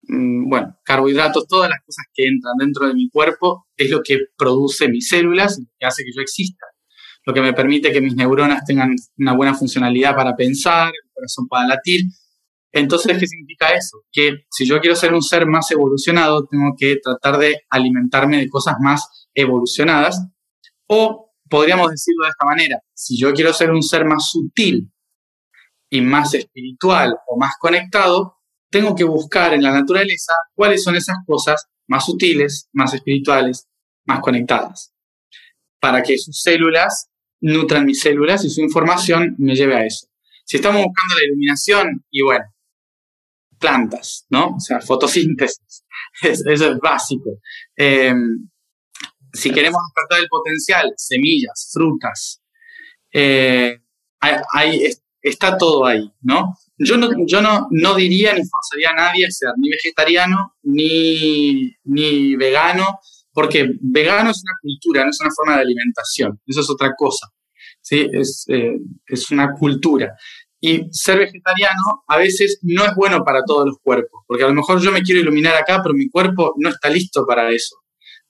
Mm, 0.10 0.50
bueno, 0.50 0.76
carbohidratos, 0.84 1.48
todas 1.48 1.70
las 1.70 1.80
cosas 1.86 2.06
que 2.14 2.26
entran 2.26 2.56
dentro 2.58 2.88
de 2.88 2.96
mi 2.96 3.10
cuerpo 3.10 3.68
es 3.78 3.92
lo 3.92 4.02
que 4.02 4.18
produce 4.36 4.88
mis 4.90 5.08
células 5.08 5.60
y 5.60 5.68
que 5.78 5.86
hace 5.86 6.04
que 6.04 6.12
yo 6.16 6.22
exista. 6.22 6.66
Lo 7.26 7.34
que 7.34 7.42
me 7.42 7.54
permite 7.54 7.92
que 7.92 8.02
mis 8.02 8.16
neuronas 8.16 8.66
tengan 8.66 8.96
una 9.18 9.34
buena 9.36 9.54
funcionalidad 9.54 10.16
para 10.16 10.36
pensar, 10.36 10.88
el 10.88 11.12
corazón 11.14 11.48
para 11.48 11.68
latir. 11.68 12.02
Entonces, 12.72 13.18
¿qué 13.20 13.28
significa 13.28 13.70
eso? 13.70 14.00
Que 14.12 14.46
si 14.50 14.66
yo 14.66 14.80
quiero 14.80 14.96
ser 14.96 15.14
un 15.14 15.22
ser 15.22 15.46
más 15.46 15.70
evolucionado, 15.72 16.48
tengo 16.48 16.74
que 16.78 16.98
tratar 17.04 17.38
de 17.38 17.62
alimentarme 17.70 18.38
de 18.40 18.50
cosas 18.50 18.76
más 18.80 19.28
evolucionadas. 19.36 20.26
O 20.88 21.29
podríamos 21.50 21.91
decirlo 21.91 22.26
de 22.26 22.30
esta 22.30 22.45
manera, 22.45 22.80
si 22.93 23.18
yo 23.18 23.34
quiero 23.34 23.54
ser 23.54 23.72
un 23.72 23.84
ser 23.84 24.06
más 24.06 24.30
sutil 24.30 24.91
y 25.89 26.02
más 26.02 26.34
espiritual 26.34 27.16
o 27.28 27.38
más 27.38 27.54
conectado, 27.60 28.38
tengo 28.70 28.95
que 28.95 29.04
buscar 29.04 29.54
en 29.54 29.64
la 29.64 29.72
naturaleza 29.72 30.34
cuáles 30.54 30.84
son 30.84 30.95
esas 30.95 31.18
cosas 31.26 31.66
más 31.88 32.06
sutiles, 32.06 32.70
más 32.72 32.93
espirituales, 32.93 33.68
más 34.06 34.20
conectadas, 34.20 34.93
para 35.80 36.04
que 36.04 36.18
sus 36.18 36.39
células 36.41 37.10
nutran 37.41 37.86
mis 37.86 38.00
células 38.00 38.45
y 38.45 38.50
su 38.50 38.62
información 38.62 39.36
me 39.39 39.56
lleve 39.56 39.76
a 39.76 39.86
eso. 39.86 40.08
Si 40.45 40.58
estamos 40.58 40.84
buscando 40.84 41.16
la 41.16 41.26
iluminación, 41.26 42.06
y 42.12 42.24
bueno, 42.24 42.45
plantas, 43.60 44.26
¿no? 44.30 44.56
O 44.56 44.60
sea, 44.60 44.80
fotosíntesis, 44.82 45.86
eso 46.22 46.72
es 46.72 46.80
básico. 46.80 47.39
Em, 47.76 48.50
si 49.34 49.52
queremos 49.52 49.82
despertar 49.88 50.20
el 50.20 50.28
potencial, 50.28 50.94
semillas, 50.98 51.70
frutas, 51.72 52.42
eh, 53.12 53.80
está 55.22 55.58
todo 55.58 55.86
ahí, 55.86 56.12
¿no? 56.22 56.56
Yo 56.78 56.98
no, 56.98 57.10
yo 57.26 57.42
no, 57.42 57.68
no 57.72 57.96
diría 57.96 58.34
ni 58.34 58.42
forzaría 58.46 58.92
a 58.92 58.94
nadie 58.94 59.26
a 59.26 59.32
ser 59.32 59.50
ni 59.58 59.70
vegetariano 59.70 60.56
ni, 60.64 61.76
ni 61.84 62.36
vegano, 62.36 63.00
porque 63.34 63.70
vegano 63.82 64.32
es 64.32 64.42
una 64.44 64.54
cultura, 64.62 65.04
no 65.04 65.10
es 65.10 65.20
una 65.22 65.32
forma 65.36 65.56
de 65.56 65.62
alimentación, 65.62 66.40
eso 66.46 66.62
es 66.62 66.70
otra 66.70 66.94
cosa, 66.98 67.28
¿sí? 67.82 68.08
es, 68.12 68.46
eh, 68.48 68.78
es 69.08 69.32
una 69.32 69.54
cultura. 69.54 70.16
Y 70.62 70.88
ser 70.92 71.20
vegetariano 71.20 72.04
a 72.06 72.18
veces 72.18 72.60
no 72.64 72.84
es 72.84 72.94
bueno 72.94 73.24
para 73.24 73.44
todos 73.46 73.66
los 73.66 73.78
cuerpos, 73.82 74.24
porque 74.28 74.44
a 74.44 74.48
lo 74.48 74.54
mejor 74.54 74.82
yo 74.82 74.92
me 74.92 75.02
quiero 75.02 75.22
iluminar 75.22 75.56
acá, 75.56 75.82
pero 75.82 75.96
mi 75.96 76.10
cuerpo 76.10 76.54
no 76.58 76.70
está 76.70 76.90
listo 76.90 77.26
para 77.26 77.50
eso. 77.50 77.78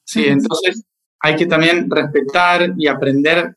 ¿sí? 0.03 0.25
Entonces 0.25 0.83
hay 1.21 1.35
que 1.35 1.45
también 1.45 1.89
respetar 1.89 2.73
y 2.77 2.87
aprender 2.87 3.55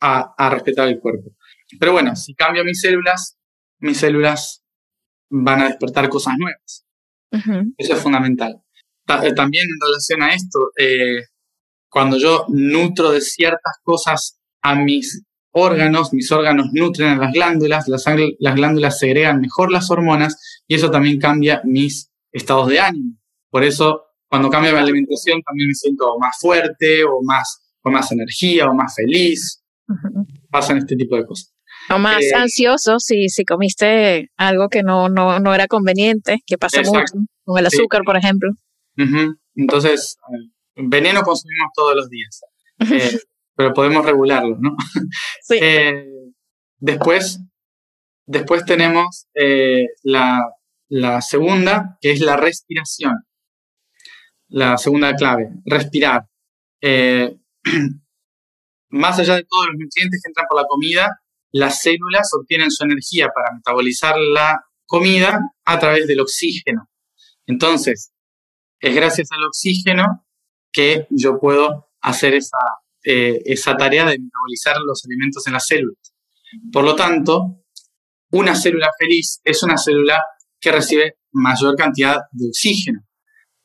a, 0.00 0.34
a 0.36 0.50
respetar 0.50 0.88
el 0.88 0.98
cuerpo. 1.00 1.30
Pero 1.78 1.92
bueno, 1.92 2.14
si 2.16 2.34
cambio 2.34 2.64
mis 2.64 2.80
células, 2.80 3.36
mis 3.80 3.98
células 3.98 4.62
van 5.30 5.62
a 5.62 5.68
despertar 5.68 6.08
cosas 6.08 6.34
nuevas. 6.38 6.84
Eso 7.76 7.92
es 7.94 8.00
fundamental. 8.00 8.62
Eh, 9.22 9.32
también 9.34 9.64
en 9.64 9.80
relación 9.80 10.22
a 10.22 10.34
esto, 10.34 10.70
eh, 10.78 11.24
cuando 11.88 12.18
yo 12.18 12.46
nutro 12.48 13.10
de 13.10 13.20
ciertas 13.20 13.76
cosas 13.82 14.40
a 14.62 14.74
mis 14.74 15.22
órganos, 15.52 16.12
mis 16.12 16.30
órganos 16.32 16.68
nutren 16.72 17.10
a 17.10 17.16
las 17.16 17.32
glándulas, 17.32 17.88
las, 17.88 18.04
las 18.38 18.54
glándulas 18.54 18.98
segregan 18.98 19.40
mejor 19.40 19.70
las 19.70 19.90
hormonas 19.90 20.62
y 20.66 20.74
eso 20.74 20.90
también 20.90 21.18
cambia 21.18 21.62
mis 21.64 22.10
estados 22.32 22.68
de 22.68 22.80
ánimo. 22.80 23.18
Por 23.50 23.64
eso, 23.64 24.05
cuando 24.28 24.50
cambio 24.50 24.72
mi 24.72 24.78
alimentación, 24.78 25.40
también 25.42 25.68
me 25.68 25.74
siento 25.74 26.18
más 26.18 26.36
fuerte 26.40 27.04
o 27.04 27.22
más, 27.22 27.74
con 27.80 27.92
más 27.92 28.10
energía 28.12 28.66
o 28.68 28.74
más 28.74 28.94
feliz. 28.94 29.62
Pasan 30.50 30.78
este 30.78 30.96
tipo 30.96 31.16
de 31.16 31.24
cosas. 31.24 31.54
O 31.88 31.98
más 31.98 32.22
eh, 32.22 32.34
ansioso 32.34 32.98
si, 32.98 33.28
si 33.28 33.44
comiste 33.44 34.30
algo 34.36 34.68
que 34.68 34.82
no, 34.82 35.08
no, 35.08 35.38
no 35.38 35.54
era 35.54 35.68
conveniente, 35.68 36.38
que 36.46 36.58
pasa 36.58 36.82
mucho, 36.82 37.14
con 37.44 37.58
el 37.58 37.66
azúcar, 37.66 38.02
por 38.04 38.16
ejemplo. 38.16 38.50
Entonces, 39.54 40.16
veneno 40.74 41.22
consumimos 41.22 41.70
todos 41.74 41.94
los 41.94 42.08
días, 42.08 42.40
eh, 42.90 43.20
pero 43.54 43.72
podemos 43.72 44.04
regularlo, 44.04 44.56
¿no? 44.60 44.76
Sí. 45.42 45.58
Eh, 45.62 46.04
después, 46.78 47.40
después 48.26 48.64
tenemos 48.64 49.28
la, 50.02 50.44
la 50.88 51.20
segunda, 51.20 51.98
que 52.00 52.10
es 52.10 52.20
la 52.20 52.36
respiración. 52.36 53.14
La 54.48 54.78
segunda 54.78 55.14
clave, 55.14 55.50
respirar. 55.64 56.22
más 58.90 59.18
allá 59.18 59.36
de 59.36 59.44
todos 59.44 59.66
los 59.66 59.76
nutrientes 59.78 60.20
que 60.22 60.28
entran 60.28 60.46
por 60.48 60.60
la 60.60 60.66
comida, 60.68 61.20
las 61.52 61.80
células 61.80 62.30
obtienen 62.34 62.70
su 62.70 62.84
energía 62.84 63.28
para 63.34 63.54
metabolizar 63.54 64.16
la 64.18 64.60
comida 64.86 65.40
a 65.64 65.78
través 65.78 66.06
del 66.06 66.20
oxígeno. 66.20 66.88
Entonces, 67.46 68.12
es 68.80 68.94
gracias 68.94 69.28
al 69.32 69.44
oxígeno 69.44 70.26
que 70.72 71.06
yo 71.10 71.38
puedo 71.40 71.88
hacer 72.00 72.34
esa, 72.34 72.58
eh, 73.04 73.40
esa 73.44 73.76
tarea 73.76 74.04
de 74.04 74.18
metabolizar 74.18 74.76
los 74.84 75.04
alimentos 75.04 75.46
en 75.46 75.54
las 75.54 75.66
células. 75.66 76.14
Por 76.72 76.84
lo 76.84 76.94
tanto, 76.94 77.64
una 78.32 78.54
célula 78.54 78.90
feliz 78.98 79.40
es 79.44 79.62
una 79.62 79.78
célula 79.78 80.22
que 80.60 80.72
recibe 80.72 81.18
mayor 81.32 81.76
cantidad 81.76 82.18
de 82.32 82.48
oxígeno, 82.48 83.00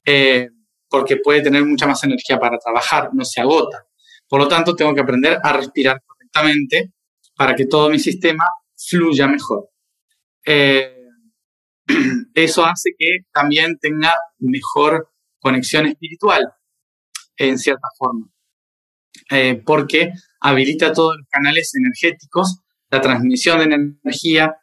eh, 0.05 0.49
porque 0.91 1.17
puede 1.17 1.41
tener 1.41 1.65
mucha 1.65 1.87
más 1.87 2.03
energía 2.03 2.37
para 2.37 2.59
trabajar, 2.59 3.09
no 3.13 3.23
se 3.23 3.39
agota. 3.39 3.87
Por 4.27 4.41
lo 4.41 4.47
tanto, 4.47 4.75
tengo 4.75 4.93
que 4.93 4.99
aprender 4.99 5.39
a 5.41 5.53
respirar 5.53 6.01
correctamente 6.05 6.93
para 7.33 7.55
que 7.55 7.65
todo 7.65 7.89
mi 7.89 7.97
sistema 7.97 8.43
fluya 8.75 9.25
mejor. 9.27 9.69
Eh, 10.45 10.97
eso 12.35 12.65
hace 12.65 12.91
que 12.97 13.19
también 13.31 13.77
tenga 13.79 14.13
mejor 14.39 15.13
conexión 15.39 15.85
espiritual, 15.85 16.41
en 17.37 17.57
cierta 17.57 17.87
forma, 17.97 18.27
eh, 19.29 19.63
porque 19.65 20.11
habilita 20.41 20.91
todos 20.91 21.15
los 21.17 21.27
canales 21.29 21.71
energéticos, 21.73 22.59
la 22.89 22.99
transmisión 22.99 23.59
de 23.59 23.75
energía 23.75 24.57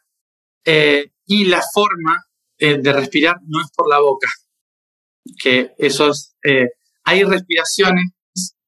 eh, 0.63 1.11
y 1.25 1.45
la 1.45 1.61
forma 1.73 2.23
de 2.57 2.91
respirar 2.91 3.37
no 3.47 3.61
es 3.61 3.71
por 3.73 3.89
la 3.89 3.99
boca, 3.99 4.27
que 5.41 5.73
esos, 5.77 6.35
hay 7.03 7.23
respiraciones 7.23 8.11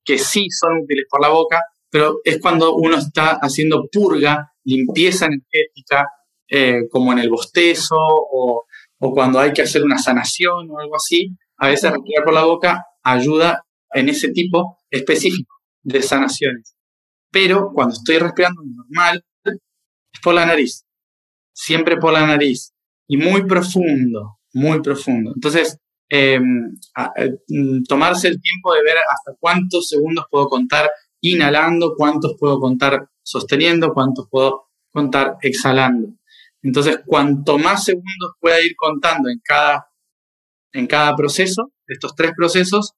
que 0.04 0.18
sí 0.18 0.48
son 0.50 0.80
útiles 0.80 1.06
por 1.10 1.22
la 1.22 1.30
boca, 1.30 1.62
pero 1.90 2.20
es 2.24 2.40
cuando 2.40 2.76
uno 2.76 2.98
está 2.98 3.38
haciendo 3.42 3.88
purga, 3.92 4.54
limpieza 4.64 5.26
energética, 5.26 6.08
eh, 6.54 6.88
como 6.90 7.14
en 7.14 7.20
el 7.20 7.30
bostezo 7.30 7.96
o, 7.98 8.66
cuando 8.98 9.40
hay 9.40 9.52
que 9.52 9.64
hacer 9.64 9.84
una 9.84 9.98
sanación 9.98 10.70
o 10.70 10.80
algo 10.80 10.96
así. 10.96 11.36
A 11.58 11.68
veces 11.68 11.92
respirar 11.92 12.24
por 12.24 12.34
la 12.34 12.44
boca 12.44 12.86
ayuda 13.04 13.64
en 13.94 14.10
ese 14.10 14.30
tipo 14.30 14.78
específico 14.90 15.56
de 15.82 16.02
sanaciones. 16.02 16.76
Pero 17.32 17.72
cuando 17.74 17.94
estoy 17.94 18.18
respirando 18.20 18.62
normal, 18.64 19.24
es 19.44 20.20
por 20.22 20.34
la 20.34 20.46
nariz. 20.46 20.86
Siempre 21.54 21.98
por 21.98 22.14
la 22.14 22.28
nariz. 22.28 22.74
Y 23.08 23.18
muy 23.18 23.46
profundo, 23.46 24.40
muy 24.54 24.82
profundo. 24.82 25.32
Entonces, 25.34 25.78
em, 26.14 26.76
eh, 27.16 27.32
tomarse 27.88 28.28
el 28.28 28.42
tiempo 28.42 28.74
de 28.74 28.84
ver 28.84 28.98
hasta 28.98 29.38
cuántos 29.40 29.88
segundos 29.88 30.26
puedo 30.30 30.48
contar 30.48 30.92
inhalando, 31.22 31.96
cuántos 31.96 32.36
puedo 32.38 32.60
contar 32.60 33.08
sosteniendo, 33.24 33.94
cuántos 33.94 34.28
puedo 34.30 34.72
contar 34.92 35.38
exhalando. 35.42 36.10
Entonces, 36.62 37.00
cuanto 37.06 37.58
más 37.58 37.86
segundos 37.86 38.34
pueda 38.42 38.62
ir 38.62 38.76
contando 38.76 39.30
en 39.30 39.40
cada, 39.42 39.88
en 40.74 40.86
cada 40.86 41.16
proceso, 41.16 41.72
estos 41.88 42.14
tres 42.14 42.34
procesos, 42.36 42.92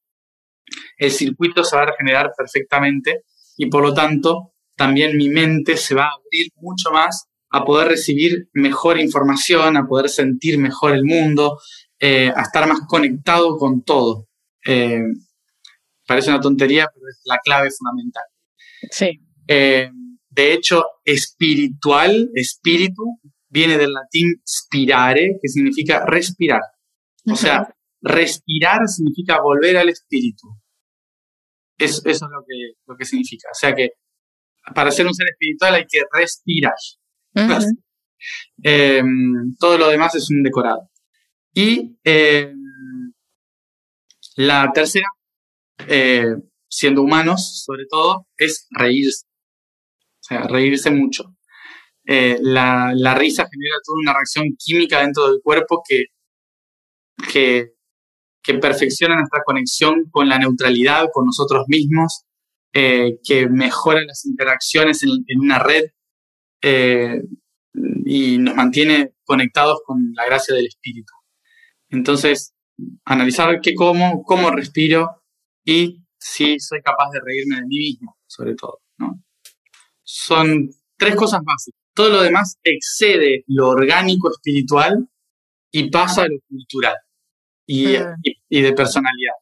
el 0.97 1.11
circuito 1.11 1.63
se 1.63 1.75
va 1.75 1.83
a 1.83 1.91
regenerar 1.91 2.31
perfectamente 2.35 3.25
y 3.57 3.67
por 3.67 3.83
lo 3.83 3.93
tanto 3.93 4.53
también 4.75 5.17
mi 5.17 5.29
mente 5.29 5.77
se 5.77 5.93
va 5.93 6.05
a 6.05 6.15
abrir 6.15 6.47
mucho 6.55 6.89
más 6.91 7.27
a 7.51 7.63
poder 7.63 7.89
recibir 7.89 8.49
mejor 8.53 8.99
información, 8.99 9.77
a 9.77 9.85
poder 9.85 10.09
sentir 10.09 10.57
mejor 10.57 10.93
el 10.93 11.05
mundo, 11.05 11.59
eh, 12.05 12.29
a 12.35 12.41
estar 12.41 12.67
más 12.67 12.81
conectado 12.85 13.57
con 13.57 13.81
todo. 13.81 14.27
Eh, 14.65 15.03
Parece 16.05 16.31
una 16.31 16.41
tontería, 16.41 16.85
pero 16.93 17.07
es 17.07 17.21
la 17.23 17.37
clave 17.37 17.69
fundamental. 17.71 18.23
Sí. 18.91 19.21
Eh, 19.47 19.89
de 20.29 20.53
hecho, 20.53 20.83
espiritual, 21.05 22.29
espíritu, 22.33 23.21
viene 23.47 23.77
del 23.77 23.93
latín 23.93 24.33
spirare, 24.45 25.39
que 25.41 25.47
significa 25.47 26.05
respirar. 26.05 26.59
O 27.31 27.37
sea, 27.37 27.73
respirar 28.01 28.85
significa 28.85 29.39
volver 29.41 29.77
al 29.77 29.87
espíritu. 29.87 30.49
eso 31.77 32.01
es 32.03 32.21
lo 32.21 32.43
que, 32.45 32.73
lo 32.85 32.97
que 32.97 33.05
significa. 33.05 33.47
O 33.49 33.55
sea 33.55 33.73
que 33.73 33.91
para 34.75 34.91
ser 34.91 35.07
un 35.07 35.13
ser 35.13 35.27
espiritual 35.29 35.75
hay 35.75 35.85
que 35.87 36.01
respirar. 36.11 36.75
Todo 39.57 39.77
lo 39.77 39.87
demás 39.87 40.15
es 40.15 40.29
un 40.29 40.43
decorado. 40.43 40.89
Y 41.53 41.97
em, 42.03 43.13
la 44.35 44.71
tercera 44.73 45.07
eh, 45.87 46.35
siendo 46.69 47.01
humanos, 47.03 47.63
sobre 47.65 47.85
todo, 47.89 48.27
es 48.37 48.67
reírse. 48.71 49.25
O 50.21 50.23
sea, 50.23 50.43
reírse 50.47 50.89
mucho. 50.91 51.35
Eh, 52.05 52.37
la, 52.41 52.93
risa 53.15 53.47
genera 53.49 53.77
toda 53.83 53.97
una 54.01 54.13
reacción 54.13 54.55
química 54.57 55.01
dentro 55.01 55.27
del 55.27 55.41
cuerpo 55.43 55.83
que, 55.87 56.05
que, 57.31 57.73
perfecciona 58.59 59.15
nuestra 59.15 59.41
conexión 59.45 60.09
con 60.11 60.27
la 60.29 60.37
neutralidad, 60.39 61.07
con 61.13 61.25
nosotros 61.25 61.65
mismos, 61.67 62.23
eh, 62.73 63.19
que 63.23 63.47
mejora 63.47 64.01
las 64.05 64.25
interacciones 64.25 65.03
en, 65.03 65.39
una 65.39 65.59
red 65.59 65.83
y 68.05 68.37
nos 68.37 68.55
mantiene 68.55 69.13
conectados 69.23 69.79
con 69.85 70.13
la 70.15 70.25
gracia 70.25 70.55
del 70.55 70.67
espíritu. 70.67 71.13
Entonces, 71.93 72.53
analizar 73.05 73.61
qué 73.61 73.75
como, 73.75 74.23
cómo 74.23 74.49
respiro, 74.49 75.23
y 75.63 76.03
si 76.19 76.59
soy 76.59 76.81
capaz 76.81 77.11
de 77.11 77.19
reírme 77.23 77.57
de 77.57 77.67
mí 77.67 77.77
mismo, 77.77 78.17
sobre 78.27 78.55
todo. 78.55 78.81
¿no? 78.97 79.21
Son 80.03 80.69
tres 80.97 81.15
cosas 81.15 81.41
básicas. 81.43 81.79
Todo 81.93 82.09
lo 82.09 82.21
demás 82.23 82.57
excede 82.63 83.43
lo 83.47 83.69
orgánico 83.69 84.31
espiritual 84.31 85.07
y 85.71 85.89
pasa 85.91 86.23
a 86.23 86.27
lo 86.27 86.39
cultural 86.49 86.95
y, 87.67 87.97
mm. 87.97 88.15
y, 88.49 88.61
de 88.61 88.73
personalidad. 88.73 89.33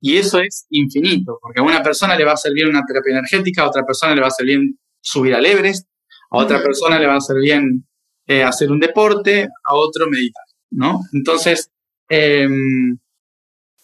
Y 0.00 0.16
eso 0.16 0.38
es 0.38 0.66
infinito, 0.70 1.38
porque 1.42 1.60
a 1.60 1.64
una 1.64 1.82
persona 1.82 2.16
le 2.16 2.24
va 2.24 2.32
a 2.32 2.50
bien 2.52 2.68
una 2.68 2.84
terapia 2.86 3.12
energética, 3.12 3.62
a 3.62 3.68
otra 3.68 3.84
persona 3.84 4.14
le 4.14 4.22
va 4.22 4.28
a 4.28 4.44
bien 4.44 4.78
subir 5.00 5.34
al 5.34 5.44
Everest, 5.44 5.86
a 6.30 6.38
otra 6.38 6.62
persona 6.62 6.98
le 6.98 7.06
va 7.06 7.16
a 7.16 7.34
bien 7.42 7.86
eh, 8.26 8.42
hacer 8.42 8.70
un 8.70 8.80
deporte, 8.80 9.48
a 9.64 9.74
otro 9.74 10.08
meditar, 10.08 10.44
¿no? 10.70 11.00
Entonces, 11.12 11.70
em, 12.08 12.98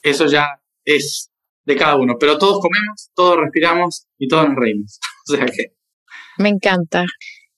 eso 0.02 0.26
ya 0.26 0.60
es 0.84 1.30
de 1.64 1.76
cada 1.76 1.96
uno, 1.96 2.16
pero 2.18 2.38
todos 2.38 2.60
comemos, 2.60 3.10
todos 3.14 3.38
respiramos 3.38 4.06
y 4.18 4.28
todos 4.28 4.48
nos 4.48 4.56
reímos. 4.56 4.98
o 5.28 5.36
sea 5.36 5.46
que... 5.46 5.74
Me 6.36 6.48
encanta. 6.48 7.04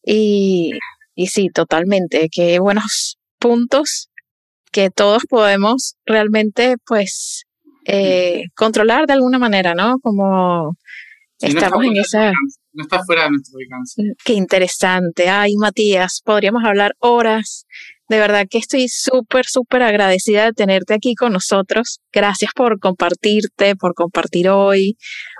Y, 0.05 0.73
y 1.15 1.27
sí, 1.29 1.49
totalmente. 1.49 2.29
Qué 2.31 2.59
buenos 2.59 3.19
puntos 3.39 4.11
que 4.71 4.91
todos 4.91 5.25
podemos 5.29 5.97
realmente, 6.05 6.77
pues, 6.87 7.45
eh, 7.87 8.45
controlar 8.55 9.07
de 9.07 9.15
alguna 9.15 9.39
manera, 9.39 9.75
¿no? 9.75 9.99
Como 10.01 10.77
estamos 11.41 11.85
en 11.85 11.97
esa... 11.97 12.33
No 12.73 12.83
está 12.83 13.03
fuera 13.05 13.25
de 13.25 13.31
nuestro 13.31 13.59
alcance. 13.59 14.03
Qué 14.23 14.35
interesante. 14.35 15.31
Ay, 15.31 15.57
Matías, 15.57 16.21
podríamos 16.23 16.63
hablar 16.65 16.95
horas 16.99 17.67
de 18.09 18.19
verdad 18.19 18.47
que 18.49 18.59
estoy 18.59 18.87
súper, 18.89 19.47
súper 19.47 19.83
agradecida 19.83 20.45
de 20.47 20.53
tenerte 20.53 20.95
aquí 20.95 21.15
con 21.15 21.33
nosotros. 21.33 22.01
Gracias 22.13 22.53
por 22.55 22.79
compartirte, 22.79 23.75
por 23.77 23.95
compartir 23.95 24.49
hoy, 24.49 24.97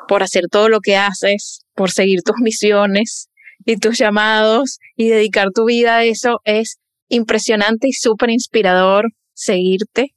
por 0.09 0.23
hacer 0.23 0.45
todo 0.51 0.69
lo 0.69 0.81
que 0.81 0.97
haces, 0.97 1.65
por 1.75 1.91
seguir 1.91 2.23
tus 2.23 2.37
misiones 2.43 3.29
y 3.65 3.77
tus 3.77 3.99
llamados 3.99 4.79
y 4.97 5.09
dedicar 5.09 5.51
tu 5.55 5.67
vida 5.67 5.99
a 5.99 6.05
eso. 6.05 6.41
Es 6.45 6.79
impresionante 7.09 7.89
y 7.89 7.93
súper 7.93 8.31
inspirador 8.31 9.13
seguirte. 9.33 10.15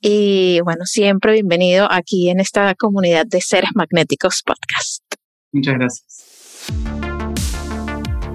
Y 0.00 0.60
bueno, 0.64 0.84
siempre 0.84 1.32
bienvenido 1.32 1.86
aquí 1.90 2.28
en 2.30 2.40
esta 2.40 2.74
comunidad 2.74 3.24
de 3.26 3.40
Seres 3.40 3.70
Magnéticos 3.74 4.42
Podcast. 4.44 5.04
Muchas 5.52 5.74
gracias. 5.74 7.01